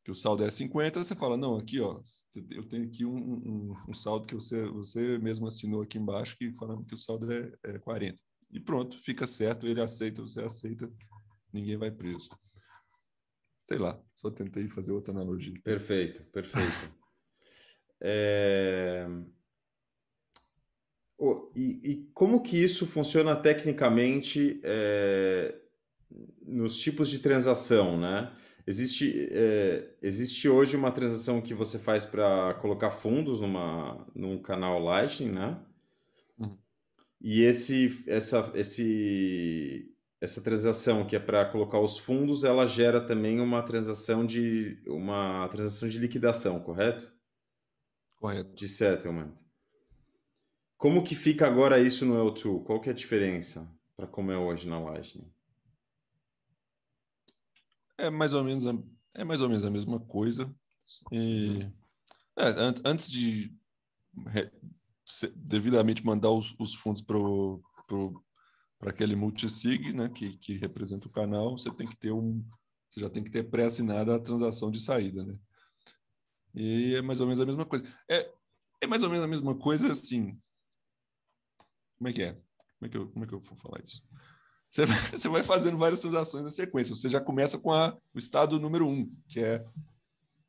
que 0.03 0.11
o 0.11 0.15
saldo 0.15 0.45
é 0.45 0.49
50, 0.49 1.03
você 1.03 1.13
fala, 1.15 1.35
não, 1.35 1.57
aqui 1.57 1.81
ó, 1.81 1.99
eu 2.51 2.63
tenho 2.63 2.85
aqui 2.85 3.03
um, 3.03 3.17
um, 3.17 3.75
um 3.89 3.93
saldo 3.93 4.25
que 4.25 4.35
você, 4.35 4.65
você 4.67 5.17
mesmo 5.19 5.47
assinou 5.47 5.81
aqui 5.81 5.97
embaixo, 5.97 6.37
que 6.37 6.53
falando 6.53 6.85
que 6.85 6.93
o 6.93 6.97
saldo 6.97 7.29
é, 7.29 7.51
é 7.65 7.77
40. 7.79 8.17
E 8.51 8.59
pronto, 8.59 8.97
fica 8.99 9.27
certo, 9.27 9.67
ele 9.67 9.81
aceita, 9.81 10.21
você 10.21 10.41
aceita, 10.41 10.91
ninguém 11.51 11.77
vai 11.77 11.91
preso. 11.91 12.29
Sei 13.65 13.77
lá, 13.77 14.01
só 14.15 14.31
tentei 14.31 14.69
fazer 14.69 14.93
outra 14.93 15.11
analogia. 15.11 15.53
Perfeito, 15.63 16.23
perfeito. 16.31 16.95
é... 18.01 19.05
oh, 21.17 21.51
e, 21.53 21.79
e, 21.83 22.11
como 22.13 22.41
que 22.41 22.57
isso 22.57 22.87
funciona 22.87 23.35
tecnicamente 23.35 24.61
é, 24.63 25.59
nos 26.41 26.77
tipos 26.77 27.09
de 27.09 27.19
transação, 27.19 27.99
né? 27.99 28.33
Existe, 28.65 29.29
é, 29.31 29.95
existe 30.01 30.49
hoje 30.49 30.75
uma 30.75 30.91
transação 30.91 31.41
que 31.41 31.53
você 31.53 31.79
faz 31.79 32.05
para 32.05 32.53
colocar 32.55 32.91
fundos 32.91 33.39
numa, 33.39 34.05
num 34.13 34.41
canal 34.41 34.77
Lightning, 34.79 35.31
né? 35.31 35.57
Uhum. 36.37 36.57
E 37.19 37.41
esse, 37.41 38.03
essa, 38.07 38.51
esse, 38.53 39.91
essa 40.21 40.41
transação 40.41 41.05
que 41.05 41.15
é 41.15 41.19
para 41.19 41.45
colocar 41.45 41.79
os 41.79 41.97
fundos, 41.97 42.43
ela 42.43 42.65
gera 42.65 43.01
também 43.01 43.39
uma 43.39 43.63
transação 43.63 44.25
de 44.25 44.81
uma 44.85 45.47
transação 45.49 45.89
de 45.89 45.97
liquidação, 45.97 46.59
correto? 46.59 47.11
Correto. 48.15 48.53
De 48.53 48.67
settlement. 48.67 49.33
Como 50.77 51.03
que 51.03 51.15
fica 51.15 51.47
agora 51.47 51.79
isso 51.79 52.05
no 52.05 52.15
L2? 52.15 52.63
Qual 52.63 52.79
que 52.79 52.89
é 52.89 52.91
a 52.91 52.95
diferença 52.95 53.67
para 53.95 54.05
como 54.05 54.31
é 54.31 54.37
hoje 54.37 54.67
na 54.67 54.79
Lightning? 54.79 55.31
É 57.97 58.11
mais 58.11 58.33
ou 58.33 58.43
menos 58.43 58.67
a, 58.67 58.73
é 59.15 59.23
mais 59.23 59.41
ou 59.41 59.49
menos 59.49 59.65
a 59.65 59.71
mesma 59.71 59.99
coisa. 59.99 60.53
E, 61.11 61.65
é, 62.37 62.43
antes 62.85 63.11
de 63.11 63.51
devidamente 65.35 66.05
mandar 66.05 66.31
os, 66.31 66.55
os 66.59 66.73
fundos 66.75 67.01
para 67.01 67.17
aquele 68.81 69.15
multisig, 69.15 69.93
né, 69.93 70.09
que, 70.09 70.37
que 70.37 70.57
representa 70.57 71.07
o 71.07 71.11
canal, 71.11 71.57
você 71.57 71.71
tem 71.71 71.87
que 71.87 71.95
ter 71.95 72.11
um, 72.11 72.43
você 72.89 72.99
já 72.99 73.09
tem 73.09 73.23
que 73.23 73.31
ter 73.31 73.43
pré-assinada 73.43 74.15
a 74.15 74.19
transação 74.19 74.71
de 74.71 74.81
saída, 74.81 75.23
né? 75.23 75.37
E 76.53 76.95
é 76.95 77.01
mais 77.01 77.19
ou 77.19 77.27
menos 77.27 77.39
a 77.39 77.45
mesma 77.45 77.65
coisa. 77.65 77.85
É, 78.09 78.31
é 78.81 78.87
mais 78.87 79.03
ou 79.03 79.09
menos 79.09 79.23
a 79.23 79.27
mesma 79.27 79.55
coisa, 79.55 79.91
assim. 79.91 80.39
Como 81.97 82.09
é 82.09 82.13
que 82.13 82.23
é? 82.23 82.33
Como 82.33 82.85
é 82.85 82.89
que 82.89 82.97
eu, 82.97 83.07
como 83.09 83.25
é 83.25 83.27
que 83.27 83.33
eu 83.33 83.39
vou 83.39 83.57
falar 83.57 83.81
isso? 83.83 84.01
Você 84.69 84.85
vai, 84.85 84.97
você 85.11 85.29
vai 85.29 85.43
fazendo 85.43 85.77
várias 85.77 86.01
transações 86.01 86.43
na 86.43 86.51
sequência. 86.51 86.95
Você 86.95 87.09
já 87.09 87.21
começa 87.21 87.59
com 87.59 87.71
a, 87.71 87.97
o 88.13 88.17
estado 88.17 88.59
número 88.59 88.87
um, 88.87 89.13
que 89.27 89.39
é 89.39 89.65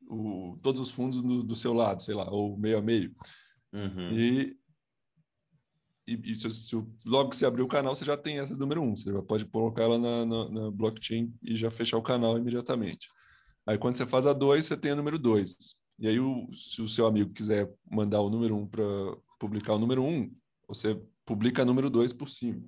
o, 0.08 0.58
todos 0.62 0.80
os 0.80 0.90
fundos 0.90 1.20
do, 1.22 1.42
do 1.42 1.56
seu 1.56 1.72
lado, 1.72 2.02
sei 2.02 2.14
lá, 2.14 2.30
ou 2.30 2.56
meio 2.56 2.78
a 2.78 2.82
meio. 2.82 3.14
Uhum. 3.72 4.12
E, 4.12 4.56
e, 6.06 6.32
e 6.32 6.34
se, 6.36 6.50
se, 6.50 6.76
logo 7.06 7.30
que 7.30 7.36
você 7.36 7.46
abrir 7.46 7.62
o 7.62 7.68
canal, 7.68 7.94
você 7.94 8.04
já 8.04 8.16
tem 8.16 8.38
essa 8.38 8.56
número 8.56 8.82
um. 8.82 8.96
Você 8.96 9.10
pode 9.22 9.44
colocar 9.46 9.82
ela 9.82 9.98
na, 9.98 10.24
na, 10.24 10.48
na 10.48 10.70
blockchain 10.70 11.34
e 11.42 11.54
já 11.54 11.70
fechar 11.70 11.98
o 11.98 12.02
canal 12.02 12.38
imediatamente. 12.38 13.08
Aí, 13.66 13.76
quando 13.76 13.96
você 13.96 14.06
faz 14.06 14.26
a 14.26 14.32
dois, 14.32 14.66
você 14.66 14.76
tem 14.76 14.92
a 14.92 14.96
número 14.96 15.18
dois. 15.18 15.76
E 15.98 16.08
aí, 16.08 16.18
o, 16.18 16.48
se 16.52 16.80
o 16.80 16.88
seu 16.88 17.06
amigo 17.06 17.32
quiser 17.32 17.70
mandar 17.90 18.20
o 18.20 18.30
número 18.30 18.56
um 18.56 18.66
para 18.66 18.84
publicar 19.38 19.74
o 19.74 19.78
número 19.78 20.02
um, 20.02 20.34
você 20.66 21.00
publica 21.24 21.62
a 21.62 21.64
número 21.64 21.90
dois 21.90 22.12
por 22.12 22.28
cima. 22.28 22.62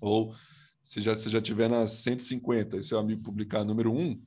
Ou 0.00 0.34
se 0.82 1.00
já, 1.00 1.14
se 1.16 1.30
já 1.30 1.40
tiver 1.40 1.68
nas 1.68 1.90
150 1.90 2.76
e 2.76 2.82
seu 2.82 2.98
amigo 2.98 3.22
publicar 3.22 3.60
a 3.60 3.64
número 3.64 3.92
um, 3.92 4.20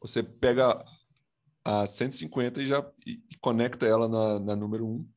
você 0.00 0.22
pega 0.22 0.84
a 1.64 1.86
150 1.86 2.62
e 2.62 2.66
já 2.66 2.84
e, 3.06 3.22
e 3.30 3.36
conecta 3.38 3.86
ela 3.86 4.08
na, 4.08 4.38
na 4.38 4.56
número 4.56 4.86
1 4.86 5.08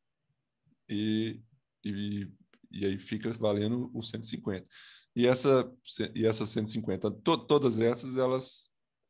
e, 0.90 1.42
e, 1.84 2.28
e 2.72 2.86
aí 2.86 3.00
fica 3.00 3.32
valendo 3.34 3.90
o 3.94 4.04
150. 4.04 4.68
E 5.16 5.26
essa, 5.26 5.72
e 6.14 6.26
essa 6.26 6.46
150, 6.46 7.10
to, 7.10 7.38
todas 7.38 7.80
essas, 7.80 8.18
elas, 8.18 8.70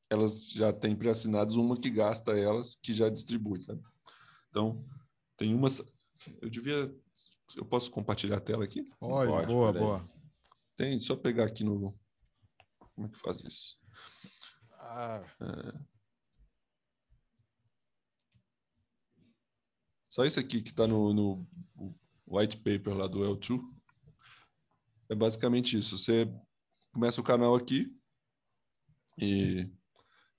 elas 0.09 0.49
já 0.49 0.71
têm 0.71 0.95
pré-assinadas 0.95 1.55
uma 1.55 1.79
que 1.79 1.89
gasta 1.89 2.37
elas, 2.37 2.75
que 2.75 2.93
já 2.93 3.09
distribui, 3.09 3.61
sabe? 3.61 3.81
Então, 4.49 4.85
tem 5.35 5.53
umas... 5.53 5.81
Eu 6.41 6.49
devia... 6.49 6.95
Eu 7.55 7.65
posso 7.65 7.91
compartilhar 7.91 8.37
a 8.37 8.41
tela 8.41 8.63
aqui? 8.63 8.83
Pode, 8.99 9.31
Pode 9.31 9.47
boa, 9.47 9.73
boa. 9.73 10.09
Tem, 10.77 10.99
só 10.99 11.15
pegar 11.15 11.45
aqui 11.45 11.63
no... 11.63 11.97
Como 12.93 13.07
é 13.07 13.09
que 13.09 13.17
faz 13.17 13.43
isso? 13.43 13.77
Ah... 14.79 15.23
É... 15.41 15.94
Só 20.15 20.23
isso 20.23 20.39
aqui 20.39 20.61
que 20.61 20.69
está 20.69 20.87
no, 20.87 21.13
no 21.13 21.45
white 22.25 22.55
paper 22.55 22.95
lá 22.95 23.05
do 23.05 23.19
L2 23.19 23.59
é 25.09 25.13
basicamente 25.13 25.75
isso. 25.75 25.97
Você 25.97 26.33
começa 26.93 27.19
o 27.19 27.23
canal 27.23 27.53
aqui 27.53 27.93
e, 29.17 29.69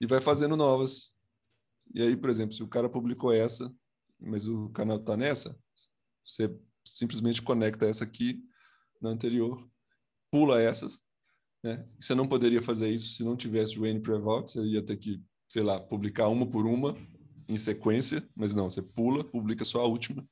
e 0.00 0.06
vai 0.06 0.18
fazendo 0.18 0.56
novas. 0.56 1.14
E 1.94 2.00
aí, 2.00 2.16
por 2.16 2.30
exemplo, 2.30 2.56
se 2.56 2.62
o 2.62 2.68
cara 2.68 2.88
publicou 2.88 3.30
essa, 3.30 3.70
mas 4.18 4.48
o 4.48 4.70
canal 4.70 4.96
está 4.96 5.14
nessa, 5.14 5.54
você 6.24 6.58
simplesmente 6.82 7.42
conecta 7.42 7.84
essa 7.84 8.02
aqui 8.02 8.42
na 8.98 9.10
anterior, 9.10 9.62
pula 10.30 10.58
essas. 10.58 11.02
Né? 11.62 11.86
Você 12.00 12.14
não 12.14 12.26
poderia 12.26 12.62
fazer 12.62 12.88
isso 12.88 13.08
se 13.08 13.22
não 13.22 13.36
tivesse 13.36 13.78
o 13.78 13.84
N 13.84 14.00
Prevout, 14.00 14.50
você 14.50 14.62
ia 14.62 14.82
ter 14.82 14.96
que, 14.96 15.22
sei 15.46 15.62
lá, 15.62 15.78
publicar 15.78 16.28
uma 16.28 16.48
por 16.48 16.64
uma 16.64 16.96
em 17.48 17.56
sequência, 17.56 18.28
mas 18.34 18.54
não, 18.54 18.70
você 18.70 18.82
pula, 18.82 19.24
publica 19.24 19.64
só 19.64 19.80
a 19.80 19.86
última. 19.86 20.26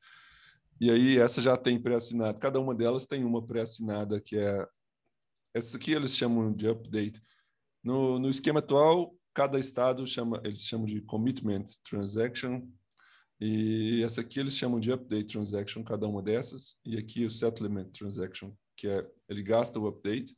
E 0.81 0.91
aí 0.91 1.19
essa 1.19 1.41
já 1.41 1.57
tem 1.57 1.81
pré-assinada. 1.81 2.39
Cada 2.39 2.61
uma 2.61 2.75
delas 2.75 3.07
tem 3.07 3.25
uma 3.25 3.45
pré-assinada 3.45 4.21
que 4.21 4.37
é 4.37 4.67
essa 5.53 5.77
aqui 5.77 5.93
eles 5.93 6.17
chamam 6.17 6.53
de 6.53 6.69
update. 6.69 7.21
No, 7.83 8.19
no 8.19 8.29
esquema 8.29 8.59
atual, 8.59 9.17
cada 9.33 9.59
estado 9.59 10.05
chama, 10.07 10.41
eles 10.45 10.63
chamam 10.63 10.85
de 10.85 11.01
commitment 11.03 11.67
transaction 11.89 12.67
e 13.41 14.03
essa 14.03 14.21
aqui 14.21 14.41
eles 14.41 14.57
chamam 14.57 14.81
de 14.81 14.91
update 14.91 15.33
transaction, 15.33 15.85
cada 15.85 16.09
uma 16.09 16.21
dessas. 16.21 16.77
E 16.85 16.97
aqui 16.99 17.25
o 17.25 17.31
settlement 17.31 17.91
transaction, 17.91 18.53
que 18.77 18.89
é 18.89 19.01
ele 19.29 19.43
gasta 19.43 19.79
o 19.79 19.87
update. 19.87 20.37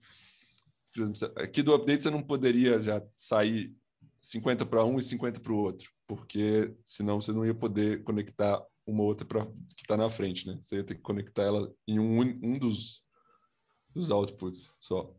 Aqui 1.36 1.62
do 1.62 1.74
update 1.74 2.02
você 2.02 2.10
não 2.10 2.22
poderia 2.22 2.78
já 2.80 3.02
sair 3.16 3.74
50 4.20 4.66
para 4.66 4.84
um 4.84 4.98
e 4.98 5.02
50 5.02 5.40
para 5.40 5.52
o 5.52 5.56
outro 5.56 5.95
porque 6.06 6.74
senão 6.84 7.20
você 7.20 7.32
não 7.32 7.44
ia 7.44 7.54
poder 7.54 8.02
conectar 8.04 8.64
uma 8.86 9.02
outra 9.02 9.26
para 9.26 9.44
que 9.44 9.82
está 9.82 9.96
na 9.96 10.08
frente, 10.08 10.46
né? 10.46 10.58
Você 10.62 10.76
ia 10.76 10.84
ter 10.84 10.94
que 10.94 11.00
conectar 11.00 11.42
ela 11.42 11.74
em 11.86 11.98
um, 11.98 12.20
um 12.20 12.58
dos, 12.58 13.04
dos 13.92 14.10
outputs 14.10 14.72
só. 14.80 15.12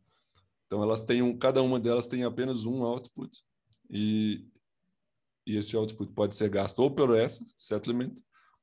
Então 0.65 0.81
elas 0.81 1.01
têm 1.01 1.21
um, 1.21 1.37
cada 1.37 1.61
uma 1.61 1.79
delas 1.79 2.07
tem 2.07 2.23
apenas 2.23 2.65
um 2.65 2.83
output 2.83 3.43
e, 3.89 4.47
e 5.45 5.57
esse 5.57 5.75
output 5.75 6.13
pode 6.13 6.35
ser 6.35 6.49
gasto 6.49 6.79
ou 6.79 6.89
por 6.89 7.15
essa 7.17 7.43
settlement 7.55 8.13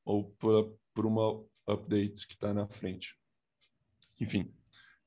ou 0.05 0.25
por, 0.39 0.75
por 0.95 1.07
uma 1.07 1.45
update 1.67 2.27
que 2.27 2.35
está 2.35 2.55
na 2.55 2.67
frente. 2.67 3.15
Enfim, 4.21 4.51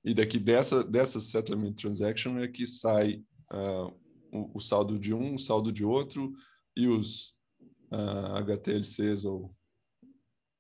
e 0.04 0.14
daqui 0.14 0.40
dessa 0.40 0.84
dessa 0.84 1.20
settlement 1.20 1.74
transaction 1.74 2.38
é 2.38 2.48
que 2.48 2.68
sai 2.68 3.24
uh, 3.52 3.94
o, 4.32 4.58
o 4.58 4.60
saldo 4.60 5.00
de 5.00 5.14
um, 5.14 5.36
o 5.36 5.40
saldo 5.40 5.72
de 5.72 5.84
outro 5.84 6.34
e 6.78 6.88
os 6.88 7.32
uh, 7.92 8.36
ah, 8.36 8.40
HTLCs 8.40 9.26
ou 9.26 9.54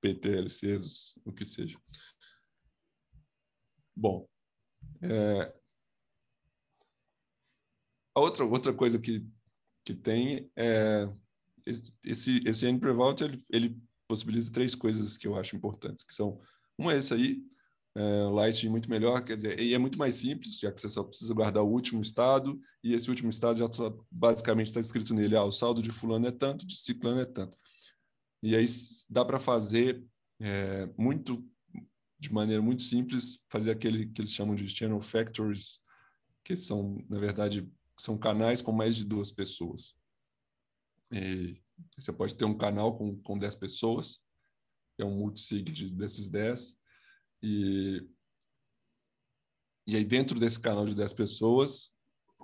PTLCs, 0.01 1.19
o 1.23 1.31
que 1.31 1.45
seja. 1.45 1.79
Bom, 3.95 4.27
é, 5.01 5.55
a 8.15 8.19
outra, 8.19 8.45
outra 8.45 8.73
coisa 8.73 8.99
que, 8.99 9.27
que 9.85 9.93
tem 9.93 10.51
é 10.55 11.07
esse, 12.03 12.41
esse 12.45 12.65
N-Prevault, 12.65 13.23
ele, 13.23 13.39
ele 13.51 13.81
possibilita 14.07 14.51
três 14.51 14.73
coisas 14.73 15.17
que 15.17 15.27
eu 15.27 15.35
acho 15.35 15.55
importantes, 15.55 16.03
que 16.03 16.13
são, 16.13 16.39
uma 16.77 16.93
é 16.93 16.97
esse 16.97 17.13
aí, 17.13 17.43
é, 17.97 18.29
Light 18.29 18.69
muito 18.69 18.87
melhor, 18.91 19.23
quer 19.23 19.35
dizer, 19.35 19.59
e 19.59 19.73
é 19.73 19.77
muito 19.79 19.97
mais 19.97 20.13
simples, 20.13 20.59
já 20.59 20.71
que 20.71 20.79
você 20.79 20.87
só 20.87 21.03
precisa 21.03 21.33
guardar 21.33 21.63
o 21.63 21.71
último 21.71 21.99
estado, 21.99 22.61
e 22.83 22.93
esse 22.93 23.09
último 23.09 23.31
estado 23.31 23.57
já 23.57 23.67
tá, 23.67 23.91
basicamente 24.11 24.67
está 24.67 24.79
escrito 24.79 25.15
nele, 25.15 25.35
ah, 25.35 25.43
o 25.43 25.51
saldo 25.51 25.81
de 25.81 25.91
fulano 25.91 26.27
é 26.27 26.31
tanto, 26.31 26.65
de 26.67 26.77
ciclano 26.77 27.21
é 27.21 27.25
tanto. 27.25 27.57
E 28.43 28.55
aí 28.55 28.65
dá 29.09 29.25
para 29.25 29.39
fazer 29.39 30.05
é, 30.39 30.87
muito, 30.95 31.43
de 32.19 32.31
maneira 32.31 32.61
muito 32.61 32.83
simples, 32.83 33.43
fazer 33.49 33.71
aquele 33.71 34.05
que 34.05 34.21
eles 34.21 34.31
chamam 34.31 34.53
de 34.53 34.69
channel 34.69 35.01
factories, 35.01 35.81
que 36.43 36.55
são, 36.55 37.03
na 37.09 37.17
verdade, 37.17 37.67
são 37.99 38.15
canais 38.15 38.61
com 38.61 38.71
mais 38.71 38.95
de 38.95 39.03
duas 39.03 39.31
pessoas. 39.31 39.95
E 41.11 41.59
você 41.97 42.13
pode 42.13 42.35
ter 42.35 42.45
um 42.45 42.55
canal 42.55 42.95
com, 42.95 43.19
com 43.23 43.39
10 43.39 43.55
pessoas, 43.55 44.21
é 44.99 45.05
um 45.05 45.17
multisig 45.17 45.71
de, 45.71 45.89
desses 45.89 46.29
10, 46.29 46.77
e, 47.41 48.07
e 49.85 49.95
aí, 49.95 50.03
dentro 50.03 50.39
desse 50.39 50.59
canal 50.59 50.85
de 50.85 50.95
10 50.95 51.13
pessoas, 51.13 51.91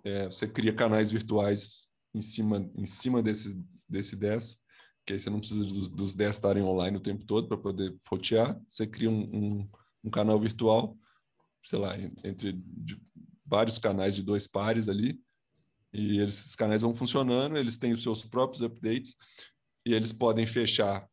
é, 0.03 0.27
você 0.27 0.47
cria 0.47 0.73
canais 0.73 1.11
virtuais 1.11 1.89
em 2.13 2.21
cima, 2.21 2.69
em 2.75 2.85
cima 2.85 3.21
desse, 3.21 3.61
desse 3.87 4.15
10, 4.15 4.59
que 5.05 5.13
aí 5.13 5.19
você 5.19 5.29
não 5.29 5.39
precisa 5.39 5.65
dos, 5.65 5.89
dos 5.89 6.13
10 6.13 6.35
estarem 6.35 6.63
online 6.63 6.97
o 6.97 7.01
tempo 7.01 7.25
todo 7.25 7.47
para 7.47 7.57
poder 7.57 7.97
rotear. 8.09 8.59
Você 8.67 8.87
cria 8.87 9.09
um, 9.09 9.23
um, 9.23 9.69
um, 10.05 10.09
canal 10.09 10.39
virtual, 10.39 10.97
sei 11.63 11.79
lá, 11.79 11.97
entre 12.23 12.61
vários 13.45 13.77
canais 13.77 14.15
de 14.15 14.23
dois 14.23 14.47
pares 14.47 14.87
ali, 14.87 15.19
e 15.91 16.19
eles, 16.19 16.39
esses 16.39 16.55
canais 16.55 16.81
vão 16.81 16.95
funcionando, 16.95 17.57
eles 17.57 17.77
têm 17.77 17.93
os 17.93 18.01
seus 18.01 18.25
próprios 18.25 18.63
updates, 18.63 19.15
e 19.85 19.93
eles 19.93 20.13
podem 20.13 20.47
fechar 20.47 21.07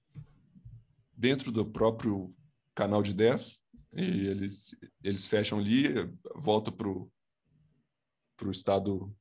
dentro 1.13 1.51
do 1.53 1.67
próprio 1.67 2.29
canal 2.75 3.03
de 3.03 3.13
10, 3.13 3.60
e 3.93 4.27
eles, 4.29 4.77
eles 5.03 5.27
fecham 5.27 5.59
ali, 5.59 5.89
volta 6.35 6.71
para 6.71 6.89
o 6.89 7.11
estado. 8.51 9.15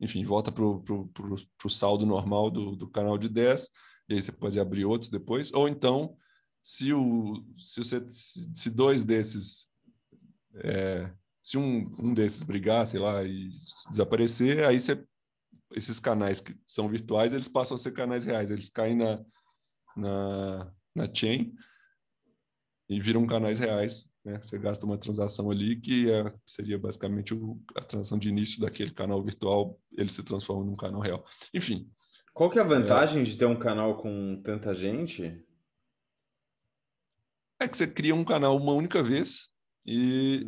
Enfim, 0.00 0.24
volta 0.24 0.52
para 0.52 0.64
o 0.64 1.68
saldo 1.70 2.04
normal 2.04 2.50
do, 2.50 2.76
do 2.76 2.88
canal 2.88 3.16
de 3.16 3.28
10, 3.28 3.70
e 4.08 4.14
aí 4.14 4.22
você 4.22 4.32
pode 4.32 4.60
abrir 4.60 4.84
outros 4.84 5.10
depois. 5.10 5.52
Ou 5.52 5.68
então, 5.68 6.16
se, 6.60 6.92
o, 6.92 7.42
se, 7.56 7.82
você, 7.82 8.04
se 8.08 8.70
dois 8.70 9.02
desses. 9.02 9.68
É, 10.56 11.12
se 11.42 11.58
um, 11.58 11.94
um 11.98 12.14
desses 12.14 12.42
brigar, 12.42 12.86
sei 12.86 13.00
lá, 13.00 13.22
e 13.22 13.50
desaparecer, 13.90 14.64
aí 14.64 14.80
você, 14.80 15.02
esses 15.72 15.98
canais 15.98 16.40
que 16.40 16.56
são 16.66 16.88
virtuais, 16.88 17.32
eles 17.32 17.48
passam 17.48 17.74
a 17.74 17.78
ser 17.78 17.92
canais 17.92 18.24
reais, 18.24 18.50
eles 18.50 18.68
caem 18.68 18.96
na, 18.96 19.22
na, 19.96 20.72
na 20.94 21.14
chain 21.14 21.54
e 22.88 23.00
viram 23.00 23.26
canais 23.26 23.58
reais. 23.58 24.06
Né? 24.24 24.40
Você 24.40 24.58
gasta 24.58 24.86
uma 24.86 24.98
transação 24.98 25.50
ali 25.50 25.76
que 25.80 26.10
é, 26.10 26.32
seria 26.46 26.78
basicamente 26.78 27.34
o, 27.34 27.60
a 27.76 27.82
transação 27.82 28.18
de 28.18 28.28
início 28.28 28.60
daquele 28.60 28.90
canal 28.90 29.22
virtual, 29.22 29.78
ele 29.92 30.10
se 30.10 30.22
transforma 30.22 30.64
num 30.64 30.76
canal 30.76 31.00
real. 31.00 31.24
Enfim. 31.52 31.90
Qual 32.32 32.50
que 32.50 32.58
é 32.58 32.62
a 32.62 32.66
vantagem 32.66 33.22
é... 33.22 33.24
de 33.24 33.36
ter 33.36 33.46
um 33.46 33.58
canal 33.58 33.96
com 33.96 34.40
tanta 34.42 34.74
gente? 34.74 35.42
É 37.60 37.68
que 37.68 37.76
você 37.76 37.86
cria 37.86 38.14
um 38.14 38.24
canal 38.24 38.56
uma 38.56 38.72
única 38.72 39.02
vez 39.02 39.48
e, 39.86 40.46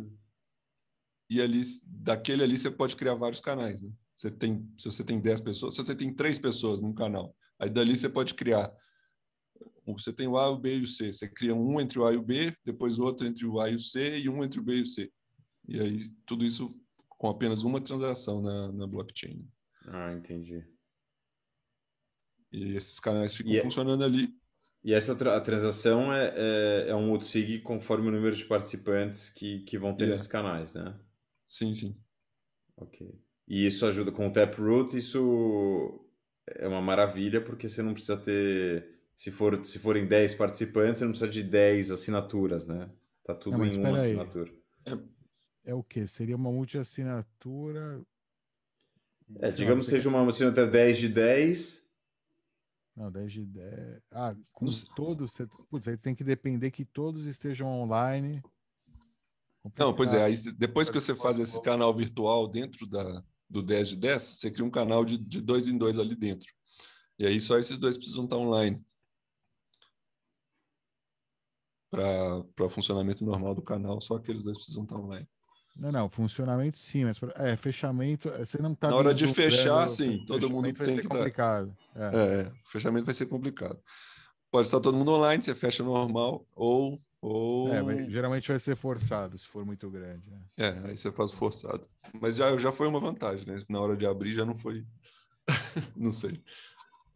e 1.29 1.41
ali, 1.41 1.61
daquele 1.85 2.43
ali 2.43 2.57
você 2.57 2.69
pode 2.69 2.95
criar 2.95 3.15
vários 3.15 3.39
canais, 3.39 3.81
né? 3.81 3.89
Você 4.15 4.31
tem, 4.31 4.67
se 4.77 4.91
você 4.91 5.03
tem 5.03 5.21
10 5.21 5.41
pessoas, 5.41 5.75
se 5.75 5.83
você 5.83 5.95
tem 5.95 6.13
três 6.13 6.39
pessoas 6.39 6.81
num 6.81 6.93
canal, 6.93 7.35
aí 7.59 7.69
dali 7.69 7.95
você 7.95 8.09
pode 8.09 8.33
criar. 8.33 8.73
Você 9.93 10.11
tem 10.11 10.27
o 10.27 10.37
A, 10.37 10.49
o 10.49 10.57
B 10.57 10.77
e 10.77 10.81
o 10.81 10.87
C. 10.87 11.11
Você 11.11 11.27
cria 11.27 11.55
um 11.55 11.79
entre 11.79 11.99
o 11.99 12.05
A 12.05 12.13
e 12.13 12.17
o 12.17 12.21
B, 12.21 12.53
depois 12.65 12.99
outro 12.99 13.25
entre 13.25 13.45
o 13.45 13.59
A 13.59 13.69
e 13.69 13.75
o 13.75 13.79
C 13.79 14.19
e 14.19 14.29
um 14.29 14.43
entre 14.43 14.59
o 14.59 14.63
B 14.63 14.77
e 14.77 14.81
o 14.81 14.85
C. 14.85 15.11
E 15.67 15.79
aí 15.79 16.09
tudo 16.25 16.45
isso 16.45 16.67
com 17.09 17.29
apenas 17.29 17.63
uma 17.63 17.81
transação 17.81 18.41
na, 18.41 18.71
na 18.71 18.87
blockchain. 18.87 19.47
Ah, 19.87 20.13
entendi. 20.13 20.63
E 22.51 22.75
esses 22.75 22.99
canais 22.99 23.33
ficam 23.33 23.51
e 23.51 23.57
é 23.57 23.61
funcionando 23.61 24.03
é... 24.03 24.05
ali. 24.05 24.33
E 24.83 24.93
essa 24.93 25.15
tra 25.15 25.35
a 25.35 25.41
transação 25.41 26.13
é, 26.13 26.33
é, 26.35 26.89
é 26.89 26.95
um 26.95 27.11
OutSig 27.11 27.59
conforme 27.59 28.07
o 28.07 28.11
número 28.11 28.35
de 28.35 28.45
participantes 28.45 29.29
que, 29.29 29.59
que 29.61 29.77
vão 29.77 29.93
ter 29.93 30.05
yeah. 30.05 30.11
nesses 30.11 30.27
canais, 30.27 30.73
né? 30.73 30.97
Sim, 31.45 31.73
sim. 31.73 31.97
Ok. 32.77 33.19
E 33.47 33.65
isso 33.65 33.85
ajuda 33.85 34.11
com 34.11 34.27
o 34.27 34.31
Taproot, 34.31 34.95
isso 34.95 36.07
é 36.47 36.67
uma 36.67 36.81
maravilha, 36.81 37.41
porque 37.41 37.67
você 37.67 37.81
não 37.81 37.93
precisa 37.93 38.17
ter. 38.17 38.96
Se, 39.17 39.31
for, 39.31 39.65
se 39.65 39.79
forem 39.79 40.05
10 40.05 40.35
participantes, 40.35 40.99
você 40.99 41.05
não 41.05 41.11
precisa 41.11 41.31
de 41.31 41.41
10 41.41 41.89
assinaturas, 41.89 42.67
né? 42.67 42.87
Tá 43.23 43.33
tudo 43.33 43.57
não, 43.57 43.65
em 43.65 43.75
uma 43.75 43.95
assinatura. 43.95 44.53
É, 44.85 45.71
é 45.71 45.73
o 45.73 45.83
que? 45.83 46.07
Seria 46.07 46.35
uma 46.35 46.51
multi-assinatura. 46.51 47.99
É, 49.39 49.49
digamos 49.49 49.85
que 49.85 49.91
seja 49.91 50.07
uma 50.07 50.25
assinatura 50.25 50.67
10 50.67 50.97
de 50.99 51.09
10. 51.09 51.91
Não, 52.95 53.11
10 53.11 53.33
de 53.33 53.45
10. 53.45 54.01
Ah, 54.11 54.35
com 54.53 54.65
não 54.65 54.73
todos. 54.95 55.31
Você... 55.31 55.47
Putz, 55.67 55.87
aí 55.87 55.97
tem 55.97 56.13
que 56.13 56.23
depender 56.23 56.69
que 56.69 56.85
todos 56.85 57.25
estejam 57.25 57.67
online. 57.67 58.39
Complicado. 59.63 59.87
Não, 59.87 59.95
pois 59.95 60.13
é, 60.13 60.23
aí 60.23 60.35
depois 60.53 60.91
que 60.91 61.01
você 61.01 61.15
faz 61.15 61.39
esse 61.39 61.59
canal 61.61 61.91
virtual 61.93 62.47
dentro 62.47 62.87
da, 62.87 63.23
do 63.49 63.63
10 63.63 63.89
de 63.89 63.95
10, 63.95 64.21
você 64.21 64.51
cria 64.51 64.63
um 64.63 64.69
canal 64.69 65.03
de, 65.03 65.17
de 65.17 65.41
dois 65.41 65.67
em 65.67 65.75
dois 65.75 65.97
ali 65.97 66.15
dentro. 66.15 66.47
E 67.17 67.25
aí 67.25 67.41
só 67.41 67.57
esses 67.57 67.79
dois 67.79 67.97
precisam 67.97 68.25
estar 68.25 68.37
online. 68.37 68.79
Para 71.89 72.65
o 72.65 72.69
funcionamento 72.69 73.23
normal 73.23 73.55
do 73.55 73.61
canal, 73.61 74.01
só 74.01 74.15
aqueles 74.15 74.43
dois 74.43 74.57
precisam 74.57 74.83
estar 74.83 74.97
online. 74.97 75.27
Não, 75.75 75.91
não, 75.91 76.09
funcionamento 76.09 76.77
sim, 76.77 77.05
mas 77.05 77.19
é, 77.35 77.55
fechamento, 77.55 78.29
é, 78.29 78.43
você 78.43 78.61
não 78.61 78.73
está. 78.73 78.89
Na 78.89 78.95
hora 78.95 79.13
de 79.13 79.27
fechar, 79.27 79.87
sim, 79.87 80.23
todo 80.25 80.49
mundo 80.49 80.73
tem 80.73 80.73
que 80.73 81.01
estar. 81.01 81.07
complicado. 81.07 81.77
Tá... 81.93 82.11
É. 82.13 82.41
é, 82.41 82.51
fechamento 82.65 83.05
vai 83.05 83.13
ser 83.13 83.27
complicado. 83.27 83.79
Pode 84.49 84.65
estar 84.65 84.79
todo 84.79 84.97
mundo 84.97 85.11
online, 85.11 85.43
você 85.43 85.53
fecha 85.53 85.83
normal, 85.83 86.45
ou 86.55 86.99
ou... 87.19 87.73
É, 87.73 87.81
mas 87.81 88.11
geralmente 88.11 88.47
vai 88.47 88.59
ser 88.59 88.75
forçado 88.75 89.37
se 89.37 89.47
for 89.47 89.65
muito 89.65 89.89
grande. 89.89 90.23
Né? 90.29 90.39
É, 90.57 90.89
aí 90.89 90.97
você 90.97 91.11
faz 91.11 91.31
forçado. 91.31 91.85
Mas 92.21 92.35
já, 92.35 92.55
já 92.57 92.71
foi 92.71 92.87
uma 92.87 92.99
vantagem, 92.99 93.45
né? 93.45 93.59
Na 93.69 93.79
hora 93.79 93.97
de 93.97 94.05
abrir 94.05 94.33
já 94.33 94.45
não 94.45 94.55
foi. 94.55 94.85
não 95.95 96.11
sei. 96.11 96.41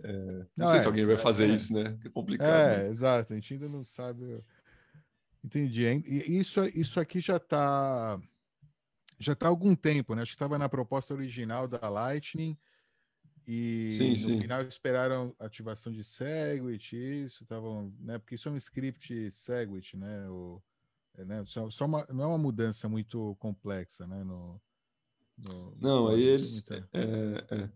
É, 0.03 0.11
não, 0.11 0.47
não, 0.57 0.67
sei 0.67 0.78
é, 0.78 0.82
se 0.82 0.88
alguém 0.88 1.05
vai 1.05 1.17
fazer 1.17 1.49
é, 1.49 1.55
isso, 1.55 1.74
né? 1.74 1.97
É 2.03 2.09
complicado. 2.09 2.49
É, 2.49 2.78
mas... 2.78 2.91
exato. 2.91 3.34
A 3.34 3.36
gente 3.36 3.53
ainda 3.53 3.69
não 3.69 3.84
sabe. 3.84 4.43
Entendi. 5.44 5.84
E 6.06 6.38
isso, 6.38 6.62
isso 6.76 7.00
aqui 7.00 7.20
já 7.20 7.38
está 7.38 8.20
já 9.20 9.34
está 9.34 9.46
há 9.46 9.50
algum 9.50 9.76
tempo, 9.76 10.16
né? 10.16 10.24
Acho 10.24 10.32
que 10.32 10.36
estava 10.36 10.58
na 10.58 10.68
proposta 10.68 11.14
original 11.14 11.68
da 11.68 11.88
Lightning. 11.89 12.58
E 13.48 13.89
sim, 13.92 14.12
no 14.12 14.18
sim. 14.18 14.42
final 14.42 14.62
esperaram 14.62 15.36
ativação 15.39 15.92
de 15.92 16.04
Segwit, 16.04 16.96
isso, 16.96 17.44
estavam, 17.44 17.94
né? 18.00 18.18
Porque 18.20 18.36
isso 18.36 18.48
é 18.48 18.52
um 18.52 18.58
script 18.58 19.32
Segwit, 19.32 19.98
né? 19.98 20.30
O, 20.30 20.62
é, 21.18 21.26
né? 21.26 21.44
Só, 21.46 21.70
só 21.70 21.86
uma, 21.86 22.06
não 22.12 22.24
é 22.24 22.28
uma 22.28 22.38
mudança 22.38 22.88
muito 22.88 23.36
complexa, 23.39 24.06
né? 24.08 24.24
No, 24.24 24.62
no 25.38 25.76
não, 25.80 26.08
aí 26.08 26.22
eles. 26.22 26.64
É, 26.70 26.86
é, 26.94 27.70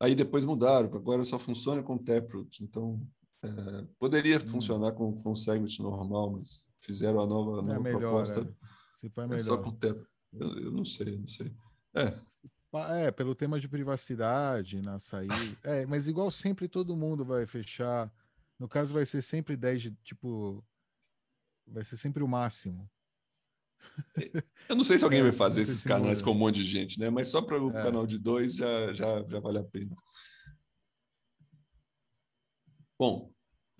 aí 0.00 0.14
depois 0.14 0.44
mudaram, 0.44 0.92
agora 0.94 1.22
só 1.24 1.38
funciona 1.38 1.82
com 1.82 1.96
Taproot, 1.96 2.62
então 2.62 3.00
é, 3.42 3.86
poderia 3.98 4.36
hum. 4.36 4.46
funcionar 4.46 4.92
com, 4.92 5.18
com 5.20 5.34
Segwit 5.34 5.80
normal, 5.82 6.32
mas 6.32 6.70
fizeram 6.80 7.20
a 7.20 7.26
nova, 7.26 7.58
a 7.58 7.62
nova 7.62 7.80
melhor, 7.80 8.00
proposta. 8.00 8.40
É. 9.02 9.34
é 9.34 9.38
só 9.40 9.58
com 9.58 9.72
Taproot. 9.72 10.12
Eu, 10.32 10.58
eu 10.58 10.70
não 10.70 10.84
sei, 10.84 11.18
não 11.18 11.26
sei. 11.26 11.52
É, 11.94 13.06
é, 13.06 13.10
pelo 13.10 13.34
tema 13.34 13.60
de 13.60 13.68
privacidade 13.68 14.80
na 14.80 14.98
saída. 14.98 15.34
É, 15.62 15.84
mas 15.84 16.06
igual 16.06 16.30
sempre 16.30 16.68
todo 16.68 16.96
mundo 16.96 17.24
vai 17.24 17.46
fechar. 17.46 18.10
No 18.58 18.68
caso, 18.68 18.94
vai 18.94 19.04
ser 19.04 19.22
sempre 19.22 19.56
10 19.56 19.82
de 19.82 19.90
tipo. 20.02 20.64
Vai 21.66 21.84
ser 21.84 21.96
sempre 21.96 22.22
o 22.22 22.28
máximo. 22.28 22.88
Eu 24.68 24.76
não 24.76 24.84
sei 24.84 24.98
se 24.98 25.04
alguém 25.04 25.20
é, 25.20 25.24
vai 25.24 25.32
fazer 25.32 25.62
esses 25.62 25.82
canais 25.82 26.20
muda. 26.20 26.24
com 26.24 26.36
um 26.36 26.38
monte 26.38 26.56
de 26.56 26.64
gente, 26.64 26.98
né? 26.98 27.10
Mas 27.10 27.28
só 27.28 27.42
para 27.42 27.62
o 27.62 27.70
é. 27.70 27.82
canal 27.82 28.06
de 28.06 28.18
dois 28.18 28.54
já, 28.54 28.94
já, 28.94 29.22
já 29.28 29.40
vale 29.40 29.58
a 29.58 29.64
pena. 29.64 29.94
Bom, 32.98 33.31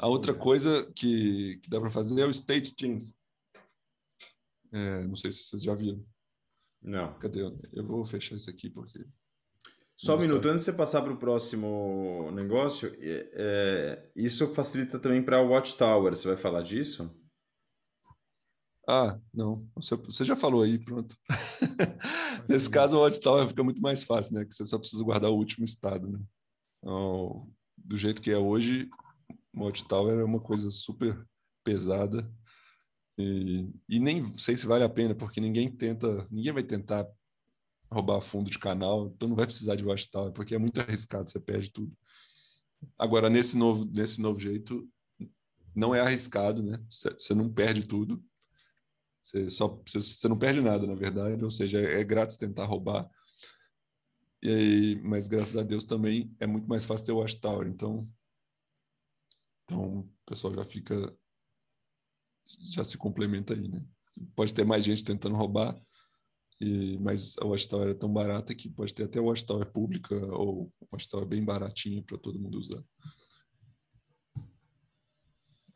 a 0.02 0.08
outra 0.08 0.34
coisa 0.34 0.84
que, 0.96 1.58
que 1.62 1.70
dá 1.70 1.80
para 1.80 1.88
fazer 1.88 2.20
é 2.20 2.26
o 2.26 2.30
state 2.30 2.74
change. 2.78 3.14
É, 4.72 5.06
não 5.06 5.14
sei 5.14 5.30
se 5.30 5.44
vocês 5.44 5.62
já 5.62 5.76
viram. 5.76 6.04
Não. 6.82 7.16
Cadê? 7.20 7.40
Eu 7.72 7.86
vou 7.86 8.04
fechar 8.04 8.34
isso 8.34 8.50
aqui 8.50 8.68
porque. 8.68 9.06
Só 9.96 10.16
um 10.16 10.18
minuto, 10.18 10.48
antes 10.48 10.64
de 10.64 10.72
você 10.72 10.76
passar 10.76 11.02
para 11.02 11.12
o 11.12 11.18
próximo 11.18 12.28
negócio, 12.32 12.92
é, 12.98 13.30
é, 13.32 14.10
isso 14.16 14.52
facilita 14.52 14.98
também 14.98 15.22
para 15.22 15.40
o 15.40 15.50
Watchtower. 15.50 16.16
Você 16.16 16.26
vai 16.26 16.36
falar 16.36 16.62
disso? 16.62 17.08
Ah, 18.88 19.20
não. 19.32 19.64
Você, 19.76 20.24
já 20.24 20.34
falou 20.34 20.62
aí, 20.62 20.80
pronto. 20.80 21.16
Nesse 22.48 22.68
caso, 22.68 22.96
o 22.96 23.02
Watchtower 23.02 23.46
fica 23.46 23.62
muito 23.62 23.80
mais 23.80 24.02
fácil, 24.02 24.34
né? 24.34 24.44
Que 24.44 24.52
você 24.52 24.64
só 24.64 24.80
precisa 24.80 25.04
guardar 25.04 25.30
o 25.30 25.36
último 25.36 25.64
estado, 25.64 26.08
né? 26.08 26.18
Então, 26.78 27.48
do 27.76 27.96
jeito 27.96 28.20
que 28.20 28.32
é 28.32 28.38
hoje, 28.38 28.90
Watchtower 29.54 30.18
é 30.18 30.24
uma 30.24 30.40
coisa 30.40 30.70
super 30.70 31.26
pesada 31.64 32.28
e, 33.18 33.68
e, 33.88 34.00
nem 34.00 34.36
sei 34.38 34.56
se 34.56 34.66
vale 34.66 34.84
a 34.84 34.88
pena, 34.88 35.14
porque 35.14 35.40
ninguém 35.40 35.70
tenta, 35.70 36.26
ninguém 36.30 36.52
vai 36.52 36.62
tentar 36.62 37.06
roubar 37.90 38.20
fundo 38.20 38.50
de 38.50 38.58
canal, 38.58 39.12
então 39.14 39.28
não 39.28 39.36
vai 39.36 39.44
precisar 39.44 39.76
de 39.76 39.84
watchtower, 39.84 40.32
porque 40.32 40.54
é 40.54 40.58
muito 40.58 40.80
arriscado, 40.80 41.30
você 41.30 41.38
perde 41.38 41.70
tudo. 41.70 41.92
Agora, 42.98 43.28
nesse 43.28 43.56
novo, 43.56 43.84
nesse 43.84 44.20
novo 44.20 44.40
jeito, 44.40 44.88
não 45.74 45.94
é 45.94 46.00
arriscado, 46.00 46.62
né? 46.62 46.82
Você 46.88 47.34
não 47.34 47.52
perde 47.52 47.86
tudo. 47.86 48.22
Você 49.22 49.48
só 49.48 49.80
você 49.86 50.26
não 50.26 50.38
perde 50.38 50.60
nada, 50.60 50.86
na 50.86 50.94
verdade, 50.94 51.44
ou 51.44 51.50
seja, 51.50 51.80
é, 51.80 52.02
grátis 52.02 52.36
tentar 52.36 52.64
roubar. 52.64 53.08
E 54.42 54.48
aí, 54.48 55.02
mas 55.02 55.28
graças 55.28 55.56
a 55.56 55.62
Deus 55.62 55.84
também 55.84 56.34
é 56.40 56.46
muito 56.46 56.66
mais 56.66 56.84
fácil 56.84 57.06
ter 57.06 57.12
o 57.12 57.18
watchtower, 57.18 57.68
então 57.68 58.08
então 59.64 60.00
o 60.00 60.12
pessoal 60.26 60.54
já 60.54 60.64
fica 60.64 61.16
já 62.70 62.84
se 62.84 62.98
complementa 62.98 63.54
aí, 63.54 63.68
né? 63.68 63.84
Pode 64.34 64.52
ter 64.52 64.64
mais 64.64 64.84
gente 64.84 65.04
tentando 65.04 65.36
roubar, 65.36 65.80
e, 66.60 66.96
mas 66.98 67.36
a 67.38 67.46
Watchtower 67.46 67.88
é 67.88 67.94
tão 67.94 68.12
barata 68.12 68.54
que 68.54 68.68
pode 68.68 68.94
ter 68.94 69.04
até 69.04 69.18
a 69.18 69.22
Watchtower 69.22 69.66
pública 69.66 70.14
ou 70.14 70.72
Watchtower 70.92 71.26
bem 71.26 71.44
baratinho 71.44 72.02
para 72.04 72.18
todo 72.18 72.38
mundo 72.38 72.58
usar. 72.58 72.82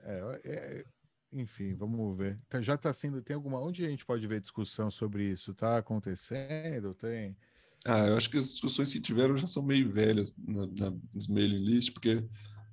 É, 0.00 0.40
é, 0.44 0.84
enfim, 1.32 1.74
vamos 1.74 2.16
ver. 2.16 2.38
Tá, 2.48 2.62
já 2.62 2.74
está 2.74 2.92
sendo. 2.92 3.20
Tem 3.20 3.34
alguma. 3.34 3.60
Onde 3.60 3.84
a 3.84 3.88
gente 3.88 4.06
pode 4.06 4.24
ver 4.28 4.40
discussão 4.40 4.88
sobre 4.88 5.28
isso? 5.28 5.50
Está 5.50 5.78
acontecendo? 5.78 6.94
Tem. 6.94 7.36
Ah, 7.84 8.06
eu 8.06 8.16
acho 8.16 8.30
que 8.30 8.36
as 8.36 8.52
discussões 8.52 8.92
que 8.92 9.00
tiveram 9.00 9.36
já 9.36 9.46
são 9.46 9.62
meio 9.62 9.90
velhas 9.90 10.36
na, 10.36 10.66
na, 10.66 10.96
nos 11.12 11.26
mailing 11.26 11.64
lists, 11.64 11.90
porque 11.90 12.24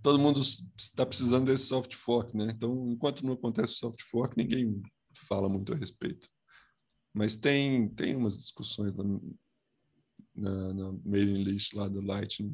todo 0.03 0.19
mundo 0.19 0.41
está 0.77 1.05
precisando 1.05 1.45
desse 1.45 1.63
soft 1.63 1.95
fork, 1.95 2.35
né? 2.35 2.51
Então, 2.53 2.89
enquanto 2.89 3.25
não 3.25 3.33
acontece 3.33 3.73
o 3.73 3.77
soft 3.77 4.01
fork, 4.01 4.35
ninguém 4.37 4.81
fala 5.27 5.47
muito 5.47 5.73
a 5.73 5.77
respeito. 5.77 6.27
Mas 7.13 7.37
tem, 7.37 7.87
tem 7.89 8.15
umas 8.15 8.37
discussões 8.37 8.93
na, 8.93 9.03
na, 10.35 10.73
na 10.73 10.93
mailing 11.05 11.43
list 11.43 11.73
lá 11.73 11.87
do 11.87 12.01
Lightning. 12.01 12.53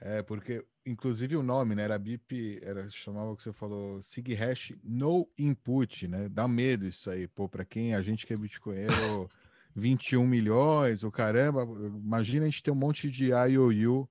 É, 0.00 0.22
porque, 0.22 0.64
inclusive, 0.84 1.36
o 1.36 1.42
nome, 1.42 1.74
né? 1.76 1.84
Era 1.84 1.98
BIP, 1.98 2.58
era, 2.62 2.90
chamava 2.90 3.30
o 3.30 3.36
que 3.36 3.44
você 3.44 3.52
falou, 3.52 4.02
SIG 4.02 4.34
hash 4.34 4.72
no 4.82 5.30
input, 5.38 6.08
né? 6.08 6.28
Dá 6.28 6.48
medo 6.48 6.84
isso 6.84 7.10
aí, 7.10 7.28
pô, 7.28 7.48
para 7.48 7.64
quem 7.64 7.94
a 7.94 8.02
gente 8.02 8.26
que 8.26 8.32
é 8.32 8.36
bitcoinheiro, 8.36 9.30
21 9.76 10.26
milhões, 10.26 11.04
o 11.04 11.12
caramba, 11.12 11.62
imagina 11.62 12.46
a 12.46 12.48
gente 12.48 12.62
ter 12.62 12.72
um 12.72 12.74
monte 12.74 13.08
de 13.08 13.30
IOU 13.30 14.08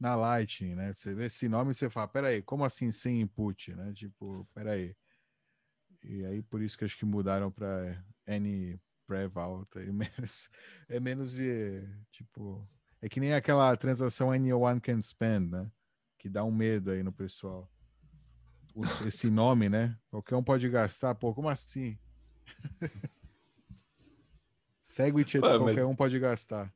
na 0.00 0.16
Lightning, 0.16 0.74
né? 0.74 0.92
Você 0.94 1.14
vê 1.14 1.26
esse 1.26 1.46
nome 1.46 1.72
e 1.72 1.74
você 1.74 1.90
fala, 1.90 2.08
peraí, 2.08 2.40
como 2.42 2.64
assim 2.64 2.90
sem 2.90 3.20
input, 3.20 3.74
né? 3.74 3.92
Tipo, 3.92 4.48
peraí. 4.54 4.96
E 6.02 6.24
aí 6.24 6.42
por 6.42 6.62
isso 6.62 6.78
que 6.78 6.84
acho 6.86 6.96
que 6.96 7.04
mudaram 7.04 7.50
para 7.50 8.02
N 8.26 8.80
Prev 9.06 9.36
alta 9.36 9.82
e 9.82 9.92
menos 9.92 10.48
é 10.88 10.98
menos 10.98 11.34
de 11.34 11.82
tipo 12.10 12.66
é 13.02 13.08
que 13.08 13.20
nem 13.20 13.34
aquela 13.34 13.76
transação 13.76 14.30
anyone 14.30 14.80
can 14.80 15.00
spend, 15.02 15.50
né? 15.50 15.70
Que 16.16 16.28
dá 16.28 16.42
um 16.42 16.50
medo 16.50 16.90
aí 16.90 17.02
no 17.02 17.12
pessoal. 17.12 17.70
O 18.74 18.84
esse 19.06 19.28
nome, 19.28 19.68
né? 19.68 19.98
Qualquer 20.10 20.36
um 20.36 20.44
pode 20.44 20.68
gastar. 20.68 21.14
Pô, 21.14 21.34
como 21.34 21.48
assim? 21.48 21.98
Segue 24.82 25.20
o 25.20 25.24
qualquer 25.40 25.84
um 25.84 25.96
pode 25.96 26.18
gastar. 26.18 26.72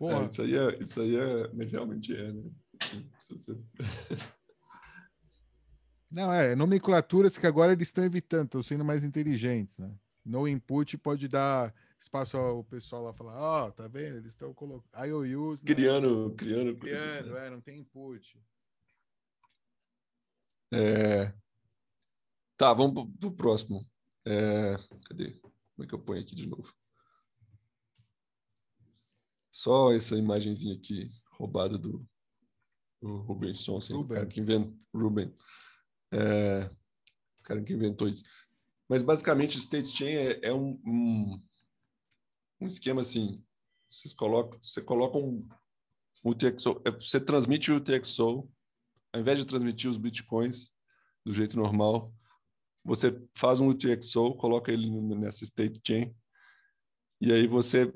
Porra. 0.00 0.22
É, 0.22 0.24
isso, 0.24 0.40
aí 0.40 0.56
é, 0.56 0.78
isso 0.78 0.98
aí 1.02 1.14
é. 1.14 1.52
Mas 1.52 1.70
realmente 1.70 2.16
é, 2.16 2.32
né? 2.32 2.50
Não, 6.10 6.32
é 6.32 6.56
nomenclaturas 6.56 7.36
que 7.36 7.46
agora 7.46 7.72
eles 7.72 7.88
estão 7.88 8.02
evitando, 8.02 8.46
estão 8.46 8.62
sendo 8.62 8.82
mais 8.82 9.04
inteligentes, 9.04 9.78
né? 9.78 9.94
No 10.24 10.48
input 10.48 10.96
pode 10.96 11.28
dar 11.28 11.74
espaço 11.98 12.38
ao 12.38 12.64
pessoal 12.64 13.04
lá 13.04 13.12
falar, 13.12 13.38
ó, 13.38 13.66
oh, 13.66 13.72
tá 13.72 13.86
vendo? 13.88 14.16
Eles 14.16 14.32
estão 14.32 14.54
colocando 14.54 15.04
IOUs. 15.04 15.60
Criando, 15.60 16.34
criando. 16.34 16.76
Criando, 16.78 17.36
é, 17.36 17.50
não 17.50 17.60
tem 17.60 17.80
input. 17.80 18.42
É... 20.72 21.34
Tá, 22.56 22.72
vamos 22.72 22.94
pro, 22.94 23.06
pro 23.18 23.32
próximo. 23.32 23.86
É... 24.24 24.76
Cadê? 25.06 25.32
Como 25.32 25.84
é 25.84 25.86
que 25.86 25.94
eu 25.94 25.98
ponho 25.98 26.22
aqui 26.22 26.34
de 26.34 26.48
novo? 26.48 26.74
Só 29.50 29.92
essa 29.92 30.16
imagenzinha 30.16 30.74
aqui, 30.74 31.10
roubada 31.32 31.76
do, 31.76 32.06
do 33.00 33.16
Ruben 33.18 33.54
Sonsen, 33.54 33.96
o 33.96 34.06
cara 34.06 34.26
que 34.26 34.40
inventou, 34.40 34.76
Ruben, 34.94 35.34
é, 36.12 36.70
o 37.40 37.42
cara 37.42 37.62
que 37.62 37.72
inventou 37.72 38.08
isso. 38.08 38.22
Mas 38.88 39.02
basicamente 39.02 39.56
o 39.56 39.58
state 39.58 39.88
chain 39.88 40.14
é, 40.14 40.40
é 40.48 40.52
um, 40.52 40.80
um, 40.84 41.42
um, 42.60 42.66
esquema 42.66 43.00
assim, 43.00 43.42
vocês 43.88 44.12
colocam, 44.12 44.58
você 44.62 44.82
coloca 44.82 45.18
um, 45.18 45.48
um 46.24 46.30
UTXO, 46.30 46.80
é, 46.84 46.90
você 46.90 47.20
transmite 47.20 47.72
o 47.72 47.76
UTXO, 47.76 48.48
ao 49.12 49.20
invés 49.20 49.38
de 49.38 49.44
transmitir 49.44 49.90
os 49.90 49.96
bitcoins 49.96 50.72
do 51.24 51.32
jeito 51.32 51.56
normal, 51.56 52.12
você 52.84 53.20
faz 53.36 53.60
um 53.60 53.68
UTXO, 53.68 54.34
coloca 54.34 54.72
ele 54.72 54.90
nessa 54.90 55.44
state 55.44 55.80
chain, 55.86 56.14
e 57.20 57.32
aí 57.32 57.46
você 57.46 57.92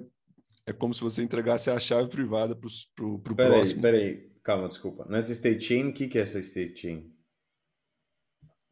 é 0.66 0.72
como 0.72 0.94
se 0.94 1.00
você 1.00 1.22
entregasse 1.22 1.70
a 1.70 1.78
chave 1.78 2.08
privada 2.08 2.56
para 2.56 3.06
o 3.06 3.18
próximo. 3.18 3.82
Peraí, 3.82 4.30
calma, 4.42 4.68
desculpa. 4.68 5.06
Nessa 5.08 5.32
state 5.32 5.64
chain, 5.64 5.88
o 5.88 5.92
que, 5.92 6.08
que 6.08 6.18
é 6.18 6.22
essa 6.22 6.38
state 6.38 6.80
chain? 6.80 7.14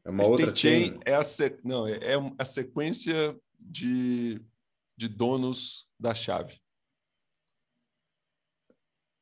É 0.05 0.11
uma 0.11 0.23
state 0.23 0.43
outra 0.43 0.57
chain? 0.57 0.89
chain 0.89 1.01
é 1.05 1.15
a, 1.15 1.23
não, 1.63 1.87
é, 1.87 2.15
é 2.15 2.17
a 2.39 2.45
sequência 2.45 3.39
de, 3.59 4.41
de 4.97 5.09
donos 5.09 5.89
da 5.99 6.15
chave. 6.15 6.61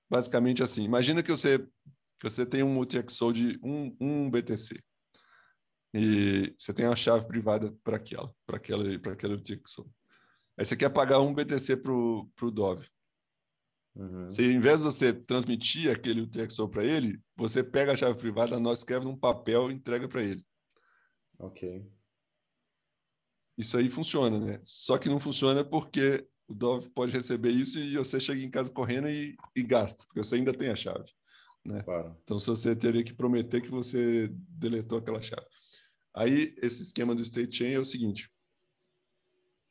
Basicamente 0.09 0.63
assim, 0.63 0.83
imagina 0.83 1.23
que 1.23 1.31
você, 1.31 1.59
que 1.59 2.29
você 2.29 2.47
tem 2.47 2.63
um 2.63 2.79
UTXO 2.79 3.33
de 3.33 3.61
um, 3.63 3.97
um 4.01 4.31
BTC. 4.31 4.81
E 5.93 6.55
você 6.57 6.73
tem 6.73 6.87
a 6.87 6.95
chave 6.95 7.27
privada 7.27 7.73
para 7.83 7.97
aquela, 7.97 8.33
para 8.47 8.57
aquela, 8.57 8.99
para 9.01 9.13
aquela 9.13 9.35
UTXO. 9.35 9.91
Aí 10.61 10.67
você 10.67 10.77
quer 10.77 10.91
pagar 10.91 11.21
um 11.21 11.33
BTC 11.33 11.79
para 11.79 11.91
o 11.91 12.51
Dove. 12.53 12.87
Uhum. 13.97 14.29
Se 14.29 14.43
em 14.43 14.61
vez 14.61 14.81
de 14.81 14.85
você 14.85 15.11
transmitir 15.11 15.91
aquele 15.91 16.21
UTXO 16.21 16.69
para 16.69 16.85
ele, 16.85 17.19
você 17.35 17.65
pega 17.65 17.93
a 17.93 17.97
chave 17.97 18.19
privada, 18.19 18.61
nós 18.61 18.81
escreve 18.81 19.07
num 19.07 19.17
papel 19.17 19.71
e 19.71 19.75
entrega 19.75 20.07
para 20.07 20.23
ele. 20.23 20.45
Ok. 21.39 21.91
Isso 23.57 23.79
aí 23.79 23.89
funciona, 23.89 24.39
né? 24.39 24.61
Só 24.63 24.99
que 24.99 25.09
não 25.09 25.19
funciona 25.19 25.65
porque 25.65 26.29
o 26.47 26.53
Dove 26.53 26.91
pode 26.91 27.13
receber 27.13 27.53
isso 27.53 27.79
e 27.79 27.97
você 27.97 28.21
chega 28.21 28.43
em 28.43 28.51
casa 28.51 28.71
correndo 28.71 29.09
e, 29.09 29.39
e 29.57 29.63
gasta, 29.63 30.05
porque 30.05 30.23
você 30.23 30.35
ainda 30.35 30.53
tem 30.53 30.69
a 30.69 30.77
chave. 30.77 31.11
Né? 31.65 31.83
Claro. 31.83 32.15
Então, 32.23 32.39
se 32.39 32.49
você 32.49 32.77
teria 32.77 33.03
que 33.03 33.15
prometer 33.15 33.63
que 33.63 33.71
você 33.71 34.29
deletou 34.31 34.99
aquela 34.99 35.23
chave. 35.23 35.47
Aí, 36.15 36.55
esse 36.61 36.83
esquema 36.83 37.15
do 37.15 37.23
state 37.23 37.57
chain 37.57 37.73
é 37.73 37.81
o 37.81 37.85
seguinte: 37.87 38.31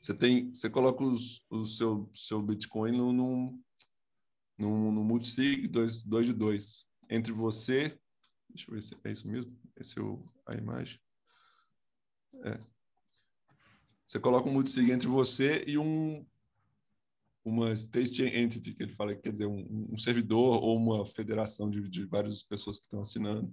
você 0.02 0.14
tem, 0.14 0.52
você 0.52 0.70
coloca 0.70 1.04
os, 1.04 1.44
o 1.50 1.66
seu, 1.66 2.10
seu 2.14 2.42
Bitcoin 2.42 2.92
num, 2.92 3.62
multisig 4.58 5.68
2 5.68 6.06
de 6.06 6.34
2 6.34 6.88
entre 7.10 7.32
você. 7.34 8.00
Deixa 8.50 8.70
eu 8.70 8.76
ver 8.76 8.82
se 8.82 8.96
é 9.04 9.12
isso 9.12 9.28
mesmo. 9.28 9.58
Esse 9.76 10.00
é 10.00 10.02
o, 10.02 10.24
a 10.46 10.56
imagem. 10.56 11.00
É. 12.44 12.60
Você 14.06 14.20
coloca 14.20 14.50
um 14.50 14.54
multisig 14.54 14.92
entre 14.92 15.08
você 15.08 15.64
e 15.68 15.78
um 15.78 16.26
uma 17.44 17.74
state 17.74 18.24
entity, 18.24 18.74
que 18.74 18.84
ele 18.84 18.92
fala, 18.92 19.16
quer 19.16 19.32
dizer, 19.32 19.48
um, 19.48 19.88
um 19.92 19.98
servidor 19.98 20.62
ou 20.62 20.78
uma 20.78 21.06
federação 21.06 21.70
de, 21.70 21.88
de 21.90 22.06
várias 22.06 22.44
pessoas 22.44 22.78
que 22.78 22.86
estão 22.86 23.02
assinando 23.02 23.52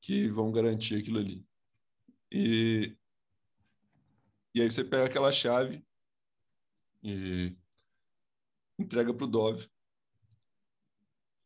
que 0.00 0.28
vão 0.28 0.50
garantir 0.50 0.96
aquilo 0.96 1.18
ali. 1.18 1.44
E 2.30 2.96
e 4.54 4.60
aí 4.60 4.70
você 4.70 4.84
pega 4.84 5.04
aquela 5.06 5.32
chave 5.32 5.84
e 7.02 7.56
entrega 8.78 9.12
para 9.12 9.24
o 9.24 9.30
Dove 9.30 9.68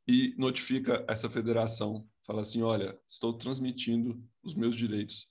e 0.06 0.34
notifica 0.38 1.04
essa 1.08 1.28
federação, 1.28 2.08
fala 2.24 2.40
assim, 2.40 2.62
olha, 2.62 2.98
estou 3.08 3.36
transmitindo 3.36 4.22
os 4.42 4.54
meus 4.54 4.76
direitos 4.76 5.28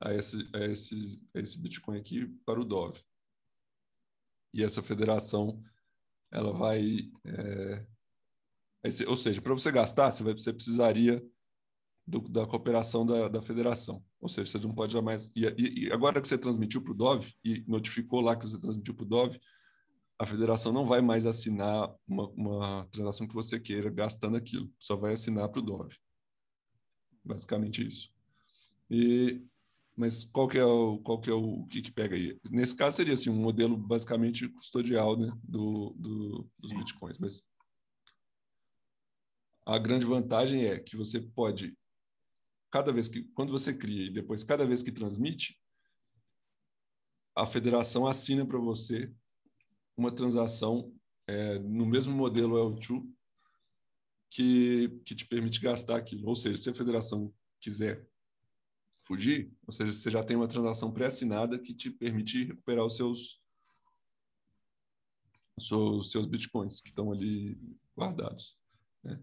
a 0.00 0.14
esse, 0.14 0.48
a 0.54 0.64
esse, 0.66 1.26
a 1.34 1.40
esse 1.40 1.58
Bitcoin 1.58 1.98
aqui 1.98 2.26
para 2.44 2.60
o 2.60 2.64
Dove. 2.64 3.02
E 4.52 4.62
essa 4.62 4.82
federação, 4.82 5.62
ela 6.30 6.52
vai... 6.52 7.10
É, 7.24 7.86
ou 9.06 9.16
seja, 9.16 9.42
para 9.42 9.52
você 9.52 9.72
gastar, 9.72 10.10
você, 10.10 10.22
vai, 10.22 10.32
você 10.32 10.52
precisaria 10.52 11.22
do, 12.08 12.20
da 12.20 12.46
cooperação 12.46 13.04
da, 13.04 13.28
da 13.28 13.42
federação. 13.42 14.02
Ou 14.20 14.28
seja, 14.28 14.50
você 14.50 14.66
não 14.66 14.74
pode 14.74 14.94
jamais. 14.94 15.30
E, 15.36 15.44
e 15.84 15.92
agora 15.92 16.20
que 16.20 16.26
você 16.26 16.38
transmitiu 16.38 16.82
para 16.82 16.92
o 16.92 16.96
Dove 16.96 17.34
e 17.44 17.62
notificou 17.68 18.20
lá 18.22 18.34
que 18.34 18.48
você 18.48 18.58
transmitiu 18.58 18.94
para 18.94 19.04
o 19.04 19.08
Dove, 19.08 19.38
a 20.18 20.26
federação 20.26 20.72
não 20.72 20.86
vai 20.86 21.02
mais 21.02 21.26
assinar 21.26 21.94
uma, 22.06 22.28
uma 22.30 22.86
transação 22.86 23.28
que 23.28 23.34
você 23.34 23.60
queira 23.60 23.90
gastando 23.90 24.36
aquilo, 24.36 24.72
só 24.78 24.96
vai 24.96 25.12
assinar 25.12 25.48
para 25.50 25.60
o 25.60 25.64
Dove. 25.64 25.96
Basicamente 27.22 27.86
isso. 27.86 28.10
E, 28.90 29.42
mas 29.94 30.24
qual 30.24 30.48
que 30.48 30.58
é 30.58 30.64
o, 30.64 30.98
qual 31.00 31.20
que 31.20 31.28
é 31.28 31.34
o, 31.34 31.60
o 31.60 31.66
que, 31.66 31.82
que 31.82 31.92
pega 31.92 32.16
aí? 32.16 32.40
Nesse 32.50 32.74
caso 32.74 32.96
seria 32.96 33.14
assim, 33.14 33.28
um 33.28 33.36
modelo 33.36 33.76
basicamente 33.76 34.48
custodial 34.48 35.16
né, 35.16 35.30
do, 35.44 35.94
do, 35.98 36.50
dos 36.58 36.72
bitcoins. 36.72 37.18
Mas 37.18 37.42
a 39.66 39.78
grande 39.78 40.06
vantagem 40.06 40.64
é 40.64 40.80
que 40.80 40.96
você 40.96 41.20
pode 41.20 41.76
cada 42.70 42.92
vez 42.92 43.08
que 43.08 43.22
quando 43.34 43.52
você 43.52 43.72
cria 43.72 44.06
e 44.06 44.12
depois 44.12 44.44
cada 44.44 44.66
vez 44.66 44.82
que 44.82 44.92
transmite, 44.92 45.60
a 47.34 47.46
federação 47.46 48.06
assina 48.06 48.44
para 48.44 48.58
você 48.58 49.12
uma 49.96 50.12
transação 50.12 50.92
é, 51.26 51.58
no 51.58 51.86
mesmo 51.86 52.12
modelo 52.12 52.56
L2 52.56 53.06
que, 54.30 55.00
que 55.04 55.14
te 55.14 55.26
permite 55.26 55.60
gastar 55.60 55.96
aquilo. 55.96 56.28
Ou 56.28 56.36
seja, 56.36 56.58
se 56.58 56.70
a 56.70 56.74
federação 56.74 57.32
quiser 57.60 58.06
fugir, 59.02 59.50
ou 59.66 59.72
seja, 59.72 59.92
você 59.92 60.10
já 60.10 60.22
tem 60.22 60.36
uma 60.36 60.48
transação 60.48 60.92
pré-assinada 60.92 61.58
que 61.58 61.72
te 61.72 61.90
permite 61.90 62.44
recuperar 62.44 62.84
os 62.84 62.96
seus, 62.96 63.42
os 65.56 66.10
seus 66.10 66.26
bitcoins 66.26 66.80
que 66.80 66.88
estão 66.88 67.10
ali 67.10 67.58
guardados. 67.96 68.56
Né? 69.02 69.18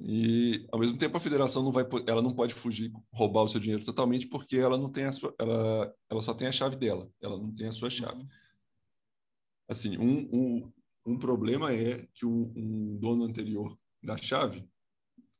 E 0.00 0.64
ao 0.70 0.78
mesmo 0.78 0.96
tempo 0.96 1.16
a 1.16 1.20
federação 1.20 1.62
não 1.62 1.72
vai, 1.72 1.84
ela 2.06 2.22
não 2.22 2.32
pode 2.32 2.54
fugir, 2.54 2.92
roubar 3.12 3.42
o 3.42 3.48
seu 3.48 3.58
dinheiro 3.58 3.84
totalmente 3.84 4.28
porque 4.28 4.56
ela 4.56 4.78
não 4.78 4.90
tem 4.90 5.04
a 5.04 5.12
sua, 5.12 5.34
ela, 5.38 5.92
ela 6.08 6.20
só 6.20 6.32
tem 6.32 6.46
a 6.46 6.52
chave 6.52 6.76
dela, 6.76 7.10
ela 7.20 7.36
não 7.36 7.52
tem 7.52 7.66
a 7.66 7.72
sua 7.72 7.90
chave. 7.90 8.22
Uhum. 8.22 8.28
Assim, 9.68 9.98
um, 9.98 10.28
um, 10.32 10.72
um 11.04 11.18
problema 11.18 11.74
é 11.74 12.06
que 12.14 12.24
um, 12.24 12.52
um 12.54 12.96
dono 12.96 13.24
anterior 13.24 13.76
da 14.00 14.16
chave, 14.16 14.64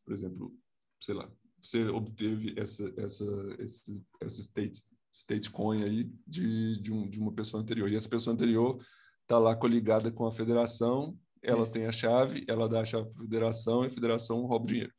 por 0.05 0.13
exemplo, 0.13 0.53
sei 1.01 1.15
lá, 1.15 1.31
você 1.63 1.87
obteve 1.89 2.55
essa 2.59 2.93
essa 2.97 3.25
esse, 3.61 4.05
esse 4.21 4.41
state 4.41 4.83
state 5.13 5.51
coin 5.51 5.83
aí 5.83 6.11
de, 6.27 6.81
de, 6.81 6.93
um, 6.93 7.09
de 7.09 7.21
uma 7.21 7.33
pessoa 7.33 7.63
anterior 7.63 7.91
e 7.91 7.97
essa 7.97 8.09
pessoa 8.09 8.35
anterior 8.35 8.79
está 9.23 9.39
lá 9.39 9.55
coligada 9.55 10.11
com 10.11 10.27
a 10.27 10.33
federação 10.33 11.19
ela 11.49 11.64
Isso. 11.64 11.72
tem 11.72 11.86
a 11.86 11.92
chave, 11.92 12.44
ela 12.46 12.68
dá 12.68 12.80
a 12.80 12.84
chave 12.84 13.09
para 13.09 13.20
a 13.20 13.24
federação 13.24 13.84
e 13.84 13.86
a 13.88 13.90
federação 13.90 14.46
rouba 14.46 14.64
o 14.64 14.68
dinheiro. 14.68 14.92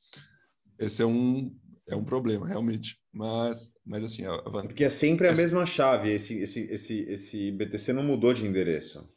Esse 0.78 1.02
é 1.02 1.06
um, 1.06 1.56
é 1.88 1.96
um 1.96 2.04
problema, 2.04 2.48
realmente. 2.48 3.00
Mas, 3.12 3.72
mas 3.86 4.04
assim, 4.04 4.26
a, 4.26 4.34
a... 4.36 4.52
Porque 4.52 4.84
é 4.84 4.90
sempre 4.90 5.28
a 5.28 5.36
mesma 5.36 5.66
chave. 5.66 6.12
Esse, 6.12 6.42
esse, 6.42 6.62
esse, 6.72 7.00
esse 7.02 7.52
BTC 7.52 7.94
não 7.94 8.04
mudou 8.04 8.34
de 8.34 8.46
endereço. 8.46 9.10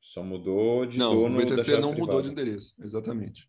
Só 0.00 0.22
mudou 0.22 0.84
de 0.84 0.98
não, 0.98 1.14
dono. 1.14 1.38
O 1.38 1.40
BTC 1.40 1.72
não 1.72 1.90
privada. 1.90 1.98
mudou 1.98 2.22
de 2.22 2.30
endereço, 2.30 2.74
exatamente. 2.82 3.48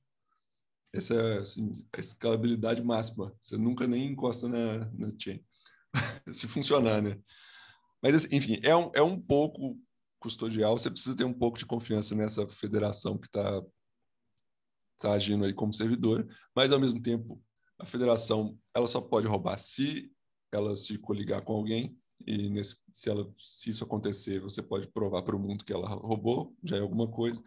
Essa 0.94 1.14
é 1.14 1.38
assim, 1.40 1.86
a 1.94 2.00
escalabilidade 2.00 2.82
máxima. 2.82 3.36
Você 3.42 3.58
nunca 3.58 3.86
nem 3.86 4.08
encosta 4.08 4.48
na, 4.48 4.90
na 4.94 5.10
chain. 5.22 5.44
Se 6.32 6.48
funcionar, 6.48 7.02
né? 7.02 7.20
Mas, 8.02 8.16
assim, 8.16 8.28
enfim, 8.32 8.60
é 8.64 8.76
um, 8.76 8.92
é 8.94 9.02
um 9.02 9.20
pouco 9.20 9.78
custodial, 10.26 10.76
você 10.76 10.90
precisa 10.90 11.16
ter 11.16 11.24
um 11.24 11.34
pouco 11.34 11.60
de 11.60 11.68
confiança 11.68 12.16
nessa 12.16 12.48
federação 12.48 13.16
que 13.16 13.28
está 13.28 13.64
tá 14.98 15.12
agindo 15.12 15.46
aí 15.46 15.54
como 15.54 15.72
servidora, 15.72 16.26
mas 16.56 16.72
ao 16.72 16.80
mesmo 16.80 17.00
tempo 17.00 17.40
a 17.78 17.86
federação 17.86 18.58
ela 18.74 18.88
só 18.88 19.00
pode 19.00 19.28
roubar 19.28 19.60
se 19.60 20.12
ela 20.52 20.76
se 20.76 20.98
coligar 20.98 21.44
com 21.44 21.54
alguém 21.54 21.96
e 22.26 22.50
nesse, 22.50 22.78
se, 22.92 23.08
ela, 23.08 23.32
se 23.38 23.70
isso 23.70 23.84
acontecer, 23.84 24.40
você 24.40 24.64
pode 24.64 24.88
provar 24.88 25.22
para 25.22 25.36
o 25.36 25.40
mundo 25.40 25.64
que 25.64 25.74
ela 25.74 25.88
roubou, 25.88 26.56
já 26.64 26.78
é 26.78 26.80
alguma 26.80 27.08
coisa. 27.08 27.44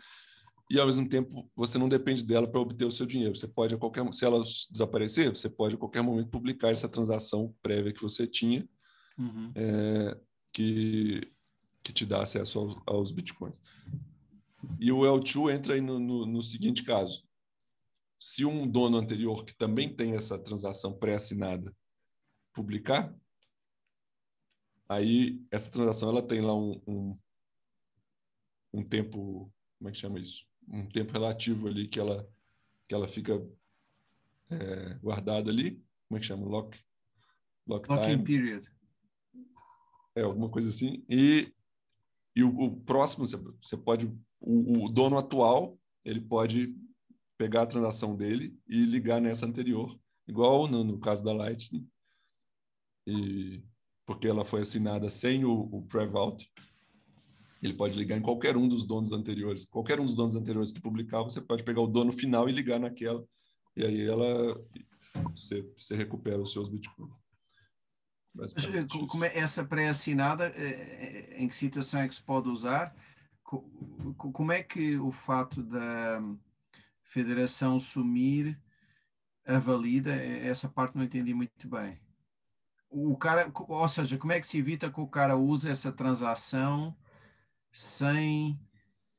E 0.71 0.79
ao 0.79 0.87
mesmo 0.87 1.09
tempo, 1.09 1.51
você 1.57 1.79
não 1.79 1.89
depende 1.89 2.23
dela 2.23 2.47
para 2.47 2.61
obter 2.61 2.85
o 2.85 2.93
seu 2.93 3.07
dinheiro. 3.07 3.35
Você 3.35 3.49
pode 3.49 3.75
a 3.75 3.79
qualquer, 3.79 4.07
se 4.13 4.27
ela 4.27 4.41
desaparecer, 4.71 5.31
você 5.31 5.49
pode 5.49 5.75
a 5.75 5.79
qualquer 5.79 6.03
momento 6.03 6.29
publicar 6.29 6.69
essa 6.69 6.89
transação 6.89 7.55
prévia 7.63 7.93
que 7.93 8.03
você 8.03 8.27
tinha, 8.27 8.69
uhum. 9.19 9.51
é, 9.55 10.21
que 10.53 11.33
que 11.89 11.93
te 11.95 12.05
dá 12.05 12.23
acesso 12.23 12.59
aos, 12.59 12.77
aos 12.87 13.13
bitcoins. 13.13 13.59
E 14.79 14.93
o 14.93 15.01
L2 15.01 15.55
entra 15.55 15.75
aí 15.75 15.81
no, 15.81 15.99
no, 15.99 16.27
no 16.27 16.43
seguinte 16.43 16.83
caso: 16.83 17.27
se 18.21 18.45
um 18.45 18.69
dono 18.69 18.99
anterior 18.99 19.43
que 19.43 19.55
também 19.55 19.95
tem 19.95 20.15
essa 20.15 20.39
transação 20.39 20.93
pré-assinada 20.93 21.75
publicar, 22.53 23.17
aí 24.87 25.43
essa 25.51 25.71
transação 25.71 26.11
ela 26.11 26.21
tem 26.21 26.43
lá 26.43 26.55
um, 26.55 26.79
um, 26.87 27.19
um, 28.75 28.85
tempo, 28.85 29.51
como 29.79 29.89
é 29.89 29.93
que 29.93 29.99
chama 29.99 30.21
isso? 30.21 30.45
Um 30.69 30.87
tempo 30.91 31.13
relativo 31.13 31.69
ali 31.69 31.89
que 31.89 31.99
ela 31.99 32.29
que 32.87 32.95
ela 32.95 33.09
fica 33.09 33.35
é, 34.51 34.95
guardada 34.97 35.51
ali, 35.51 35.83
como 36.07 36.19
é 36.19 36.21
que 36.21 36.27
chama? 36.27 36.47
Lock, 36.47 36.79
lock 37.67 37.89
Locking 37.89 38.11
time. 38.11 38.25
period. 38.25 38.71
É, 40.15 40.23
alguma 40.23 40.51
coisa 40.51 40.69
assim. 40.69 41.05
E, 41.09 41.53
e 42.39 42.45
o, 42.45 42.57
o 42.57 42.71
próximo, 42.71 43.27
você 43.27 43.77
pode, 43.77 44.07
o, 44.41 44.85
o 44.85 44.89
dono 44.89 45.19
atual, 45.19 45.77
ele 46.05 46.21
pode 46.21 46.73
pegar 47.37 47.63
a 47.63 47.67
transação 47.67 48.15
dele 48.15 48.57
e 48.69 48.85
ligar 48.85 49.21
nessa 49.21 49.45
anterior, 49.45 49.99
igual 50.29 50.69
no, 50.69 50.85
no 50.85 51.01
caso 51.01 51.25
da 51.25 51.33
Lightning, 51.33 51.85
e 53.09 53.61
porque 54.07 54.29
ela 54.29 54.45
foi 54.45 54.61
assinada 54.61 55.11
sem 55.11 55.45
o, 55.45 55.69
o 55.73 55.83
Prevault, 55.83 56.49
ele 57.61 57.75
pode 57.75 57.99
ligar 57.99 58.17
em 58.17 58.23
qualquer 58.23 58.57
um 58.57 58.69
dos 58.69 58.85
donos 58.85 59.11
anteriores. 59.11 59.65
Qualquer 59.65 59.99
um 59.99 60.05
dos 60.05 60.15
donos 60.15 60.37
anteriores 60.37 60.71
que 60.71 60.81
publicar, 60.81 61.25
você 61.25 61.41
pode 61.41 61.65
pegar 61.65 61.81
o 61.81 61.89
dono 61.89 62.13
final 62.13 62.49
e 62.49 62.53
ligar 62.53 62.79
naquela, 62.79 63.27
e 63.77 63.85
aí 63.85 64.03
ela 64.03 64.65
você, 65.35 65.69
você 65.77 65.97
recupera 65.97 66.41
os 66.41 66.53
seus 66.53 66.69
bitcoins. 66.69 67.13
Como 69.07 69.25
é 69.25 69.37
essa 69.37 69.65
pré-assinada, 69.65 70.53
eh, 70.57 71.31
eh, 71.31 71.43
em 71.43 71.49
que 71.49 71.57
situação 71.57 72.01
é 72.01 72.09
que 72.09 72.15
se 72.15 72.23
pode 72.23 72.49
usar? 72.49 72.95
Como 73.43 74.53
é 74.53 74.63
que 74.63 74.99
o 74.99 75.11
fato 75.11 75.63
da 75.63 76.21
federação 77.03 77.81
sumir 77.81 78.61
avalida? 79.47 80.15
Essa 80.15 80.69
parte 80.69 80.97
não 80.97 81.05
entendi 81.05 81.33
muito 81.33 81.67
bem 81.69 81.99
o 82.91 83.17
cara, 83.17 83.51
ou 83.55 83.89
seja, 83.89 84.17
como 84.17 84.33
é 84.33 84.41
que 84.41 84.47
se 84.47 84.59
evita 84.59 84.91
que 84.91 85.01
o 85.01 85.07
cara 85.07 85.37
use 85.37 85.69
essa 85.69 85.93
transação 85.93 86.97
sem 87.71 88.59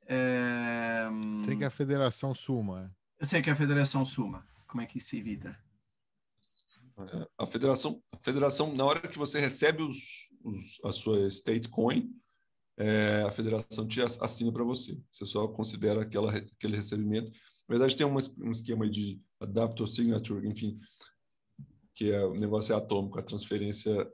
uh, 0.03 1.45
sem 1.45 1.57
que 1.57 1.63
a 1.63 1.69
federação 1.69 2.33
suma? 2.33 2.95
Sem 3.21 3.41
que 3.41 3.49
a 3.49 3.55
federação 3.55 4.03
suma. 4.03 4.45
Como 4.67 4.81
é 4.81 4.85
que 4.85 4.97
isso 4.97 5.09
se 5.09 5.17
evita? 5.17 5.57
A 7.37 7.45
federação, 7.45 8.01
a 8.13 8.17
federação 8.17 8.73
na 8.73 8.85
hora 8.85 9.07
que 9.07 9.17
você 9.17 9.39
recebe 9.39 9.83
os, 9.83 10.29
os 10.43 10.79
a 10.83 10.91
sua 10.91 11.27
state 11.27 11.69
coin, 11.69 12.11
é, 12.77 13.23
a 13.23 13.31
federação 13.31 13.85
te 13.87 14.01
assina 14.01 14.51
para 14.51 14.63
você. 14.63 14.97
Você 15.11 15.25
só 15.25 15.47
considera 15.47 16.01
aquela, 16.01 16.35
aquele 16.35 16.75
recebimento. 16.75 17.31
Na 17.67 17.75
verdade, 17.75 17.95
tem 17.95 18.05
um, 18.05 18.15
um 18.41 18.51
esquema 18.51 18.89
de 18.89 19.21
adapter 19.39 19.87
signature, 19.87 20.47
enfim, 20.47 20.79
que 21.93 22.09
é, 22.11 22.25
o 22.25 22.33
negócio 22.33 22.73
é 22.73 22.77
atômico, 22.77 23.19
a 23.19 23.23
transferência, 23.23 24.09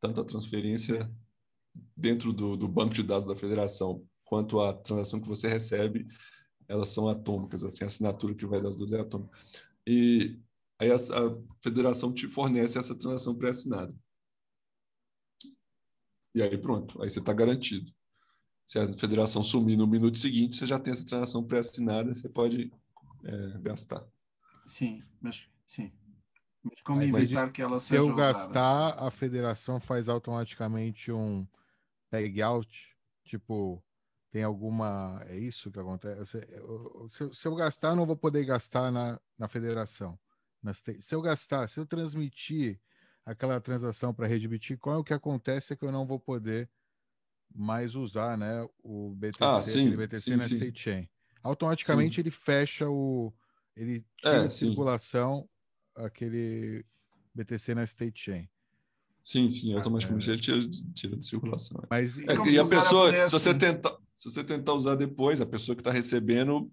tanto 0.00 0.20
a 0.20 0.24
transferência 0.24 1.10
dentro 1.96 2.32
do, 2.32 2.56
do 2.56 2.68
banco 2.68 2.94
de 2.94 3.02
dados 3.02 3.26
da 3.26 3.34
federação, 3.34 4.06
quanto 4.24 4.60
a 4.60 4.72
transação 4.72 5.20
que 5.20 5.28
você 5.28 5.48
recebe, 5.48 6.06
elas 6.68 6.88
são 6.88 7.08
atômicas, 7.08 7.64
assim, 7.64 7.84
a 7.84 7.88
assinatura 7.88 8.34
que 8.34 8.46
vai 8.46 8.62
das 8.62 8.76
duas 8.76 8.92
é 8.92 9.00
atômica. 9.00 9.36
E 9.86 10.40
aí 10.82 10.90
a, 10.90 10.96
a 10.96 11.42
federação 11.62 12.12
te 12.12 12.26
fornece 12.28 12.78
essa 12.78 12.94
transação 12.94 13.36
pré-assinada. 13.36 13.94
E 16.34 16.42
aí 16.42 16.56
pronto, 16.58 17.00
aí 17.02 17.10
você 17.10 17.20
está 17.20 17.32
garantido. 17.32 17.92
Se 18.66 18.78
a 18.78 18.92
federação 18.94 19.42
sumir 19.42 19.76
no 19.76 19.86
minuto 19.86 20.18
seguinte, 20.18 20.56
você 20.56 20.66
já 20.66 20.78
tem 20.78 20.92
essa 20.92 21.04
transação 21.04 21.44
pré-assinada, 21.44 22.14
você 22.14 22.28
pode 22.28 22.72
é, 23.24 23.58
gastar. 23.60 24.04
Sim, 24.66 25.02
mas 25.20 25.48
sim. 25.66 25.92
Mas 26.62 26.80
como 26.80 27.02
evitar 27.02 27.50
que 27.52 27.60
ela 27.60 27.78
se 27.78 27.88
seja 27.88 28.02
Se 28.02 28.08
eu 28.08 28.14
gastar, 28.14 28.98
a 28.98 29.10
federação 29.10 29.80
faz 29.80 30.08
automaticamente 30.08 31.10
um 31.12 31.46
peg 32.08 32.40
out? 32.40 32.96
Tipo, 33.24 33.82
tem 34.30 34.44
alguma. 34.44 35.20
É 35.26 35.36
isso 35.36 35.70
que 35.70 35.78
acontece? 35.78 36.40
Se, 37.08 37.34
se 37.34 37.48
eu 37.48 37.54
gastar, 37.54 37.90
eu 37.90 37.96
não 37.96 38.06
vou 38.06 38.16
poder 38.16 38.44
gastar 38.44 38.90
na, 38.90 39.20
na 39.36 39.48
federação. 39.48 40.18
Se 40.72 41.14
eu 41.14 41.20
gastar, 41.20 41.68
se 41.68 41.80
eu 41.80 41.86
transmitir 41.86 42.80
aquela 43.24 43.60
transação 43.60 44.12
para 44.12 44.26
a 44.26 44.28
rede 44.28 44.48
Bitcoin, 44.48 44.96
o 44.96 45.04
que 45.04 45.14
acontece 45.14 45.72
é 45.72 45.76
que 45.76 45.84
eu 45.84 45.92
não 45.92 46.06
vou 46.06 46.18
poder 46.18 46.68
mais 47.54 47.94
usar 47.94 48.36
né, 48.36 48.66
o 48.82 49.14
BTC, 49.14 49.44
ah, 49.44 49.62
sim, 49.62 49.96
BTC 49.96 50.20
sim, 50.20 50.36
na 50.36 50.48
sim. 50.48 50.54
State 50.54 50.80
Chain. 50.80 51.08
Automaticamente 51.42 52.16
sim. 52.16 52.20
ele 52.20 52.30
fecha 52.30 52.88
o. 52.88 53.32
Ele 53.76 54.04
tira 54.18 54.44
é, 54.44 54.48
de 54.48 54.54
circulação 54.54 55.48
aquele 55.94 56.84
BTC 57.34 57.74
na 57.74 57.84
State 57.84 58.20
Chain. 58.20 58.48
Sim, 59.22 59.48
sim, 59.48 59.74
automaticamente 59.74 60.30
é. 60.30 60.34
ele 60.34 60.40
tira, 60.40 60.60
tira 60.94 61.16
de 61.16 61.24
circulação. 61.24 61.82
Mas 61.90 62.18
é, 62.18 62.34
e 62.50 62.58
a 62.58 62.66
pessoa, 62.66 63.12
se 63.26 63.32
você 63.32 63.54
tentar, 63.54 63.96
se 64.14 64.30
você 64.30 64.44
tentar 64.44 64.74
usar 64.74 64.94
depois, 64.94 65.40
a 65.40 65.46
pessoa 65.46 65.74
que 65.76 65.80
está 65.80 65.90
recebendo 65.90 66.70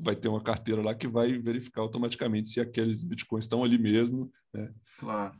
vai 0.00 0.16
ter 0.16 0.28
uma 0.28 0.40
carteira 0.40 0.82
lá 0.82 0.94
que 0.94 1.06
vai 1.06 1.38
verificar 1.38 1.82
automaticamente 1.82 2.48
se 2.48 2.60
aqueles 2.60 3.02
bitcoins 3.02 3.44
estão 3.44 3.62
ali 3.62 3.78
mesmo. 3.78 4.30
Né? 4.52 4.72
Claro. 4.98 5.36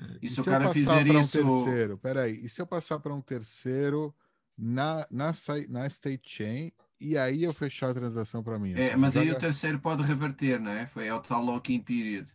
É. 0.00 0.18
E, 0.22 0.26
e 0.26 0.28
se, 0.28 0.40
o 0.40 0.44
cara 0.44 0.72
fizer 0.72 1.06
um 1.06 1.18
isso, 1.18 1.38
terceiro, 1.38 1.98
peraí, 1.98 2.44
e 2.44 2.48
se 2.48 2.60
eu 2.60 2.66
passar 2.66 2.98
para 2.98 3.14
um 3.14 3.20
terceiro 3.20 4.14
na, 4.56 5.06
na, 5.10 5.32
na 5.68 5.86
State 5.86 6.22
Chain 6.28 6.72
e 7.00 7.16
aí 7.16 7.42
eu 7.42 7.52
fechar 7.52 7.90
a 7.90 7.94
transação 7.94 8.42
para 8.42 8.58
mim? 8.58 8.74
É, 8.74 8.96
mas 8.96 9.16
aí 9.16 9.30
o 9.30 9.38
terceiro 9.38 9.78
pode 9.78 10.02
reverter, 10.02 10.60
não 10.60 10.70
é? 10.70 10.86
Foi 10.86 11.10
o 11.10 11.20
tal 11.20 11.42
lock-in 11.42 11.80
period. 11.80 12.28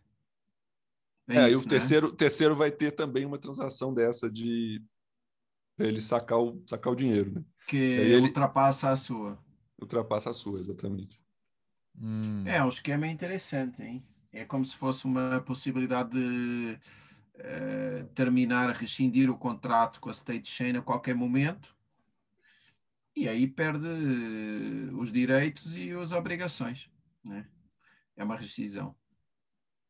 É, 1.28 1.36
é 1.36 1.48
isso, 1.48 1.52
e 1.52 1.56
o 1.56 1.60
né? 1.60 1.66
terceiro, 1.68 2.12
terceiro 2.12 2.56
vai 2.56 2.70
ter 2.70 2.92
também 2.92 3.24
uma 3.24 3.38
transação 3.38 3.92
dessa 3.92 4.30
de 4.30 4.82
ele 5.78 6.00
sacar 6.00 6.38
o, 6.38 6.62
sacar 6.66 6.92
o 6.92 6.96
dinheiro, 6.96 7.32
né? 7.32 7.44
Que 7.66 7.76
ele 7.76 8.26
ultrapassa 8.26 8.90
a 8.90 8.96
sua. 8.96 9.38
Ultrapassa 9.80 10.30
a 10.30 10.32
sua, 10.32 10.58
exatamente. 10.58 11.17
Hum. 12.00 12.44
É, 12.46 12.62
o 12.64 12.68
esquema 12.68 13.06
é 13.06 13.10
interessante, 13.10 13.82
hein? 13.82 14.04
É 14.32 14.44
como 14.44 14.64
se 14.64 14.76
fosse 14.76 15.04
uma 15.04 15.40
possibilidade 15.40 16.10
de 16.10 16.78
uh, 17.36 18.06
terminar, 18.14 18.70
rescindir 18.70 19.30
o 19.30 19.38
contrato 19.38 20.00
com 20.00 20.08
a 20.08 20.12
State 20.12 20.48
Chain 20.48 20.76
a 20.76 20.82
qualquer 20.82 21.14
momento 21.14 21.76
e 23.18 23.28
aí 23.28 23.48
perde 23.48 23.88
os 24.92 25.10
direitos 25.10 25.76
e 25.76 25.90
as 25.90 26.12
obrigações, 26.12 26.88
né? 27.24 27.44
É 28.16 28.22
uma 28.22 28.36
rescisão. 28.36 28.94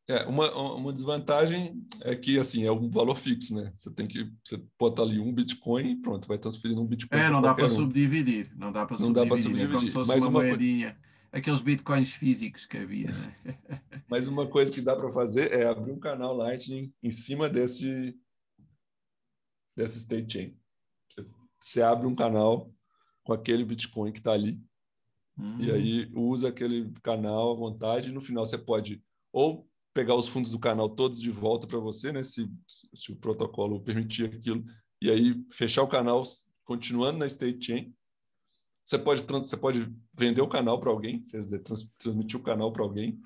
É, 0.07 0.25
uma, 0.25 0.51
uma 0.73 0.91
desvantagem 0.91 1.85
é 2.01 2.15
que, 2.15 2.39
assim, 2.39 2.65
é 2.65 2.71
um 2.71 2.89
valor 2.89 3.19
fixo, 3.19 3.53
né? 3.53 3.71
Você 3.77 3.91
tem 3.91 4.07
que, 4.07 4.31
você 4.43 4.59
bota 4.79 5.03
ali 5.03 5.19
um 5.19 5.31
Bitcoin 5.31 5.91
e 5.91 5.95
pronto, 5.95 6.27
vai 6.27 6.39
transferindo 6.39 6.81
um 6.81 6.87
Bitcoin. 6.87 7.19
É, 7.19 7.29
não 7.29 7.39
dá 7.39 7.53
para 7.53 7.65
um. 7.65 7.69
subdividir, 7.69 8.51
não 8.57 8.71
dá 8.71 8.83
para 8.87 8.97
subdividir, 8.97 9.37
subdividir. 9.43 9.69
É 9.69 9.73
como 9.75 9.85
se 9.85 9.93
fosse 9.93 10.09
Mas 10.09 10.21
uma, 10.23 10.29
uma 10.29 10.39
moedinha, 10.39 10.93
coisa... 10.93 11.08
aqueles 11.31 11.61
Bitcoins 11.61 12.11
físicos 12.11 12.65
que 12.65 12.77
havia, 12.77 13.11
né? 13.11 13.35
Mas 14.09 14.27
uma 14.27 14.47
coisa 14.47 14.71
que 14.71 14.81
dá 14.81 14.95
para 14.95 15.11
fazer 15.11 15.51
é 15.51 15.67
abrir 15.67 15.91
um 15.91 15.99
canal 15.99 16.35
Lightning 16.35 16.93
em 17.01 17.11
cima 17.11 17.47
desse, 17.47 18.17
desse 19.75 19.99
state 19.99 20.33
chain. 20.33 20.57
Você, 21.09 21.25
você 21.59 21.81
abre 21.81 22.07
um 22.07 22.15
canal 22.15 22.73
com 23.23 23.33
aquele 23.33 23.63
Bitcoin 23.63 24.11
que 24.11 24.19
está 24.19 24.31
ali, 24.31 24.59
hum. 25.37 25.59
e 25.59 25.71
aí 25.71 26.11
usa 26.15 26.49
aquele 26.49 26.91
canal 27.03 27.51
à 27.51 27.55
vontade, 27.55 28.09
e 28.09 28.11
no 28.11 28.21
final 28.21 28.45
você 28.45 28.57
pode 28.57 29.03
ou 29.31 29.69
pegar 29.93 30.15
os 30.15 30.27
fundos 30.27 30.51
do 30.51 30.59
canal 30.59 30.89
todos 30.89 31.21
de 31.21 31.29
volta 31.29 31.67
para 31.67 31.79
você, 31.79 32.11
né? 32.11 32.23
Se, 32.23 32.49
se, 32.67 33.11
o 33.11 33.15
protocolo 33.15 33.81
permitir 33.81 34.25
aquilo, 34.25 34.63
e 35.01 35.11
aí 35.11 35.45
fechar 35.51 35.83
o 35.83 35.87
canal 35.87 36.23
continuando 36.63 37.19
na 37.19 37.27
state 37.27 37.65
chain. 37.65 37.93
Você 38.89 38.97
pode, 38.97 39.21
você 39.21 39.55
pode 39.55 39.95
vender 40.15 40.41
o 40.41 40.47
canal 40.47 40.79
para 40.79 40.89
alguém, 40.89 41.21
quer 41.21 41.43
dizer, 41.43 41.59
trans, 41.59 41.87
transmitir 41.95 42.39
o 42.39 42.43
canal 42.43 42.73
para 42.73 42.81
alguém, 42.81 43.21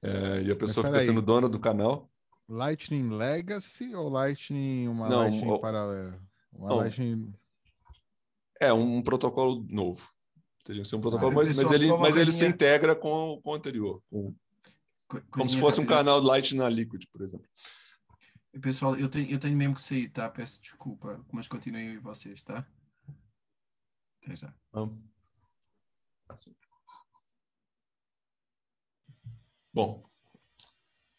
é, 0.00 0.44
e 0.44 0.50
a 0.50 0.56
pessoa 0.56 0.86
fica 0.86 0.98
aí. 0.98 1.04
sendo 1.04 1.20
dona 1.20 1.46
do 1.46 1.60
canal. 1.60 2.10
Lightning 2.48 3.10
Legacy 3.10 3.94
ou 3.94 4.08
Lightning 4.08 4.88
uma 4.88 5.06
não, 5.06 5.18
Lightning 5.18 5.60
paralela? 5.60 6.22
Uma 6.54 6.68
não, 6.70 6.76
Lightning... 6.76 7.34
É 8.58 8.72
um 8.72 9.02
protocolo 9.02 9.66
novo. 9.68 10.08
Teria 10.64 10.80
que 10.80 10.88
ser 10.88 10.96
um 10.96 11.02
protocolo, 11.02 11.32
ah, 11.32 11.34
mas, 11.34 11.54
mas, 11.54 11.70
ele, 11.70 11.92
mas 11.98 12.16
ele 12.16 12.32
se 12.32 12.46
integra 12.46 12.96
com, 12.96 13.38
com 13.44 13.50
o 13.50 13.54
anterior, 13.54 14.02
com, 14.08 14.34
como 15.30 15.50
se 15.50 15.60
fosse 15.60 15.82
um 15.82 15.86
canal 15.86 16.18
Light 16.18 16.54
na 16.54 16.66
Liquid, 16.66 17.04
por 17.12 17.20
exemplo. 17.20 17.46
Pessoal, 18.58 18.96
eu 18.96 19.10
tenho, 19.10 19.30
eu 19.30 19.38
tenho 19.38 19.54
mesmo 19.54 19.74
que 19.74 19.82
sair, 19.82 20.08
tá? 20.08 20.30
Peço 20.30 20.62
desculpa, 20.62 21.22
mas 21.30 21.46
continuem 21.46 21.98
vocês, 21.98 22.42
tá? 22.42 22.66
Até 24.24 24.36
já. 24.36 24.54
Vamos. 24.72 24.98
Assim. 26.28 26.56
Bom, 29.72 30.08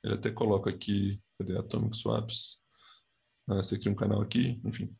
ele 0.04 0.16
até 0.16 0.32
coloca 0.32 0.70
aqui, 0.70 1.22
cadê 1.38 1.58
Atomic 1.58 1.96
Swaps? 1.96 2.62
Ah, 3.48 3.58
você 3.58 3.78
cria 3.78 3.92
um 3.92 3.96
canal 3.96 4.22
aqui, 4.22 4.60
enfim. 4.66 4.96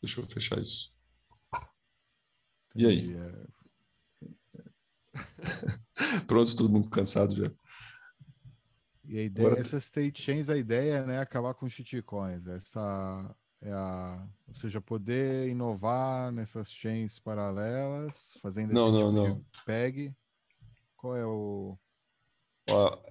Deixa 0.00 0.20
eu 0.20 0.26
fechar 0.26 0.60
isso. 0.60 0.94
E 2.76 2.86
aí? 2.86 3.16
É. 3.16 3.46
Pronto, 6.26 6.56
todo 6.56 6.70
mundo 6.70 6.88
cansado 6.90 7.34
já. 7.34 7.50
E 9.04 9.18
a 9.18 9.22
ideia, 9.22 9.48
Agora... 9.48 9.60
essas 9.60 9.84
state 9.84 10.22
chains, 10.22 10.48
a 10.48 10.56
ideia 10.56 11.04
né, 11.04 11.16
é 11.16 11.18
acabar 11.18 11.54
com 11.54 11.68
shitcoins. 11.68 12.46
Essa 12.46 13.36
é 13.64 13.72
a, 13.72 14.22
ou 14.46 14.54
seja, 14.54 14.80
poder 14.80 15.48
inovar 15.48 16.30
nessas 16.30 16.70
chains 16.70 17.18
paralelas, 17.18 18.36
fazendo 18.42 18.72
não, 18.72 18.88
esse 18.88 19.02
não, 19.02 19.10
tipo 19.10 19.38
não. 19.38 19.44
PEG. 19.64 20.14
Qual 20.96 21.16
é 21.16 21.24
o. 21.24 21.78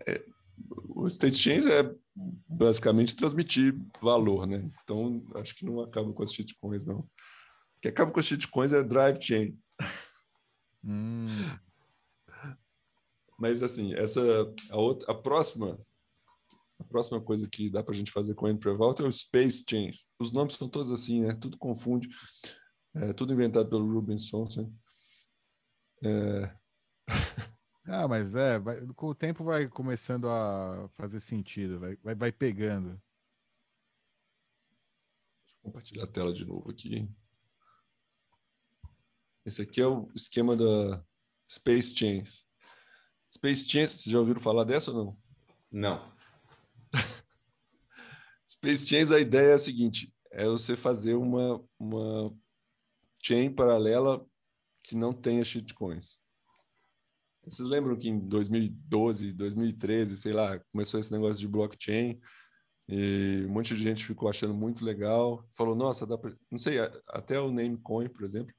é, 0.07 0.23
o 0.89 1.07
state 1.07 1.35
chains 1.35 1.65
é 1.65 1.91
basicamente 2.15 3.15
transmitir 3.15 3.75
valor, 3.99 4.45
né? 4.45 4.69
Então, 4.83 5.25
acho 5.35 5.55
que 5.55 5.65
não 5.65 5.81
acaba 5.81 6.13
com 6.13 6.21
as 6.21 6.31
shitcoins, 6.31 6.85
não. 6.85 6.99
O 6.99 7.09
que 7.81 7.87
acaba 7.87 8.11
com 8.11 8.19
as 8.19 8.25
shitcoins 8.27 8.71
é 8.71 8.83
drive 8.83 9.19
chain. 9.19 9.57
Hum. 10.83 11.57
Mas 13.39 13.63
assim, 13.63 13.93
essa 13.95 14.21
a, 14.69 14.77
outra, 14.77 15.11
a 15.11 15.15
próxima 15.15 15.79
a 16.79 16.83
próxima 16.83 17.21
coisa 17.21 17.47
que 17.47 17.69
dá 17.69 17.83
para 17.83 17.93
a 17.93 17.97
gente 17.97 18.11
fazer 18.11 18.35
com 18.35 18.49
o 18.49 18.57
Prevault 18.57 19.01
é 19.01 19.05
o 19.05 19.11
Space 19.11 19.63
Chains. 19.67 20.07
Os 20.19 20.31
nomes 20.31 20.55
são 20.55 20.67
todos 20.67 20.91
assim, 20.91 21.21
né? 21.21 21.35
Tudo 21.35 21.57
confunde. 21.57 22.09
É, 22.95 23.13
tudo 23.13 23.33
inventado 23.33 23.69
pelo 23.69 23.91
Ruben 23.91 24.17
Sonson. 24.17 24.71
É... 26.03 26.57
ah, 27.85 28.07
mas 28.07 28.35
é, 28.35 28.59
vai, 28.59 28.85
com 28.93 29.07
o 29.07 29.15
tempo 29.15 29.43
vai 29.43 29.67
começando 29.67 30.29
a 30.29 30.89
fazer 30.93 31.19
sentido, 31.19 31.79
vai, 31.79 31.95
vai, 31.97 32.15
vai 32.15 32.31
pegando. 32.31 32.89
Deixa 32.89 33.01
eu 35.55 35.63
compartilhar 35.63 36.03
a 36.03 36.07
tela 36.07 36.33
de 36.33 36.45
novo 36.45 36.69
aqui. 36.69 37.09
Esse 39.45 39.61
aqui 39.61 39.81
é 39.81 39.87
o 39.87 40.09
esquema 40.15 40.55
da 40.55 41.03
Space 41.49 41.95
Chains. 41.95 42.45
Space 43.33 43.67
Chains, 43.67 43.91
vocês 43.91 44.13
já 44.13 44.19
ouviram 44.19 44.39
falar 44.39 44.63
dessa 44.63 44.91
ou 44.91 44.97
não? 44.97 45.17
Não. 45.71 46.12
Space 48.63 48.87
Chains, 48.87 49.11
a 49.11 49.19
ideia 49.19 49.51
é 49.51 49.53
a 49.55 49.57
seguinte: 49.59 50.13
é 50.31 50.47
você 50.47 50.73
fazer 50.77 51.15
uma, 51.15 51.61
uma 51.77 52.33
chain 53.21 53.53
paralela 53.53 54.25
que 54.81 54.95
não 54.95 55.11
tenha 55.11 55.43
shitcoins. 55.43 56.21
Vocês 57.43 57.67
lembram 57.67 57.97
que 57.97 58.07
em 58.07 58.17
2012, 58.17 59.33
2013, 59.33 60.15
sei 60.15 60.31
lá, 60.31 60.57
começou 60.71 60.97
esse 60.97 61.11
negócio 61.11 61.41
de 61.41 61.47
blockchain 61.47 62.17
e 62.87 63.43
um 63.45 63.51
monte 63.51 63.75
de 63.75 63.83
gente 63.83 64.05
ficou 64.05 64.29
achando 64.29 64.53
muito 64.53 64.85
legal. 64.85 65.45
Falou, 65.51 65.75
nossa, 65.75 66.07
dá 66.07 66.17
pra... 66.17 66.33
não 66.49 66.57
sei, 66.57 66.77
até 67.09 67.37
o 67.41 67.51
Namecoin, 67.51 68.07
por 68.07 68.23
exemplo, 68.23 68.55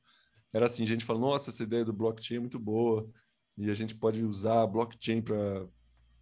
era 0.52 0.66
assim, 0.66 0.84
gente 0.84 1.04
falou, 1.04 1.22
nossa, 1.22 1.48
essa 1.48 1.62
ideia 1.62 1.82
do 1.82 1.94
blockchain 1.94 2.36
é 2.36 2.40
muito 2.40 2.58
boa 2.58 3.10
e 3.56 3.70
a 3.70 3.74
gente 3.74 3.94
pode 3.94 4.22
usar 4.22 4.66
blockchain 4.66 5.22
para 5.22 5.66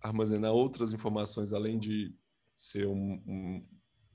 armazenar 0.00 0.52
outras 0.52 0.94
informações 0.94 1.52
além 1.52 1.80
de 1.80 2.14
ser 2.62 2.86
um, 2.86 3.22
um, 3.26 3.66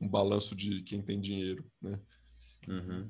um 0.01 0.07
balanço 0.07 0.55
de 0.55 0.81
quem 0.83 1.01
tem 1.01 1.19
dinheiro, 1.19 1.69
né? 1.81 1.99
Uhum. 2.67 3.09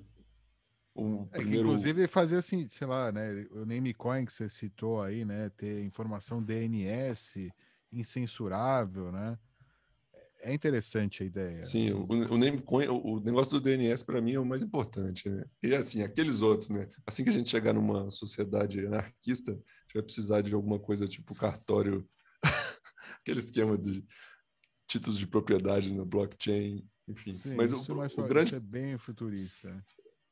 O 0.95 1.27
é 1.31 1.37
primeiro... 1.37 1.67
inclusive 1.67 2.07
fazer 2.07 2.37
assim, 2.37 2.67
sei 2.67 2.87
lá, 2.87 3.11
né? 3.11 3.45
O 3.51 3.65
Namecoin 3.65 4.25
que 4.25 4.33
você 4.33 4.49
citou 4.49 5.01
aí, 5.01 5.23
né? 5.23 5.49
Ter 5.51 5.83
informação 5.83 6.41
DNS 6.41 7.51
incensurável, 7.91 9.11
né? 9.11 9.37
É 10.41 10.53
interessante 10.53 11.21
a 11.21 11.25
ideia. 11.25 11.61
Sim, 11.61 11.91
o, 11.91 12.07
o 12.09 12.37
Namecoin, 12.37 12.87
o, 12.87 13.15
o 13.15 13.19
negócio 13.19 13.59
do 13.59 13.61
DNS 13.61 14.03
para 14.03 14.21
mim 14.21 14.33
é 14.33 14.39
o 14.39 14.45
mais 14.45 14.63
importante, 14.63 15.29
né? 15.29 15.45
E 15.61 15.75
assim, 15.75 16.01
aqueles 16.01 16.41
outros, 16.41 16.69
né? 16.69 16.89
Assim 17.05 17.23
que 17.23 17.29
a 17.29 17.33
gente 17.33 17.49
chegar 17.49 17.73
numa 17.73 18.09
sociedade 18.09 18.85
anarquista, 18.85 19.51
a 19.51 19.55
gente 19.55 19.93
vai 19.93 20.03
precisar 20.03 20.41
de 20.41 20.53
alguma 20.55 20.79
coisa 20.79 21.07
tipo 21.07 21.35
cartório, 21.35 22.07
aquele 23.21 23.39
esquema 23.39 23.77
de 23.77 24.03
títulos 24.87 25.19
de 25.19 25.27
propriedade 25.27 25.93
na 25.93 26.05
blockchain, 26.05 26.87
enfim. 27.07 27.37
Sim, 27.37 27.55
mas 27.55 27.71
o, 27.73 28.01
é 28.01 28.07
o 28.17 28.27
grande 28.27 28.55
é 28.55 28.59
bem 28.59 28.97
futurista. 28.97 29.83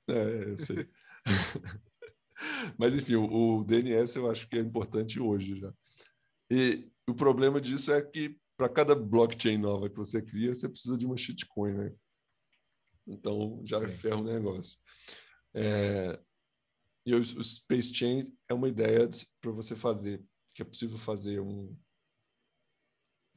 É, 0.08 0.50
eu 0.50 0.58
sei. 0.58 0.90
mas 2.78 2.96
enfim, 2.96 3.16
o, 3.16 3.60
o 3.60 3.64
DNS 3.64 4.18
eu 4.18 4.30
acho 4.30 4.48
que 4.48 4.58
é 4.58 4.62
importante 4.62 5.20
hoje 5.20 5.60
já. 5.60 5.74
E 6.50 6.90
o 7.08 7.14
problema 7.14 7.60
disso 7.60 7.92
é 7.92 8.02
que 8.02 8.38
para 8.58 8.70
cada 8.70 8.96
blockchain 8.96 9.58
nova 9.58 9.90
que 9.90 9.98
você 9.98 10.22
cria, 10.22 10.56
você 10.56 10.70
precisa 10.70 10.98
de 10.98 11.06
uma 11.06 11.18
shitcoin, 11.18 11.74
né? 11.74 11.94
Então 13.06 13.62
já 13.66 13.80
Sim. 13.80 13.90
ferra 13.90 14.18
o 14.18 14.24
negócio. 14.24 14.78
É, 15.54 16.20
e 17.06 17.14
o, 17.14 17.20
o 17.20 17.44
Space 17.44 17.94
Chain 17.94 18.22
é 18.50 18.54
uma 18.54 18.68
ideia 18.68 19.08
para 19.42 19.52
você 19.52 19.76
fazer, 19.76 20.24
que 20.56 20.62
é 20.62 20.66
possível 20.66 20.98
fazer 20.98 21.40
um, 21.40 21.76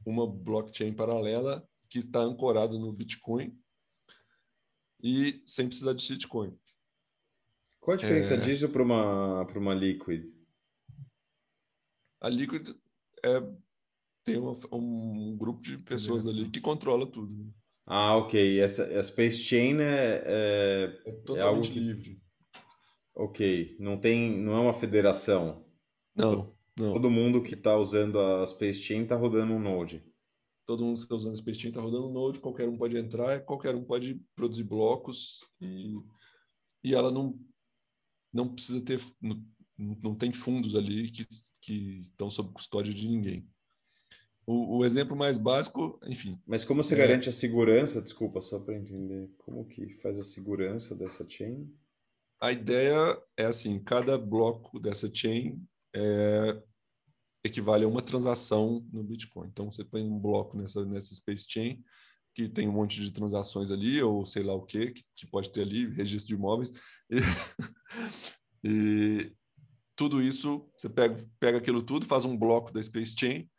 uma 0.09 0.27
blockchain 0.27 0.93
paralela 0.93 1.67
que 1.89 1.99
está 1.99 2.19
ancorada 2.19 2.77
no 2.77 2.91
Bitcoin 2.91 3.57
e 5.01 5.41
sem 5.45 5.67
precisar 5.67 5.93
de 5.93 6.01
shitcoin. 6.01 6.57
Qual 7.79 7.95
a 7.95 7.97
diferença 7.97 8.35
é... 8.35 8.37
disso 8.37 8.69
para 8.69 8.83
uma, 8.83 9.43
uma 9.43 9.73
Liquid? 9.73 10.25
A 12.21 12.27
Liquid 12.27 12.69
é, 13.23 13.41
tem 14.23 14.37
uma, 14.37 14.57
um 14.71 15.37
grupo 15.37 15.61
de 15.61 15.77
pessoas 15.77 16.25
ali 16.27 16.49
que 16.49 16.59
controla 16.59 17.07
tudo. 17.07 17.53
Ah, 17.85 18.17
ok. 18.17 18.59
Essa, 18.59 18.83
a 18.99 19.03
Space 19.03 19.37
Chain 19.37 19.79
é, 19.79 20.23
é, 20.25 21.01
é 21.05 21.11
totalmente 21.25 21.71
é 21.71 21.73
que... 21.73 21.79
livre. 21.79 22.21
Ok. 23.15 23.77
Não, 23.79 23.99
tem, 23.99 24.37
não 24.37 24.53
é 24.53 24.59
uma 24.59 24.73
federação. 24.73 25.65
Não. 26.15 26.48
Não. 26.79 26.93
Todo 26.93 27.11
mundo 27.11 27.43
que 27.43 27.55
está 27.55 27.75
usando 27.75 28.17
a 28.17 28.45
Space 28.45 28.81
Chain 28.81 29.03
está 29.03 29.17
rodando 29.17 29.51
um 29.51 29.59
Node. 29.59 30.01
Todo 30.65 30.85
mundo 30.85 30.95
que 30.95 31.03
está 31.03 31.15
usando 31.15 31.33
a 31.33 31.35
Space 31.35 31.59
Chain 31.59 31.71
está 31.71 31.81
rodando 31.81 32.07
um 32.07 32.13
Node, 32.13 32.39
qualquer 32.39 32.69
um 32.69 32.77
pode 32.77 32.97
entrar, 32.97 33.41
qualquer 33.41 33.75
um 33.75 33.83
pode 33.83 34.23
produzir 34.33 34.63
blocos 34.63 35.41
e, 35.59 35.97
e 36.81 36.95
ela 36.95 37.11
não, 37.11 37.37
não 38.31 38.47
precisa 38.47 38.79
ter, 38.79 38.97
não, 39.21 39.43
não 39.77 40.15
tem 40.15 40.31
fundos 40.31 40.73
ali 40.73 41.11
que, 41.11 41.25
que 41.61 41.97
estão 41.97 42.29
sob 42.29 42.53
custódia 42.53 42.93
de 42.93 43.09
ninguém. 43.09 43.45
O, 44.47 44.77
o, 44.77 44.85
exemplo 44.85 45.17
mais 45.17 45.37
básico, 45.37 45.99
enfim. 46.07 46.39
Mas 46.47 46.63
como 46.63 46.81
você 46.81 46.95
é... 46.95 46.97
garante 46.97 47.27
a 47.27 47.33
segurança? 47.33 48.01
Desculpa, 48.01 48.39
só 48.39 48.57
para 48.57 48.77
entender. 48.77 49.29
Como 49.37 49.67
que 49.67 49.89
faz 49.95 50.17
a 50.17 50.23
segurança 50.23 50.95
dessa 50.95 51.29
chain? 51.29 51.69
A 52.41 52.53
ideia 52.53 53.21
é 53.35 53.45
assim: 53.45 53.83
cada 53.83 54.17
bloco 54.17 54.79
dessa 54.79 55.13
chain 55.13 55.61
é, 55.93 56.61
equivale 57.43 57.85
a 57.85 57.87
uma 57.87 58.01
transação 58.01 58.85
no 58.91 59.03
Bitcoin. 59.03 59.47
Então, 59.47 59.71
você 59.71 59.83
põe 59.83 60.03
um 60.03 60.19
bloco 60.19 60.57
nessa, 60.57 60.85
nessa 60.85 61.15
Space 61.15 61.45
Chain, 61.47 61.83
que 62.35 62.47
tem 62.47 62.67
um 62.67 62.73
monte 62.73 63.01
de 63.01 63.11
transações 63.11 63.71
ali, 63.71 64.01
ou 64.01 64.25
sei 64.25 64.43
lá 64.43 64.53
o 64.53 64.65
que, 64.65 64.93
que 65.15 65.27
pode 65.27 65.51
ter 65.51 65.61
ali, 65.61 65.87
registro 65.87 66.27
de 66.29 66.35
imóveis. 66.35 66.71
E, 68.61 68.69
e 68.69 69.33
tudo 69.95 70.21
isso, 70.21 70.69
você 70.77 70.89
pega, 70.89 71.25
pega 71.39 71.57
aquilo 71.57 71.81
tudo, 71.81 72.05
faz 72.05 72.25
um 72.25 72.37
bloco 72.37 72.71
da 72.73 72.83
Space 72.83 73.15
Chain 73.17 73.49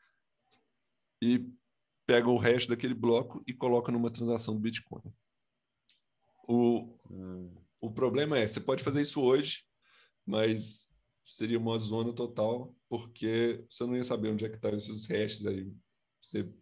e 1.23 1.51
pega 2.07 2.29
o 2.29 2.37
resto 2.37 2.69
daquele 2.69 2.95
bloco 2.95 3.43
e 3.47 3.53
coloca 3.55 3.93
numa 3.93 4.11
transação 4.11 4.55
do 4.55 4.61
Bitcoin. 4.61 5.03
O, 6.49 6.99
hum. 7.11 7.55
o 7.81 7.91
problema 7.91 8.39
é, 8.39 8.47
você 8.47 8.61
pode 8.61 8.83
fazer 8.83 9.03
isso 9.03 9.23
hoje, 9.23 9.65
mas 10.27 10.90
seria 11.31 11.59
uma 11.59 11.79
zona 11.79 12.13
total, 12.13 12.75
porque 12.89 13.65
você 13.71 13.87
não 13.87 13.97
ia 13.97 14.03
saber 14.03 14.31
onde 14.31 14.45
é 14.45 14.49
que 14.49 14.57
estão 14.57 14.73
tá 14.73 14.77
esses 14.77 15.07
hashes 15.07 15.47
aí. 15.47 15.73
Você, 16.21 16.53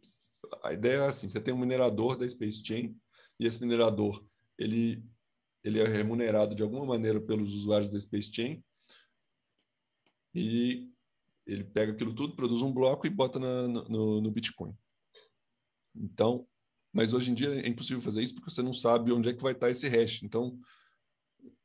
a 0.62 0.74
ideia 0.74 0.98
é 0.98 1.06
assim, 1.06 1.26
você 1.26 1.40
tem 1.40 1.54
um 1.54 1.58
minerador 1.58 2.18
da 2.18 2.28
Space 2.28 2.62
Chain, 2.62 2.94
e 3.40 3.46
esse 3.46 3.58
minerador, 3.60 4.22
ele, 4.58 5.02
ele 5.64 5.80
é 5.80 5.86
remunerado 5.86 6.54
de 6.54 6.62
alguma 6.62 6.84
maneira 6.84 7.18
pelos 7.18 7.54
usuários 7.54 7.88
da 7.88 7.98
Space 7.98 8.30
Chain, 8.30 8.62
e 10.34 10.92
ele 11.46 11.64
pega 11.64 11.92
aquilo 11.92 12.14
tudo, 12.14 12.36
produz 12.36 12.60
um 12.60 12.72
bloco 12.72 13.06
e 13.06 13.10
bota 13.10 13.38
na, 13.38 13.66
no, 13.66 14.20
no 14.20 14.30
Bitcoin. 14.30 14.76
Então, 15.96 16.46
mas 16.92 17.14
hoje 17.14 17.30
em 17.30 17.34
dia 17.34 17.54
é 17.54 17.68
impossível 17.68 18.02
fazer 18.02 18.22
isso 18.22 18.34
porque 18.34 18.50
você 18.50 18.62
não 18.62 18.74
sabe 18.74 19.12
onde 19.12 19.30
é 19.30 19.32
que 19.32 19.42
vai 19.42 19.52
estar 19.52 19.66
tá 19.66 19.70
esse 19.70 19.88
hash. 19.88 20.22
Então, 20.22 20.60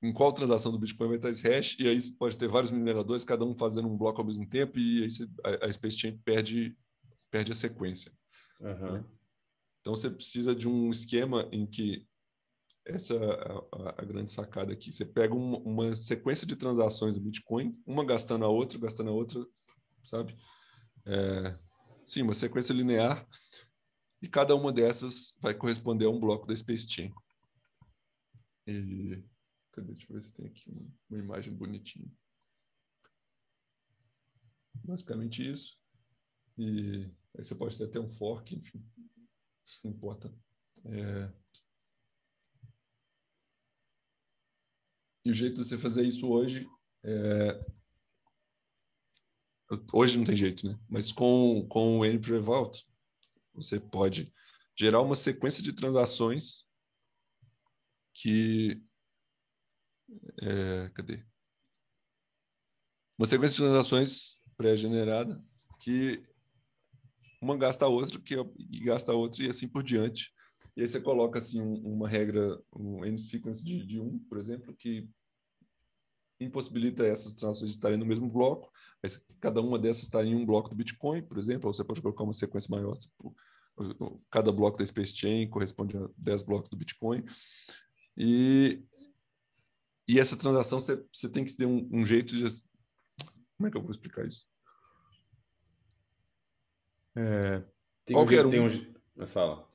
em 0.02 0.12
qual 0.12 0.34
transação 0.34 0.72
do 0.72 0.78
Bitcoin 0.78 1.08
vai 1.08 1.18
estar 1.18 1.30
esse 1.30 1.44
hash, 1.44 1.78
e 1.80 1.88
aí 1.88 2.00
você 2.00 2.12
pode 2.12 2.38
ter 2.38 2.48
vários 2.48 2.72
mineradores, 2.72 3.24
cada 3.24 3.46
um 3.46 3.56
fazendo 3.56 3.88
um 3.88 3.98
bloco 3.98 4.20
ao 4.20 4.28
mesmo 4.28 4.48
tempo, 4.48 4.78
e 4.78 5.04
aí 5.04 5.10
você, 5.10 5.28
a, 5.44 5.66
a 5.66 5.72
Space 5.72 5.98
Chain 5.98 6.18
perde, 6.26 6.78
perde 7.32 7.52
a 7.52 7.56
sequência. 7.56 8.12
Uhum. 8.60 9.04
Então 9.82 9.96
você 9.96 10.10
precisa 10.10 10.54
de 10.56 10.68
um 10.68 10.90
esquema 10.90 11.48
em 11.52 11.66
que 11.66 12.08
essa 12.86 13.14
é 13.14 13.18
a, 13.18 14.02
a 14.02 14.06
grande 14.06 14.30
sacada 14.30 14.74
aqui. 14.74 14.92
Você 14.92 15.06
pega 15.06 15.34
uma, 15.34 15.58
uma, 15.60 15.94
sequência 15.94 16.46
de 16.46 16.56
transações 16.56 17.16
do 17.16 17.22
Bitcoin, 17.22 17.78
uma 17.86 18.04
gastando 18.04 18.44
a 18.44 18.50
outra, 18.50 18.78
gastando 18.78 19.10
a 19.10 19.14
outra, 19.14 19.46
sabe? 20.04 20.36
É, 21.06 21.58
sim, 22.06 22.22
uma 22.22 22.34
sequência 22.34 22.74
linear, 22.74 23.26
e 24.22 24.28
cada 24.28 24.56
uma 24.56 24.72
dessas 24.72 25.34
vai 25.42 25.54
corresponder 25.54 26.06
a 26.06 26.10
um 26.10 26.20
bloco 26.20 26.46
da 26.46 26.56
Space 26.56 26.90
Chain. 26.90 27.14
E, 28.68 29.24
cadê? 29.74 29.94
Deixa 29.94 30.08
eu 30.10 30.16
ver 30.16 30.24
se 30.24 30.34
tem 30.34 30.46
aqui 30.46 30.70
uma, 30.70 30.88
uma 31.10 31.20
imagem 31.20 31.54
bonitinha. 31.54 32.10
Basicamente 34.76 35.50
isso. 35.50 35.78
E 36.58 37.12
aí 37.38 37.44
você 37.44 37.56
pode 37.56 37.78
ter 37.78 37.86
até 37.86 38.00
um 38.00 38.08
fork, 38.08 38.56
enfim, 38.56 38.86
não 39.84 39.92
importa. 39.92 40.34
É, 40.86 41.34
E 45.26 45.32
o 45.32 45.34
jeito 45.34 45.62
de 45.62 45.68
você 45.68 45.78
fazer 45.78 46.04
isso 46.04 46.28
hoje 46.28 46.68
é... 47.04 47.60
Hoje 49.92 50.18
não 50.18 50.26
tem 50.26 50.36
jeito, 50.36 50.68
né? 50.68 50.78
Mas 50.88 51.12
com, 51.12 51.66
com 51.68 52.00
o 52.00 52.06
NPV 52.06 52.40
Vault, 52.40 52.86
você 53.54 53.80
pode 53.80 54.32
gerar 54.78 55.02
uma 55.02 55.16
sequência 55.16 55.64
de 55.64 55.74
transações 55.74 56.68
que. 58.14 58.84
É... 60.42 60.90
Cadê? 60.94 61.24
Uma 63.18 63.28
sequência 63.28 63.56
de 63.56 63.62
transações 63.62 64.38
pré-generada 64.58 65.44
que 65.80 66.24
uma 67.42 67.58
gasta 67.58 67.86
a 67.86 67.90
outra, 67.90 68.20
que 68.20 68.36
e 68.58 68.80
gasta 68.80 69.12
a 69.12 69.16
outra, 69.16 69.44
e 69.44 69.50
assim 69.50 69.68
por 69.68 69.84
diante. 69.84 70.32
E 70.76 70.82
aí 70.82 70.88
você 70.88 71.00
coloca 71.00 71.40
assim 71.40 71.62
uma 71.62 72.08
regra, 72.08 72.60
um 72.74 73.06
end 73.06 73.22
sequence 73.22 73.64
de, 73.64 73.86
de 73.86 74.00
um, 74.00 74.18
por 74.18 74.38
exemplo, 74.40 74.74
que 74.76 75.08
impossibilita 76.40 77.06
essas 77.06 77.34
transações 77.34 77.72
de 77.72 77.78
estarem 77.78 77.98
no 77.98 78.06
mesmo 78.06 78.30
bloco. 78.30 78.72
Cada 79.40 79.62
uma 79.62 79.78
dessas 79.78 80.04
está 80.04 80.24
em 80.24 80.36
um 80.36 80.46
bloco 80.46 80.70
do 80.70 80.76
Bitcoin, 80.76 81.22
por 81.22 81.38
exemplo, 81.38 81.68
ou 81.68 81.74
você 81.74 81.84
pode 81.84 82.02
colocar 82.02 82.24
uma 82.24 82.34
sequência 82.34 82.72
maior, 82.72 82.98
tipo, 82.98 83.36
cada 84.30 84.52
bloco 84.52 84.78
da 84.78 84.86
Space 84.86 85.16
Chain 85.16 85.50
corresponde 85.50 85.98
a 85.98 86.08
10 86.18 86.44
blocos 86.44 86.70
do 86.70 86.78
Bitcoin. 86.78 87.24
E, 88.18 88.84
e 90.08 90.20
essa 90.20 90.38
transação 90.38 90.80
você, 90.80 90.98
tem 91.32 91.46
que 91.46 91.56
ter 91.56 91.66
um, 91.66 91.88
um 91.92 92.06
jeito 92.06 92.36
de. 92.36 92.44
Como 93.58 93.68
é 93.68 93.72
que 93.72 93.78
eu 93.78 93.82
vou 93.82 93.92
explicar 93.92 94.26
isso? 94.26 94.46
É, 97.16 97.64
tem 98.06 98.16
qualquer 98.16 98.46
um, 98.46 98.50
tem 98.50 98.60
um... 98.60 99.28
Fala. 99.28 99.68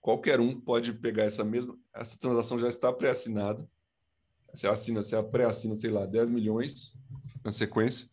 Qualquer 0.00 0.40
um 0.40 0.58
pode 0.58 0.92
pegar 0.92 1.24
essa 1.24 1.44
mesma. 1.44 1.78
Essa 1.92 2.16
transação 2.18 2.58
já 2.58 2.68
está 2.68 2.92
pré-assinada 2.92 3.68
você 4.56 4.66
assina, 4.68 5.02
você 5.02 5.22
pré-assina, 5.22 5.76
sei 5.76 5.90
lá, 5.90 6.06
10 6.06 6.30
milhões 6.30 6.96
na 7.44 7.52
sequência. 7.52 8.08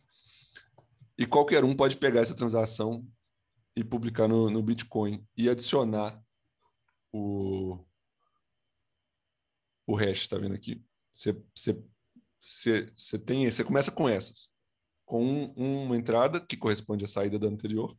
E 1.16 1.24
qualquer 1.26 1.64
um 1.64 1.74
pode 1.74 1.96
pegar 1.96 2.20
essa 2.20 2.34
transação 2.34 3.06
e 3.74 3.82
publicar 3.82 4.28
no, 4.28 4.50
no 4.50 4.62
Bitcoin 4.62 5.26
e 5.34 5.48
adicionar 5.48 6.22
o, 7.10 7.78
o 9.86 9.94
hash, 9.94 10.28
tá 10.28 10.36
vendo 10.36 10.54
aqui? 10.54 10.84
Você, 11.14 11.32
você, 11.54 11.82
você, 12.40 12.92
você, 12.96 13.18
tem, 13.18 13.50
você 13.50 13.62
começa 13.62 13.90
com 13.90 14.08
essas, 14.08 14.52
com 15.04 15.24
um, 15.24 15.84
uma 15.84 15.96
entrada 15.96 16.40
que 16.40 16.56
corresponde 16.56 17.04
à 17.04 17.08
saída 17.08 17.38
da 17.38 17.46
anterior 17.46 17.96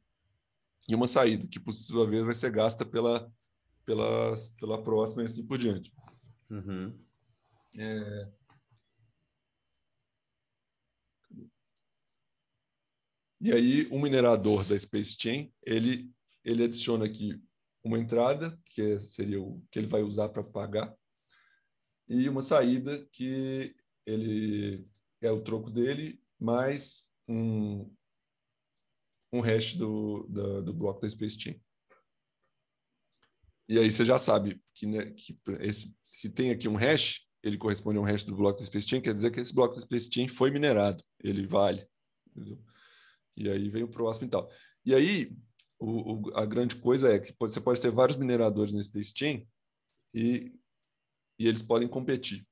e 0.87 0.93
uma 0.93 1.07
saída 1.07 1.47
que, 1.47 1.59
por 1.59 1.73
sua 1.73 2.07
vez, 2.07 2.23
vai 2.25 2.33
ser 2.33 2.51
gasta 2.51 2.85
pela, 2.85 3.31
pela, 3.85 4.33
pela 4.59 4.83
próxima 4.83 5.23
e 5.23 5.25
assim 5.25 5.45
por 5.45 5.57
diante. 5.57 5.93
Uhum. 6.49 6.97
É... 7.77 8.31
E 13.41 13.51
aí 13.51 13.87
o 13.91 13.99
minerador 13.99 14.63
da 14.65 14.77
Space 14.77 15.15
Chain 15.19 15.53
ele 15.63 16.11
ele 16.43 16.63
adiciona 16.63 17.05
aqui 17.05 17.41
uma 17.83 17.97
entrada 17.97 18.57
que 18.65 18.99
seria 18.99 19.41
o 19.41 19.61
que 19.71 19.79
ele 19.79 19.87
vai 19.87 20.03
usar 20.03 20.29
para 20.29 20.43
pagar 20.43 20.95
e 22.07 22.29
uma 22.29 22.41
saída 22.41 23.05
que 23.11 23.75
ele 24.05 24.87
é 25.21 25.31
o 25.31 25.41
troco 25.41 25.69
dele 25.69 26.21
mais 26.39 27.09
um 27.27 27.89
um 29.33 29.41
hash 29.41 29.73
do, 29.73 30.25
do, 30.29 30.63
do 30.63 30.73
bloco 30.73 31.01
da 31.01 31.09
Space 31.09 31.37
Chain. 31.39 31.61
E 33.67 33.79
aí 33.79 33.91
você 33.91 34.05
já 34.05 34.17
sabe 34.17 34.61
que, 34.73 34.85
né, 34.85 35.11
que 35.11 35.37
esse, 35.59 35.97
se 36.03 36.29
tem 36.29 36.51
aqui 36.51 36.69
um 36.69 36.75
hash, 36.75 37.25
ele 37.43 37.57
corresponde 37.57 37.97
a 37.97 38.01
um 38.01 38.05
hash 38.05 38.23
do 38.23 38.35
bloco 38.35 38.59
da 38.59 38.65
Space 38.65 38.87
quer 39.01 39.13
dizer 39.13 39.31
que 39.31 39.39
esse 39.39 39.53
bloco 39.53 39.75
da 39.75 39.81
Space 39.81 40.27
foi 40.29 40.51
minerado, 40.51 41.03
ele 41.19 41.45
vale. 41.45 41.85
Entendeu? 42.29 42.63
E 43.35 43.49
aí 43.49 43.69
vem 43.69 43.83
o 43.83 43.89
próximo 43.89 44.27
e 44.27 44.29
tal. 44.29 44.49
E 44.85 44.95
aí, 44.95 45.35
o, 45.79 46.13
o, 46.29 46.37
a 46.37 46.45
grande 46.45 46.75
coisa 46.75 47.13
é 47.13 47.19
que 47.19 47.33
você 47.37 47.59
pode 47.59 47.81
ter 47.81 47.91
vários 47.91 48.17
mineradores 48.17 48.71
na 48.71 48.81
Space 48.81 49.13
e, 50.13 50.53
e 51.37 51.47
eles 51.47 51.61
podem 51.61 51.87
competir. 51.87 52.45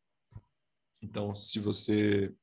Então, 1.01 1.35
se 1.35 1.59
você. 1.59 2.33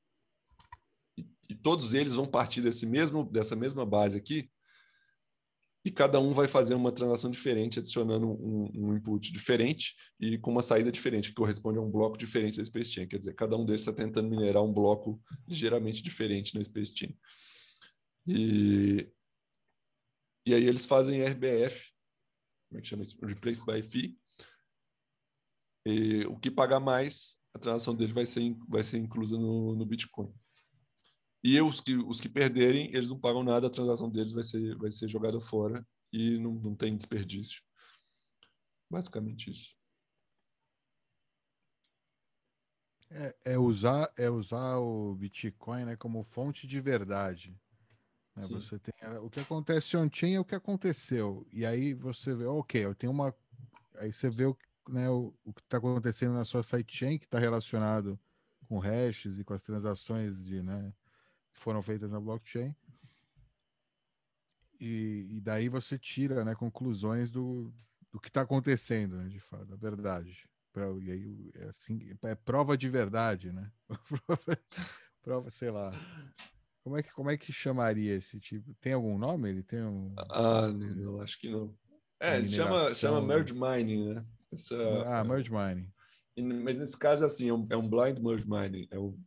E, 1.49 1.55
todos 1.55 1.95
eles 1.95 2.13
vão 2.13 2.27
partir 2.27 2.63
desse 2.63 2.87
mesmo, 2.87 3.25
dessa 3.25 3.57
mesma 3.57 3.85
base 3.85 4.17
aqui, 4.17 4.49
e 5.85 5.91
cada 5.91 6.21
um 6.21 6.33
vai 6.33 6.47
fazer 6.47 6.75
uma 6.75 6.93
transação 6.93 7.31
diferente, 7.31 7.79
adicionando 7.79 8.27
um, 8.29 8.71
um, 8.75 8.97
input 8.97 9.33
diferente 9.33 9.95
e 10.21 10.39
com 10.39 10.51
uma 10.51 10.63
saída 10.63 10.93
diferente, 10.93 11.31
que 11.31 11.35
corresponde 11.35 11.79
a 11.79 11.83
um 11.83 11.91
bloco 11.91 12.19
diferente 12.19 12.59
da 12.59 12.65
Space 12.65 12.93
Chain. 12.93 13.09
Quer 13.09 13.19
dizer, 13.19 13.35
cada 13.35 13.57
um 13.57 13.65
deles 13.65 13.81
está 13.81 13.93
tentando 13.93 14.29
minerar 14.29 14.63
um 14.63 14.73
bloco 14.73 15.21
ligeiramente 15.49 16.03
diferente 16.03 16.55
na 16.55 16.63
Space 16.63 16.93
Chain. 16.95 17.17
E, 18.27 19.11
e 20.47 20.55
aí 20.55 20.65
eles 20.65 20.85
fazem 20.85 21.23
RBF, 21.23 21.91
como 22.69 22.79
é 22.79 22.83
que 22.83 22.89
chama 22.89 23.03
isso? 23.03 23.19
Replace 23.25 23.65
by 23.65 23.83
Fee. 23.83 24.17
E 25.85 26.25
o 26.27 26.37
que 26.39 26.51
pagar 26.51 26.81
mais, 26.81 27.37
a 27.55 27.59
transação 27.59 27.95
dele 27.95 28.13
vai 28.13 28.27
ser, 28.27 28.55
vai 28.69 28.83
ser 28.83 28.99
inclusa 28.99 29.37
no, 29.39 29.75
no 29.75 29.87
Bitcoin. 29.87 30.33
E 31.43 31.61
os 31.61 31.81
que, 31.81 31.97
os 31.97 32.21
que 32.21 32.29
perderem, 32.29 32.95
eles 32.95 33.09
não 33.09 33.19
pagam 33.19 33.43
nada, 33.43 33.67
a 33.67 33.71
transação 33.71 34.11
deles 34.11 34.33
vai 34.33 34.45
ser, 34.45 34.77
vai 34.77 34.91
ser 34.91 35.09
jogada 35.09 35.41
fora 35.41 35.87
e 36.13 36.39
não, 36.39 36.53
não 36.53 36.75
tem 36.75 36.97
desperdício. 36.97 37.63
Basicamente 38.91 39.51
isso. 39.51 39.75
É, 43.13 43.35
é, 43.45 43.59
usar, 43.59 44.13
é 44.17 44.31
usar 44.31 44.77
o 44.79 45.15
Bitcoin 45.17 45.85
né, 45.85 45.97
como 45.97 46.23
fonte 46.23 46.67
de 46.67 46.81
verdade. 46.81 47.57
Né? 48.37 48.47
Você 48.47 48.79
tem 48.79 48.95
o 49.21 49.29
que 49.29 49.41
acontece 49.41 49.97
ontem 49.97 50.37
é 50.37 50.41
o 50.41 50.45
que 50.45 50.55
aconteceu. 50.55 51.47
E 51.53 51.67
aí 51.67 51.95
você 51.95 52.35
vê, 52.35 52.45
ok, 52.45 52.85
eu 52.85 52.95
tenho 52.95 53.13
uma. 53.13 53.35
Aí 53.97 54.13
você 54.13 54.31
vê 54.31 54.45
o, 54.45 54.57
né, 54.91 55.09
o, 55.09 55.35
o 55.45 55.53
que 55.53 55.61
está 55.61 55.79
acontecendo 55.79 56.35
na 56.35 56.45
sua 56.45 56.63
sidechain 56.63 57.19
que 57.19 57.25
está 57.25 57.39
relacionado 57.39 58.19
com 58.69 58.79
hashes 58.79 59.39
e 59.39 59.45
com 59.45 59.55
as 59.55 59.63
transações 59.63 60.45
de, 60.45 60.63
né, 60.63 60.93
foram 61.53 61.83
feitas 61.83 62.11
na 62.11 62.21
blockchain. 62.21 62.75
E, 64.81 65.27
e 65.31 65.41
daí 65.41 65.69
você 65.69 65.99
tira 65.99 66.45
né, 66.45 66.55
conclusões 66.55 67.31
do, 67.31 67.73
do 68.11 68.19
que 68.19 68.29
está 68.29 68.43
acontecendo, 68.43 69.17
né, 69.17 69.29
de 69.29 69.41
fato, 69.41 69.67
da 69.67 69.77
verdade. 69.77 70.49
Pra, 70.73 70.87
e 71.01 71.11
aí 71.11 71.51
é 71.57 71.65
assim, 71.69 72.17
é 72.23 72.35
prova 72.35 72.79
de 72.79 72.89
verdade, 72.89 73.53
né? 73.53 73.71
prova, 75.21 75.51
sei 75.51 75.71
lá. 75.71 75.91
Como 76.85 76.97
é 76.97 77.03
que 77.03 77.13
como 77.13 77.31
é 77.31 77.37
que 77.37 77.53
chamaria 77.53 78.15
esse 78.15 78.39
tipo? 78.39 78.73
Tem 78.81 78.93
algum 78.93 79.19
nome? 79.19 79.51
Ele 79.51 79.63
tem 79.63 79.83
um 79.83 80.15
Ah, 80.17 80.69
não, 80.69 81.21
acho 81.21 81.39
que 81.41 81.51
não. 81.51 81.77
É, 82.21 82.43
chama 82.45 82.95
chama 82.95 83.21
merge 83.21 83.53
mining, 83.53 84.15
né? 84.15 84.25
Essa, 84.53 84.77
ah, 85.07 85.25
merge 85.25 85.51
mining. 85.51 85.89
Mas 86.63 86.79
nesse 86.79 86.99
caso 86.99 87.25
assim, 87.25 87.49
é 87.49 87.55
um, 87.55 87.67
é 87.71 87.77
um 87.77 87.89
blind 87.89 88.19
merge 88.19 88.47
mining, 88.49 88.89
é 88.91 88.99
um 88.99 89.19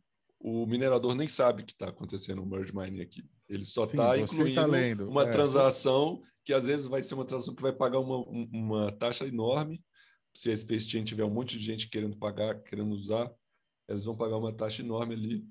o 0.44 0.66
minerador 0.66 1.14
nem 1.14 1.26
sabe 1.26 1.62
que 1.62 1.72
está 1.72 1.88
acontecendo 1.88 2.42
um 2.42 2.46
merge 2.46 2.76
mining 2.76 3.00
aqui. 3.00 3.24
Ele 3.48 3.64
só 3.64 3.84
está 3.84 4.08
tá 4.08 4.18
incluindo 4.18 5.06
tá 5.06 5.10
uma 5.10 5.26
é. 5.26 5.32
transação 5.32 6.20
que 6.44 6.52
às 6.52 6.66
vezes 6.66 6.86
vai 6.86 7.02
ser 7.02 7.14
uma 7.14 7.24
transação 7.24 7.54
que 7.54 7.62
vai 7.62 7.72
pagar 7.72 7.98
uma, 7.98 8.18
uma 8.52 8.92
taxa 8.92 9.26
enorme. 9.26 9.82
Se 10.34 10.50
a 10.50 10.56
Space 10.56 10.86
Chain 10.90 11.02
tiver 11.02 11.24
um 11.24 11.30
monte 11.30 11.58
de 11.58 11.64
gente 11.64 11.88
querendo 11.88 12.18
pagar, 12.18 12.62
querendo 12.62 12.92
usar, 12.92 13.32
eles 13.88 14.04
vão 14.04 14.14
pagar 14.14 14.36
uma 14.36 14.52
taxa 14.52 14.82
enorme 14.82 15.14
ali. 15.14 15.46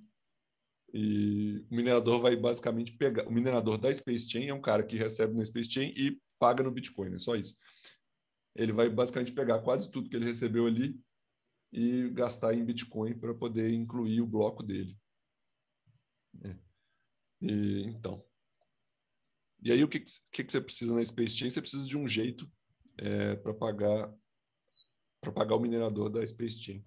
E 0.94 1.66
o 1.72 1.76
minerador 1.76 2.22
vai 2.22 2.36
basicamente 2.36 2.92
pegar. 2.92 3.28
O 3.28 3.32
minerador 3.32 3.80
da 3.80 3.92
Space 3.92 4.30
Chain 4.30 4.50
é 4.50 4.54
um 4.54 4.62
cara 4.62 4.84
que 4.84 4.96
recebe 4.96 5.34
na 5.34 5.44
Space 5.44 5.72
Chain 5.72 5.92
e 5.98 6.20
paga 6.38 6.62
no 6.62 6.70
Bitcoin, 6.70 7.16
é 7.16 7.18
só 7.18 7.36
isso. 7.36 7.56
Ele 8.56 8.72
vai 8.72 8.90
basicamente 8.90 9.32
pegar 9.32 9.62
quase 9.62 9.92
tudo 9.92 10.10
que 10.10 10.16
ele 10.16 10.26
recebeu 10.26 10.68
ali 10.68 11.00
e 11.72 12.10
gastar 12.12 12.54
em 12.54 12.64
Bitcoin 12.64 13.18
para 13.18 13.34
poder 13.34 13.72
incluir 13.74 14.22
o 14.22 14.28
bloco 14.28 14.62
dele. 14.62 14.96
É. 16.44 16.56
E, 17.42 17.84
então. 17.88 18.24
E 19.62 19.72
aí, 19.72 19.84
o 19.84 19.88
que, 19.88 20.00
que, 20.32 20.44
que 20.44 20.52
você 20.52 20.62
precisa 20.62 20.94
na 20.94 21.06
Space 21.06 21.38
Chain? 21.38 21.50
Você 21.50 21.62
precisa 21.62 21.88
de 21.88 21.98
um 21.98 22.08
jeito 22.08 22.52
é, 22.98 23.36
para 23.36 23.54
pagar 23.54 24.14
para 25.24 25.32
pagar 25.32 25.56
o 25.56 25.60
minerador 25.60 26.10
da 26.10 26.26
Space 26.28 26.62
Chain. 26.62 26.84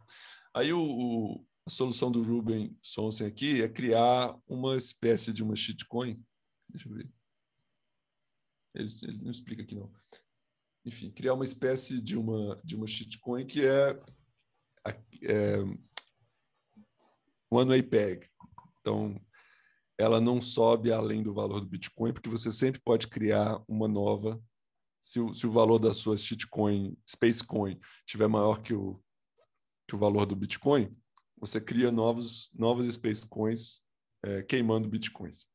Aí 0.55 0.71
o, 0.71 0.79
o, 0.79 1.47
a 1.65 1.71
solução 1.71 2.13
do 2.13 2.23
Ruben 2.23 2.79
Sonsen 2.83 3.27
aqui 3.27 3.63
é 3.63 3.69
criar 3.69 4.39
uma 4.47 4.77
espécie 4.77 5.33
de 5.33 5.43
uma 5.43 5.57
shitcoin. 5.57 6.23
Deixa 6.69 6.87
eu 6.89 6.95
ver. 6.95 7.11
Ele, 8.75 8.91
ele 9.03 9.25
não 9.25 9.31
explica 9.31 9.63
aqui 9.63 9.75
não. 9.75 9.91
Enfim, 10.87 11.11
criar 11.11 11.35
uma 11.35 11.45
espécie 11.45 12.01
de 12.01 12.17
uma 12.17 12.61
de 12.63 12.77
uma 12.77 12.87
shitcoin 12.87 13.45
que 13.45 13.67
é, 13.67 14.01
é 15.25 15.59
one 17.51 17.69
way 17.69 17.83
peg. 17.83 18.29
Então, 18.81 19.21
ela 19.99 20.21
não 20.21 20.41
sobe 20.41 20.93
além 20.93 21.25
do 21.25 21.35
valor 21.35 21.61
do 21.61 21.67
Bitcoin, 21.67 22.13
porque 22.13 22.29
você 22.29 22.53
sempre 22.53 22.81
pode 22.81 23.09
criar 23.09 23.61
uma 23.67 23.89
nova. 23.89 24.41
Se 25.03 25.19
o, 25.19 25.35
se 25.35 25.47
o 25.47 25.51
valor 25.51 25.79
da 25.79 25.93
sua 25.93 26.17
shitcoin, 26.17 26.97
Spacecoin, 27.09 27.81
tiver 28.07 28.29
maior 28.29 28.63
que 28.63 28.75
o, 28.75 29.03
que 29.89 29.95
o 29.97 29.99
valor 29.99 30.25
do 30.27 30.37
Bitcoin, 30.37 30.97
você 31.39 31.61
cria 31.61 31.91
novos, 31.91 32.51
novas 32.55 32.93
Spacecoins 32.93 33.85
é, 34.25 34.43
queimando 34.43 34.89
Bitcoins. 34.89 35.47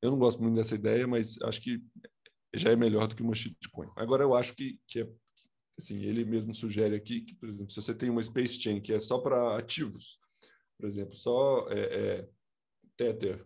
Eu 0.00 0.10
não 0.10 0.18
gosto 0.18 0.40
muito 0.40 0.54
dessa 0.54 0.74
ideia, 0.74 1.06
mas 1.06 1.40
acho 1.42 1.60
que 1.60 1.82
já 2.58 2.70
é 2.70 2.76
melhor 2.76 3.06
do 3.06 3.16
que 3.16 3.22
uma 3.22 3.34
shitcoin. 3.34 3.88
Agora, 3.96 4.22
eu 4.22 4.34
acho 4.34 4.54
que, 4.54 4.80
que 4.86 5.00
é, 5.00 5.08
assim, 5.78 6.02
ele 6.02 6.24
mesmo 6.24 6.54
sugere 6.54 6.94
aqui 6.94 7.20
que, 7.22 7.34
por 7.34 7.48
exemplo, 7.48 7.70
se 7.70 7.80
você 7.80 7.94
tem 7.94 8.10
uma 8.10 8.22
Space 8.22 8.60
Chain 8.60 8.80
que 8.80 8.92
é 8.92 8.98
só 8.98 9.18
para 9.18 9.56
ativos, 9.56 10.18
por 10.78 10.86
exemplo, 10.86 11.14
só 11.14 11.68
é, 11.70 11.80
é, 11.80 12.28
Tether, 12.96 13.44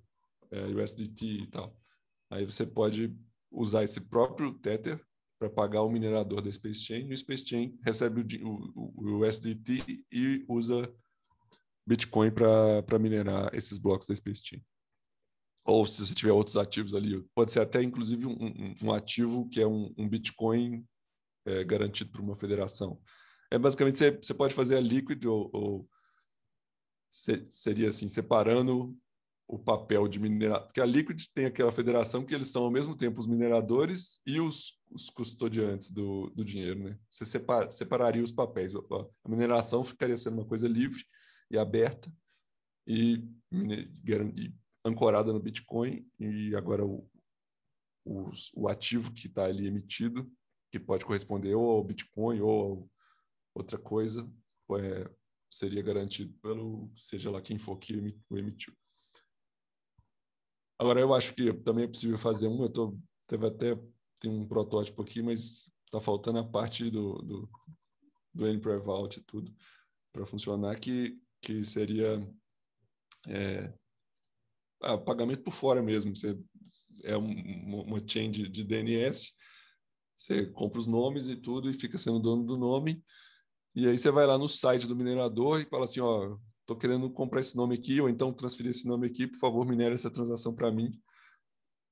é, 0.50 0.66
USDT 0.66 1.24
e 1.26 1.46
tal. 1.48 1.76
Aí 2.30 2.44
você 2.44 2.66
pode 2.66 3.14
usar 3.50 3.84
esse 3.84 4.00
próprio 4.00 4.52
Tether 4.54 5.00
para 5.38 5.50
pagar 5.50 5.82
o 5.82 5.90
minerador 5.90 6.40
da 6.40 6.52
Space 6.52 6.80
Chain, 6.80 7.08
e 7.08 7.14
o 7.14 7.16
Space 7.16 7.44
Chain 7.46 7.76
recebe 7.82 8.20
o, 8.42 8.48
o, 8.74 8.94
o 8.96 9.26
USDT 9.26 10.04
e 10.12 10.44
usa 10.48 10.88
Bitcoin 11.86 12.30
para 12.30 12.98
minerar 12.98 13.52
esses 13.54 13.76
blocos 13.76 14.06
da 14.06 14.14
Space 14.14 14.40
Chain. 14.44 14.62
Ou 15.64 15.86
se 15.86 16.04
você 16.04 16.14
tiver 16.14 16.32
outros 16.32 16.56
ativos 16.56 16.94
ali, 16.94 17.22
pode 17.34 17.52
ser 17.52 17.60
até 17.60 17.82
inclusive 17.82 18.26
um, 18.26 18.32
um, 18.32 18.74
um 18.84 18.92
ativo 18.92 19.48
que 19.48 19.60
é 19.60 19.66
um, 19.66 19.94
um 19.96 20.08
Bitcoin 20.08 20.84
é, 21.44 21.62
garantido 21.64 22.10
por 22.10 22.20
uma 22.20 22.36
federação. 22.36 23.00
É 23.50 23.58
basicamente 23.58 23.98
você, 23.98 24.10
você 24.10 24.34
pode 24.34 24.54
fazer 24.54 24.76
a 24.76 24.80
Liquid 24.80 25.24
ou, 25.26 25.50
ou 25.52 25.88
se, 27.10 27.46
seria 27.50 27.88
assim, 27.88 28.08
separando 28.08 28.96
o 29.46 29.58
papel 29.58 30.08
de 30.08 30.18
minerar, 30.18 30.62
porque 30.62 30.80
a 30.80 30.86
Liquid 30.86 31.22
tem 31.34 31.44
aquela 31.44 31.70
federação 31.70 32.24
que 32.24 32.34
eles 32.34 32.48
são 32.48 32.64
ao 32.64 32.70
mesmo 32.70 32.96
tempo 32.96 33.20
os 33.20 33.26
mineradores 33.26 34.20
e 34.26 34.40
os, 34.40 34.80
os 34.90 35.10
custodiantes 35.10 35.90
do, 35.90 36.30
do 36.30 36.42
dinheiro, 36.42 36.82
né? 36.82 36.98
Você 37.10 37.26
separa, 37.26 37.70
separaria 37.70 38.22
os 38.22 38.32
papéis. 38.32 38.74
A 38.74 39.28
mineração 39.28 39.84
ficaria 39.84 40.16
sendo 40.16 40.38
uma 40.38 40.46
coisa 40.46 40.66
livre 40.66 41.04
e 41.50 41.58
aberta 41.58 42.10
e, 42.86 43.22
e 43.52 44.54
ancorada 44.84 45.32
no 45.32 45.40
Bitcoin 45.40 46.06
e 46.18 46.54
agora 46.54 46.84
o, 46.84 47.08
o, 48.04 48.30
o 48.54 48.68
ativo 48.68 49.12
que 49.12 49.26
está 49.26 49.44
ali 49.44 49.66
emitido, 49.66 50.30
que 50.70 50.78
pode 50.78 51.04
corresponder 51.04 51.54
ou 51.54 51.70
ao 51.70 51.84
Bitcoin 51.84 52.40
ou 52.40 52.90
a 53.54 53.58
outra 53.58 53.78
coisa, 53.78 54.28
é, 54.78 55.10
seria 55.50 55.82
garantido 55.82 56.32
pelo 56.40 56.90
seja 56.96 57.30
lá 57.30 57.40
quem 57.40 57.58
for 57.58 57.76
que 57.78 57.96
o 58.30 58.38
emitiu. 58.38 58.74
Agora, 60.78 60.98
eu 60.98 61.14
acho 61.14 61.34
que 61.34 61.52
também 61.52 61.84
é 61.84 61.88
possível 61.88 62.18
fazer 62.18 62.48
um. 62.48 62.62
Eu 62.62 62.68
tô, 62.68 62.98
teve 63.28 63.46
até 63.46 63.78
tem 64.18 64.30
um 64.30 64.48
protótipo 64.48 65.02
aqui, 65.02 65.22
mas 65.22 65.70
está 65.84 66.00
faltando 66.00 66.38
a 66.38 66.44
parte 66.44 66.90
do, 66.90 67.14
do, 67.22 67.50
do 68.34 68.46
N-Prevault 68.48 69.18
e 69.18 69.22
tudo 69.22 69.54
para 70.12 70.26
funcionar, 70.26 70.78
que, 70.80 71.20
que 71.40 71.62
seria 71.62 72.18
é, 73.28 73.72
ah, 74.82 74.98
pagamento 74.98 75.42
por 75.42 75.52
fora 75.52 75.82
mesmo. 75.82 76.16
Você, 76.16 76.38
é 77.04 77.16
um, 77.16 77.82
uma 77.82 78.00
chain 78.06 78.30
de, 78.30 78.48
de 78.48 78.64
DNS, 78.64 79.32
você 80.14 80.46
compra 80.46 80.80
os 80.80 80.86
nomes 80.86 81.28
e 81.28 81.36
tudo 81.36 81.70
e 81.70 81.74
fica 81.74 81.98
sendo 81.98 82.20
dono 82.20 82.44
do 82.44 82.56
nome. 82.56 83.02
E 83.74 83.86
aí 83.86 83.96
você 83.96 84.10
vai 84.10 84.26
lá 84.26 84.36
no 84.36 84.48
site 84.48 84.86
do 84.86 84.94
minerador 84.94 85.60
e 85.60 85.64
fala 85.64 85.84
assim, 85.84 86.00
ó, 86.00 86.36
estou 86.60 86.76
querendo 86.76 87.10
comprar 87.10 87.40
esse 87.40 87.56
nome 87.56 87.74
aqui, 87.74 88.00
ou 88.00 88.08
então 88.08 88.32
transferir 88.32 88.70
esse 88.70 88.86
nome 88.86 89.06
aqui, 89.06 89.26
por 89.26 89.38
favor, 89.38 89.66
minere 89.66 89.94
essa 89.94 90.10
transação 90.10 90.54
para 90.54 90.70
mim. 90.70 90.92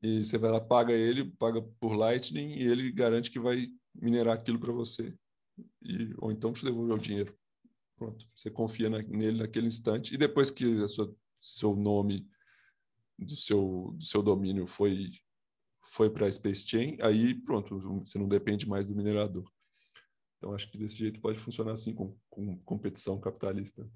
E 0.03 0.22
você 0.24 0.38
vai 0.38 0.51
lá, 0.51 0.61
paga 0.61 0.93
ele, 0.93 1.24
paga 1.36 1.62
por 1.80 1.95
Lightning, 1.95 2.55
e 2.55 2.64
ele 2.64 2.91
garante 2.93 3.30
que 3.30 3.41
vai 3.41 3.68
minerar 3.95 4.36
aquilo 4.36 4.59
para 4.59 4.72
você. 4.72 5.14
E, 5.82 6.14
ou 6.18 6.30
então 6.30 6.53
te 6.53 6.64
devolver 6.64 6.97
o 6.97 7.01
dinheiro. 7.01 7.34
Pronto, 7.97 8.26
você 8.34 8.51
confia 8.51 8.88
na, 8.88 8.99
nele 9.03 9.38
naquele 9.38 9.66
instante, 9.66 10.14
e 10.14 10.18
depois 10.18 10.51
que 10.51 10.64
o 10.66 10.86
seu 11.41 11.74
nome 11.76 12.26
do 13.25 13.37
seu, 13.37 13.95
do 13.97 14.05
seu 14.05 14.23
domínio 14.23 14.66
foi, 14.66 15.11
foi 15.93 16.11
para 16.11 16.27
a 16.27 16.33
Space 16.33 16.66
Chain, 16.66 16.99
aí 17.01 17.35
pronto, 17.35 17.79
você 18.05 18.18
não 18.18 18.29
depende 18.29 18.68
mais 18.68 18.87
do 18.87 18.95
minerador. 18.95 19.51
Então, 20.39 20.55
acho 20.55 20.71
que 20.71 20.79
desse 20.79 20.97
jeito 20.97 21.21
pode 21.21 21.39
funcionar 21.39 21.73
assim, 21.73 21.95
com, 21.95 22.16
com 22.31 22.59
competição 22.61 23.21
capitalista 23.21 23.89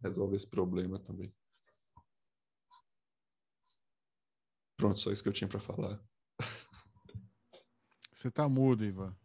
resolve 0.00 0.36
esse 0.36 0.48
problema 0.48 0.98
também. 0.98 1.34
Pronto, 4.76 4.98
só 5.00 5.10
isso 5.10 5.22
que 5.22 5.28
eu 5.28 5.32
tinha 5.32 5.48
para 5.48 5.58
falar. 5.58 6.00
Você 8.14 8.30
tá 8.30 8.48
mudo, 8.48 8.84
Ivan. 8.84 9.16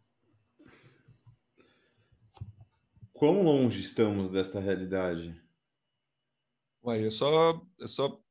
Quão 3.12 3.42
longe 3.42 3.80
estamos 3.80 4.28
desta 4.28 4.58
realidade? 4.58 5.40
Uai, 6.82 7.06
é 7.06 7.10
só, 7.10 7.64
é 7.80 7.86
só 7.86 8.23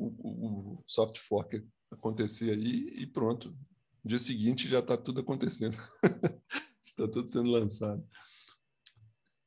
o, 0.00 0.78
o, 0.78 0.82
soft 0.86 1.18
fork 1.18 1.62
acontecer 1.90 2.50
aí 2.50 2.88
e 2.96 3.06
pronto. 3.06 3.50
No 4.02 4.08
dia 4.08 4.18
seguinte 4.18 4.68
já 4.68 4.78
está 4.78 4.96
tudo 4.96 5.20
acontecendo. 5.20 5.76
está 6.84 7.06
tudo 7.06 7.28
sendo 7.28 7.50
lançado. 7.50 8.06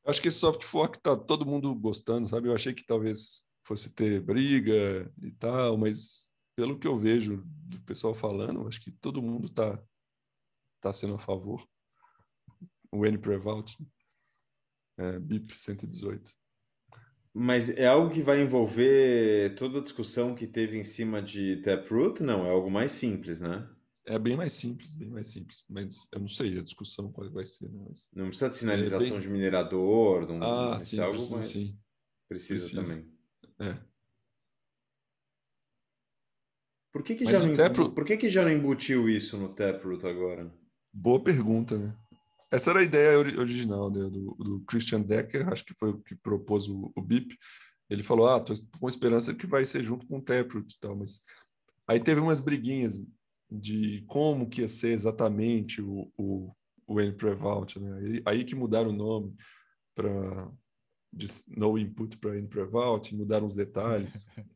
Acho 0.06 0.20
que 0.20 0.28
esse 0.28 0.38
soft 0.38 0.62
fork 0.62 1.00
tá 1.00 1.16
todo 1.16 1.46
mundo 1.46 1.74
gostando, 1.74 2.28
sabe? 2.28 2.48
Eu 2.48 2.54
achei 2.54 2.74
que 2.74 2.84
talvez 2.84 3.42
fosse 3.64 3.90
ter 3.92 4.20
briga 4.20 5.10
e 5.22 5.32
tal, 5.32 5.76
mas 5.76 6.30
pelo 6.54 6.78
que 6.78 6.86
eu 6.86 6.96
vejo 6.96 7.42
do 7.44 7.80
pessoal 7.82 8.14
falando, 8.14 8.68
acho 8.68 8.80
que 8.80 8.92
todo 8.92 9.22
mundo 9.22 9.48
tá 9.48 9.82
tá 10.80 10.92
sendo 10.92 11.14
a 11.14 11.18
favor. 11.18 11.66
O 12.92 13.06
N 13.06 13.18
Prevault, 13.18 13.74
é, 14.98 15.18
BIP 15.18 15.58
118. 15.58 16.30
Mas 17.36 17.68
é 17.68 17.86
algo 17.86 18.14
que 18.14 18.22
vai 18.22 18.40
envolver 18.40 19.56
toda 19.56 19.80
a 19.80 19.82
discussão 19.82 20.36
que 20.36 20.46
teve 20.46 20.78
em 20.78 20.84
cima 20.84 21.20
de 21.20 21.56
Taproot? 21.56 22.22
Não, 22.22 22.46
é 22.46 22.50
algo 22.50 22.70
mais 22.70 22.92
simples, 22.92 23.40
né? 23.40 23.68
É 24.06 24.16
bem 24.18 24.36
mais 24.36 24.52
simples, 24.52 24.94
bem 24.94 25.10
mais 25.10 25.26
simples. 25.26 25.64
Mas 25.68 26.06
eu 26.12 26.20
não 26.20 26.28
sei 26.28 26.56
a 26.56 26.62
discussão 26.62 27.10
qual 27.10 27.28
vai 27.32 27.44
ser. 27.44 27.68
Né? 27.68 27.84
Mas... 27.88 28.08
Não 28.14 28.28
precisa 28.28 28.50
de 28.50 28.56
sinalização 28.56 29.08
é 29.08 29.10
bem... 29.12 29.20
de 29.20 29.28
minerador, 29.28 30.28
não 30.28 30.42
ah, 30.44 30.78
sim, 30.78 31.00
algo 31.00 31.14
precisa, 31.14 31.34
mais... 31.34 31.46
sim. 31.46 31.78
Precisa, 32.28 32.68
precisa, 32.68 32.82
também. 32.82 33.12
É. 33.58 33.82
Por 36.92 37.02
que, 37.02 37.16
que, 37.16 37.24
já 37.24 37.40
não, 37.40 37.52
Taproot... 37.52 37.92
Por 37.92 38.04
que, 38.04 38.16
que 38.16 38.28
já 38.28 38.44
não 38.44 38.52
embutiu 38.52 39.08
isso 39.08 39.36
no 39.36 39.48
Taproot 39.48 40.06
agora? 40.06 40.54
Boa 40.92 41.20
pergunta, 41.20 41.76
né? 41.76 41.96
Essa 42.54 42.70
era 42.70 42.80
a 42.80 42.84
ideia 42.84 43.18
original 43.18 43.90
né, 43.90 44.02
do, 44.02 44.36
do, 44.38 44.60
Christian 44.60 45.00
Decker, 45.00 45.48
acho 45.48 45.64
que 45.64 45.74
foi 45.74 45.90
o 45.90 45.98
que 45.98 46.14
propôs 46.14 46.68
o, 46.68 46.92
o 46.94 47.02
BIP. 47.02 47.36
Ele 47.90 48.04
falou: 48.04 48.28
Ah, 48.28 48.40
tô 48.40 48.54
com 48.78 48.88
esperança 48.88 49.34
que 49.34 49.46
vai 49.46 49.64
ser 49.64 49.82
junto 49.82 50.06
com 50.06 50.18
o 50.18 50.22
Taproot 50.22 50.72
e 50.72 50.78
tal, 50.78 50.94
mas 50.94 51.18
aí 51.88 51.98
teve 51.98 52.20
umas 52.20 52.38
briguinhas 52.38 53.04
de 53.50 54.04
como 54.06 54.48
que 54.48 54.60
ia 54.60 54.68
ser 54.68 54.94
exatamente 54.94 55.82
o, 55.82 56.10
o, 56.16 56.54
o 56.86 57.00
N-Prevault, 57.00 57.78
né? 57.80 58.20
Aí 58.24 58.44
que 58.44 58.54
mudaram 58.54 58.90
o 58.90 58.92
nome 58.92 59.34
para 59.94 60.48
No 61.48 61.76
Input 61.76 62.16
para 62.18 62.38
N-Prevault, 62.38 63.14
mudaram 63.14 63.46
os 63.46 63.54
detalhes. 63.54 64.26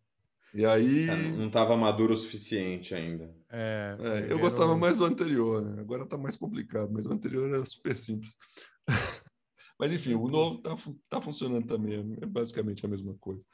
E 0.55 0.65
aí... 0.65 1.11
É, 1.11 1.15
não 1.33 1.49
estava 1.49 1.77
maduro 1.77 2.15
o 2.15 2.17
suficiente 2.17 2.95
ainda. 2.95 3.31
É, 3.51 3.97
é, 3.99 4.33
eu 4.33 4.39
gostava 4.39 4.77
mais 4.77 4.97
do 4.99 5.05
anterior, 5.05 5.63
né? 5.63 5.81
agora 5.81 6.05
está 6.05 6.19
mais 6.19 6.37
complicado, 6.37 6.93
mas 6.93 7.07
o 7.07 7.13
anterior 7.13 7.49
era 7.49 7.65
super 7.65 7.97
simples. 7.97 8.37
mas 9.81 9.93
enfim, 9.93 10.15
o 10.15 10.29
novo 10.29 10.59
está 10.59 10.77
tá 11.09 11.21
funcionando 11.21 11.67
também, 11.67 12.17
é 12.21 12.27
basicamente 12.27 12.85
a 12.85 12.89
mesma 12.89 13.15
coisa. 13.15 13.47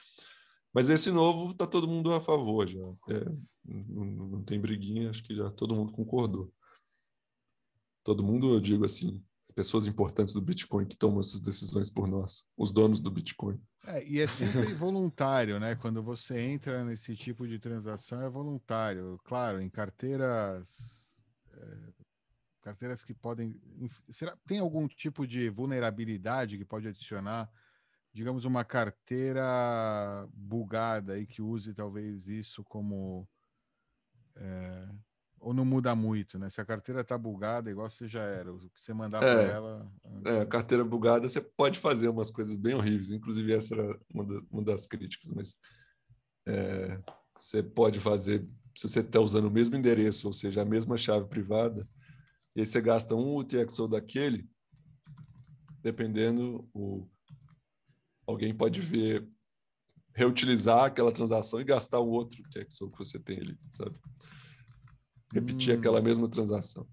Mas 0.72 0.88
esse 0.88 1.12
novo 1.12 1.52
está 1.52 1.66
todo 1.66 1.86
mundo 1.86 2.12
a 2.12 2.20
favor 2.20 2.66
já. 2.66 2.80
É, 3.10 3.24
não, 3.64 4.04
não, 4.04 4.42
tem 4.42 4.60
briguinha, 4.60 5.10
acho 5.10 5.22
que 5.22 5.34
já 5.34 5.48
todo 5.50 5.74
mundo 5.74 5.92
concordou. 5.92 6.52
Todo 8.02 8.24
mundo, 8.24 8.52
eu 8.52 8.60
digo 8.60 8.84
assim, 8.84 9.24
pessoas 9.54 9.86
importantes 9.86 10.34
do 10.34 10.40
Bitcoin 10.40 10.86
que 10.86 10.96
tomam 10.96 11.20
essas 11.20 11.40
decisões 11.40 11.88
por 11.88 12.08
nós, 12.08 12.46
os 12.56 12.72
donos 12.72 12.98
do 12.98 13.10
Bitcoin. 13.10 13.58
É, 13.86 14.04
e 14.04 14.20
é 14.20 14.26
sempre 14.26 14.72
voluntário, 14.74 15.60
né? 15.60 15.74
Quando 15.74 16.02
você 16.02 16.40
entra 16.40 16.84
nesse 16.84 17.14
tipo 17.14 17.46
de 17.46 17.58
transação, 17.58 18.22
é 18.22 18.28
voluntário. 18.28 19.18
Claro, 19.24 19.60
em 19.60 19.68
carteiras 19.68 21.16
é, 21.52 22.04
carteiras 22.64 23.04
que 23.04 23.12
podem. 23.12 23.60
Será, 24.08 24.36
tem 24.46 24.58
algum 24.58 24.88
tipo 24.88 25.26
de 25.26 25.50
vulnerabilidade 25.50 26.56
que 26.56 26.64
pode 26.64 26.88
adicionar? 26.88 27.50
Digamos, 28.12 28.44
uma 28.44 28.64
carteira 28.64 30.26
bugada 30.32 31.14
aí 31.14 31.26
que 31.26 31.42
use 31.42 31.74
talvez 31.74 32.26
isso 32.26 32.64
como. 32.64 33.28
É, 34.36 34.88
ou 35.44 35.52
não 35.52 35.64
muda 35.64 35.94
muito, 35.94 36.38
né? 36.38 36.48
Se 36.48 36.58
a 36.58 36.64
carteira 36.64 37.02
está 37.02 37.18
bugada, 37.18 37.70
igual 37.70 37.88
você 37.88 38.08
já 38.08 38.22
era, 38.22 38.50
o 38.50 38.58
que 38.58 38.80
você 38.80 38.94
mandar 38.94 39.22
é, 39.22 39.34
para 39.34 39.54
ela. 39.54 39.92
É, 40.24 40.40
a 40.40 40.46
carteira 40.46 40.82
bugada, 40.82 41.28
você 41.28 41.40
pode 41.40 41.78
fazer 41.78 42.08
umas 42.08 42.30
coisas 42.30 42.54
bem 42.54 42.74
horríveis, 42.74 43.10
inclusive 43.10 43.52
essa 43.52 43.74
era 43.74 44.00
uma, 44.12 44.24
da, 44.24 44.42
uma 44.50 44.62
das 44.62 44.86
críticas, 44.86 45.30
mas 45.32 45.54
é, 46.48 46.98
você 47.38 47.62
pode 47.62 48.00
fazer, 48.00 48.40
se 48.74 48.88
você 48.88 49.00
está 49.00 49.20
usando 49.20 49.44
o 49.44 49.50
mesmo 49.50 49.76
endereço, 49.76 50.26
ou 50.26 50.32
seja, 50.32 50.62
a 50.62 50.64
mesma 50.64 50.96
chave 50.96 51.28
privada, 51.28 51.86
e 52.56 52.60
aí 52.60 52.66
você 52.66 52.80
gasta 52.80 53.14
um 53.14 53.36
UTXO 53.36 53.86
daquele, 53.86 54.48
dependendo, 55.82 56.66
o, 56.72 57.06
alguém 58.26 58.54
pode 58.54 58.80
ver, 58.80 59.28
reutilizar 60.14 60.84
aquela 60.84 61.12
transação 61.12 61.60
e 61.60 61.64
gastar 61.64 62.00
o 62.00 62.08
outro 62.08 62.40
UTXO 62.40 62.90
que 62.90 62.98
você 62.98 63.18
tem 63.18 63.40
ali, 63.40 63.58
sabe? 63.68 63.94
Repetir 65.34 65.74
hum. 65.74 65.78
aquela 65.78 66.00
mesma 66.00 66.28
transação. 66.28 66.86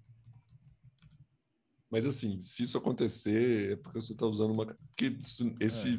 Mas 1.90 2.06
assim, 2.06 2.40
se 2.40 2.62
isso 2.62 2.76
acontecer, 2.76 3.72
é 3.72 3.76
porque 3.76 4.00
você 4.00 4.12
está 4.12 4.26
usando 4.26 4.52
uma. 4.52 4.76
Que 4.96 5.16
esse, 5.60 5.96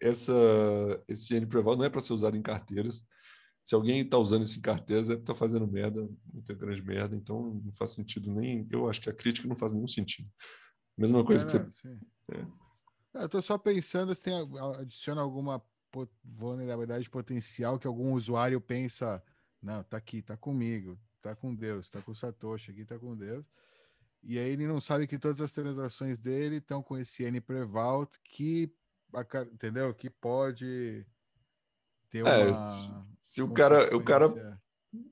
é. 0.00 0.08
essa, 0.08 0.32
esse 1.06 1.34
NPreval 1.36 1.76
não 1.76 1.84
é 1.84 1.90
para 1.90 2.00
ser 2.00 2.14
usado 2.14 2.36
em 2.36 2.42
carteiras. 2.42 3.06
Se 3.62 3.74
alguém 3.74 4.00
está 4.00 4.16
usando 4.16 4.44
isso 4.44 4.58
em 4.58 4.62
carteiras, 4.62 5.10
é 5.10 5.14
porque 5.14 5.30
está 5.30 5.34
fazendo 5.34 5.66
merda, 5.66 6.08
muita 6.32 6.54
grande 6.54 6.82
merda, 6.82 7.14
então 7.14 7.60
não 7.62 7.72
faz 7.72 7.90
sentido 7.90 8.32
nem. 8.32 8.66
Eu 8.70 8.88
acho 8.88 9.00
que 9.00 9.10
a 9.10 9.12
crítica 9.12 9.46
não 9.46 9.56
faz 9.56 9.72
nenhum 9.72 9.88
sentido. 9.88 10.28
Mesma 10.96 11.24
coisa 11.24 11.44
é, 11.44 11.48
que 11.48 11.66
você. 11.66 11.98
É. 12.32 12.46
Eu 13.14 13.26
estou 13.26 13.42
só 13.42 13.58
pensando 13.58 14.14
se 14.14 14.24
tem, 14.24 14.34
adiciona 14.80 15.20
alguma 15.20 15.62
vulnerabilidade 16.24 17.08
potencial 17.08 17.78
que 17.78 17.86
algum 17.86 18.12
usuário 18.12 18.60
pensa, 18.60 19.22
não, 19.62 19.82
tá 19.82 19.96
aqui, 19.96 20.22
tá 20.22 20.36
comigo, 20.36 20.98
tá 21.26 21.34
com 21.34 21.52
Deus, 21.52 21.90
tá 21.90 22.00
com 22.00 22.14
Satoshi 22.14 22.70
aqui, 22.70 22.84
tá 22.84 22.96
com 22.96 23.16
Deus. 23.16 23.44
E 24.22 24.38
aí 24.38 24.50
ele 24.50 24.66
não 24.66 24.80
sabe 24.80 25.06
que 25.06 25.18
todas 25.18 25.40
as 25.40 25.50
transações 25.50 26.18
dele 26.18 26.56
estão 26.56 26.82
com 26.82 26.96
esse 26.96 27.24
N 27.24 27.40
Prevault 27.40 28.16
que, 28.22 28.72
entendeu? 29.52 29.92
Que 29.92 30.08
pode 30.08 31.04
ter 32.10 32.24
é, 32.24 32.46
uma. 32.46 32.54
se, 32.54 32.90
se 33.18 33.42
o 33.42 33.52
cara, 33.52 33.94
o 33.96 34.04
cara, 34.04 34.60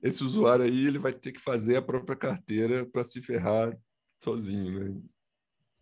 esse 0.01 0.23
usuário 0.23 0.63
aí, 0.63 0.87
ele 0.87 0.99
vai 0.99 1.11
ter 1.11 1.33
que 1.33 1.39
fazer 1.39 1.75
a 1.75 1.81
própria 1.81 2.15
carteira 2.15 2.85
para 2.85 3.03
se 3.03 3.21
ferrar 3.21 3.77
sozinho, 4.17 4.79
né? 4.79 5.01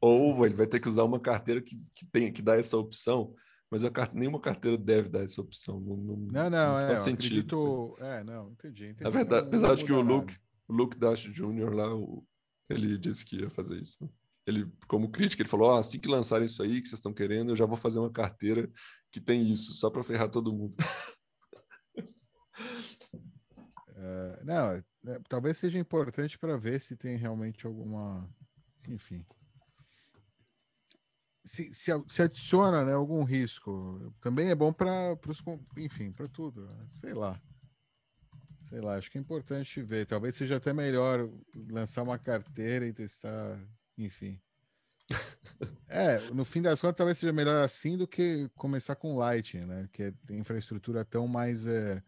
Ou 0.01 0.45
ele 0.45 0.55
vai 0.55 0.67
ter 0.67 0.79
que 0.79 0.87
usar 0.87 1.03
uma 1.03 1.19
carteira 1.19 1.61
que, 1.61 1.77
que 1.95 2.05
tem 2.07 2.33
que 2.33 2.41
dá 2.41 2.57
essa 2.57 2.75
opção, 2.75 3.33
mas 3.73 3.83
a 3.83 3.91
nenhuma 4.13 4.39
carteira 4.39 4.77
deve 4.77 5.09
dar 5.09 5.23
essa 5.23 5.41
opção. 5.41 5.79
Não, 5.79 5.97
não, 5.97 6.15
não, 6.15 6.49
não 6.51 6.79
é, 6.79 6.89
faz 6.89 6.99
sentido. 6.99 7.39
Acredito... 7.39 7.95
É, 8.05 8.23
não, 8.23 8.51
entendi. 8.51 8.85
entendi. 8.85 9.03
Na 9.03 9.09
verdade, 9.09 9.47
apesar 9.47 9.73
de 9.73 9.83
que 9.83 9.91
o 9.91 9.99
Luke, 9.99 10.37
o 10.67 10.73
Luke 10.73 10.95
Dash 10.95 11.21
Jr. 11.21 11.73
lá, 11.73 11.91
o, 11.91 12.23
ele 12.69 12.99
disse 12.99 13.25
que 13.25 13.37
ia 13.37 13.49
fazer 13.49 13.81
isso. 13.81 13.97
Né? 13.99 14.09
Ele, 14.45 14.71
como 14.87 15.09
crítica, 15.09 15.41
ele 15.41 15.49
falou: 15.49 15.71
oh, 15.71 15.79
assim 15.79 15.97
que 15.97 16.07
lançarem 16.07 16.45
isso 16.45 16.61
aí 16.61 16.81
que 16.81 16.87
vocês 16.87 16.99
estão 16.99 17.11
querendo, 17.11 17.49
eu 17.49 17.55
já 17.55 17.65
vou 17.65 17.75
fazer 17.75 17.97
uma 17.97 18.11
carteira 18.11 18.69
que 19.11 19.19
tem 19.19 19.41
isso, 19.41 19.73
só 19.73 19.89
para 19.89 20.03
ferrar 20.03 20.29
todo 20.29 20.53
mundo. 20.53 20.77
Uh, 23.89 24.37
não, 24.43 24.73
é, 24.73 24.83
talvez 25.27 25.57
seja 25.57 25.79
importante 25.79 26.37
para 26.37 26.57
ver 26.57 26.79
se 26.79 26.95
tem 26.95 27.17
realmente 27.17 27.65
alguma. 27.65 28.29
Enfim 28.87 29.25
se, 31.43 31.73
se, 31.73 31.91
se, 32.07 32.21
adiciona 32.21 32.85
né, 32.85 32.93
algum 32.93 33.23
risco. 33.23 34.13
Também 34.21 34.49
é 34.49 34.55
bom 34.55 34.71
para 34.71 35.17
os. 35.27 35.43
Enfim, 35.77 36.11
para 36.11 36.27
tudo. 36.27 36.69
Sei 36.89 37.13
lá. 37.13 37.39
Sei 38.69 38.79
lá, 38.79 38.95
acho 38.95 39.11
que 39.11 39.17
é 39.17 39.21
importante 39.21 39.81
ver. 39.81 40.05
Talvez 40.05 40.35
seja 40.35 40.55
até 40.55 40.73
melhor 40.73 41.29
lançar 41.69 42.01
uma 42.01 42.17
carteira 42.17 42.85
e 42.85 42.93
testar. 42.93 43.59
Enfim. 43.97 44.39
É, 45.87 46.19
no 46.31 46.43
fim 46.43 46.61
das 46.61 46.81
contas, 46.81 46.97
talvez 46.97 47.19
seja 47.19 47.31
melhor 47.31 47.63
assim 47.63 47.95
do 47.95 48.07
que 48.07 48.49
começar 48.55 48.95
com 48.95 49.15
Lightning, 49.15 49.65
né? 49.65 49.87
Que 49.93 50.03
é, 50.03 50.13
tem 50.25 50.39
infraestrutura 50.39 51.05
tão 51.05 51.27
mais. 51.27 51.67
É... 51.67 52.01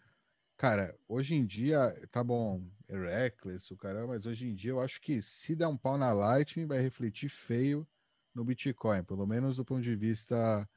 Cara, 0.57 0.97
hoje 1.07 1.35
em 1.35 1.45
dia, 1.45 1.93
tá 2.11 2.23
bom, 2.23 2.67
é 2.89 2.97
reckless, 2.97 3.71
o 3.71 3.77
cara, 3.77 4.07
mas 4.07 4.25
hoje 4.25 4.47
em 4.47 4.55
dia 4.55 4.71
eu 4.71 4.81
acho 4.81 4.99
que 4.99 5.21
se 5.21 5.55
der 5.55 5.67
um 5.67 5.77
pau 5.77 5.97
na 5.97 6.11
Lightning, 6.11 6.65
vai 6.65 6.79
refletir 6.79 7.29
feio 7.29 7.87
no 8.35 8.43
Bitcoin, 8.43 9.03
pelo 9.03 9.25
menos 9.25 9.55
do 9.55 9.65
ponto 9.65 9.81
de 9.81 9.95
vista 9.95 10.67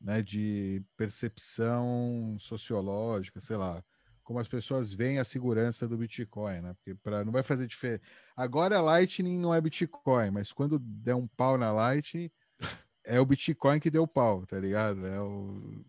né, 0.00 0.22
de 0.22 0.82
percepção 0.96 2.36
sociológica, 2.40 3.40
sei 3.40 3.56
lá, 3.56 3.84
como 4.24 4.40
as 4.40 4.48
pessoas 4.48 4.92
veem 4.92 5.18
a 5.18 5.24
segurança 5.24 5.86
do 5.86 5.96
Bitcoin, 5.96 6.60
né? 6.60 6.74
Porque 6.74 6.94
pra, 6.96 7.24
não 7.24 7.30
vai 7.30 7.44
fazer 7.44 7.66
diferença. 7.66 8.02
Agora 8.36 8.76
a 8.76 8.80
Lightning 8.80 9.38
não 9.38 9.54
é 9.54 9.60
Bitcoin, 9.60 10.30
mas 10.32 10.52
quando 10.52 10.80
der 10.80 11.14
um 11.14 11.28
pau 11.28 11.56
na 11.56 11.70
Lightning, 11.70 12.30
é 13.04 13.20
o 13.20 13.26
Bitcoin 13.26 13.78
que 13.78 13.90
deu 13.90 14.06
pau, 14.06 14.44
tá 14.44 14.58
ligado? 14.58 15.06
É 15.06 15.20
o. 15.20 15.84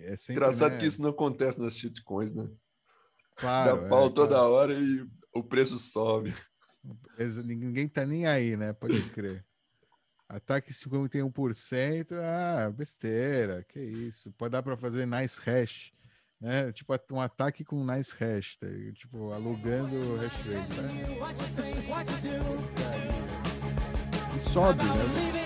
É 0.00 0.16
sempre, 0.16 0.40
Engraçado 0.40 0.72
né? 0.72 0.78
que 0.78 0.86
isso 0.86 1.02
não 1.02 1.10
acontece 1.10 1.60
nas 1.60 1.76
shitcoins, 1.76 2.32
né? 2.32 2.48
Claro. 3.36 3.82
Dá 3.82 3.88
pau 3.88 4.06
é, 4.06 4.10
toda 4.10 4.36
claro. 4.36 4.52
hora 4.52 4.74
e 4.74 5.06
o 5.34 5.44
preço 5.44 5.78
sobe. 5.78 6.32
Ninguém 7.44 7.86
tá 7.86 8.06
nem 8.06 8.26
aí, 8.26 8.56
né? 8.56 8.72
Pode 8.72 9.02
crer. 9.10 9.44
Ataque 10.28 10.72
51%, 10.72 12.12
ah, 12.12 12.70
besteira, 12.70 13.62
que 13.68 13.78
isso. 13.78 14.32
Pode 14.32 14.52
dar 14.52 14.62
para 14.62 14.76
fazer 14.76 15.06
nice 15.06 15.38
hash, 15.40 15.92
né? 16.40 16.72
Tipo 16.72 16.94
um 17.12 17.20
ataque 17.20 17.64
com 17.64 17.84
nice 17.84 18.12
hash, 18.18 18.56
tá? 18.56 18.66
tipo 18.94 19.32
alugando 19.32 20.16
hash 20.16 20.32
rate. 20.46 20.80
Né? 20.80 21.04
E 24.34 24.40
sobe, 24.40 24.82
né? 24.82 25.44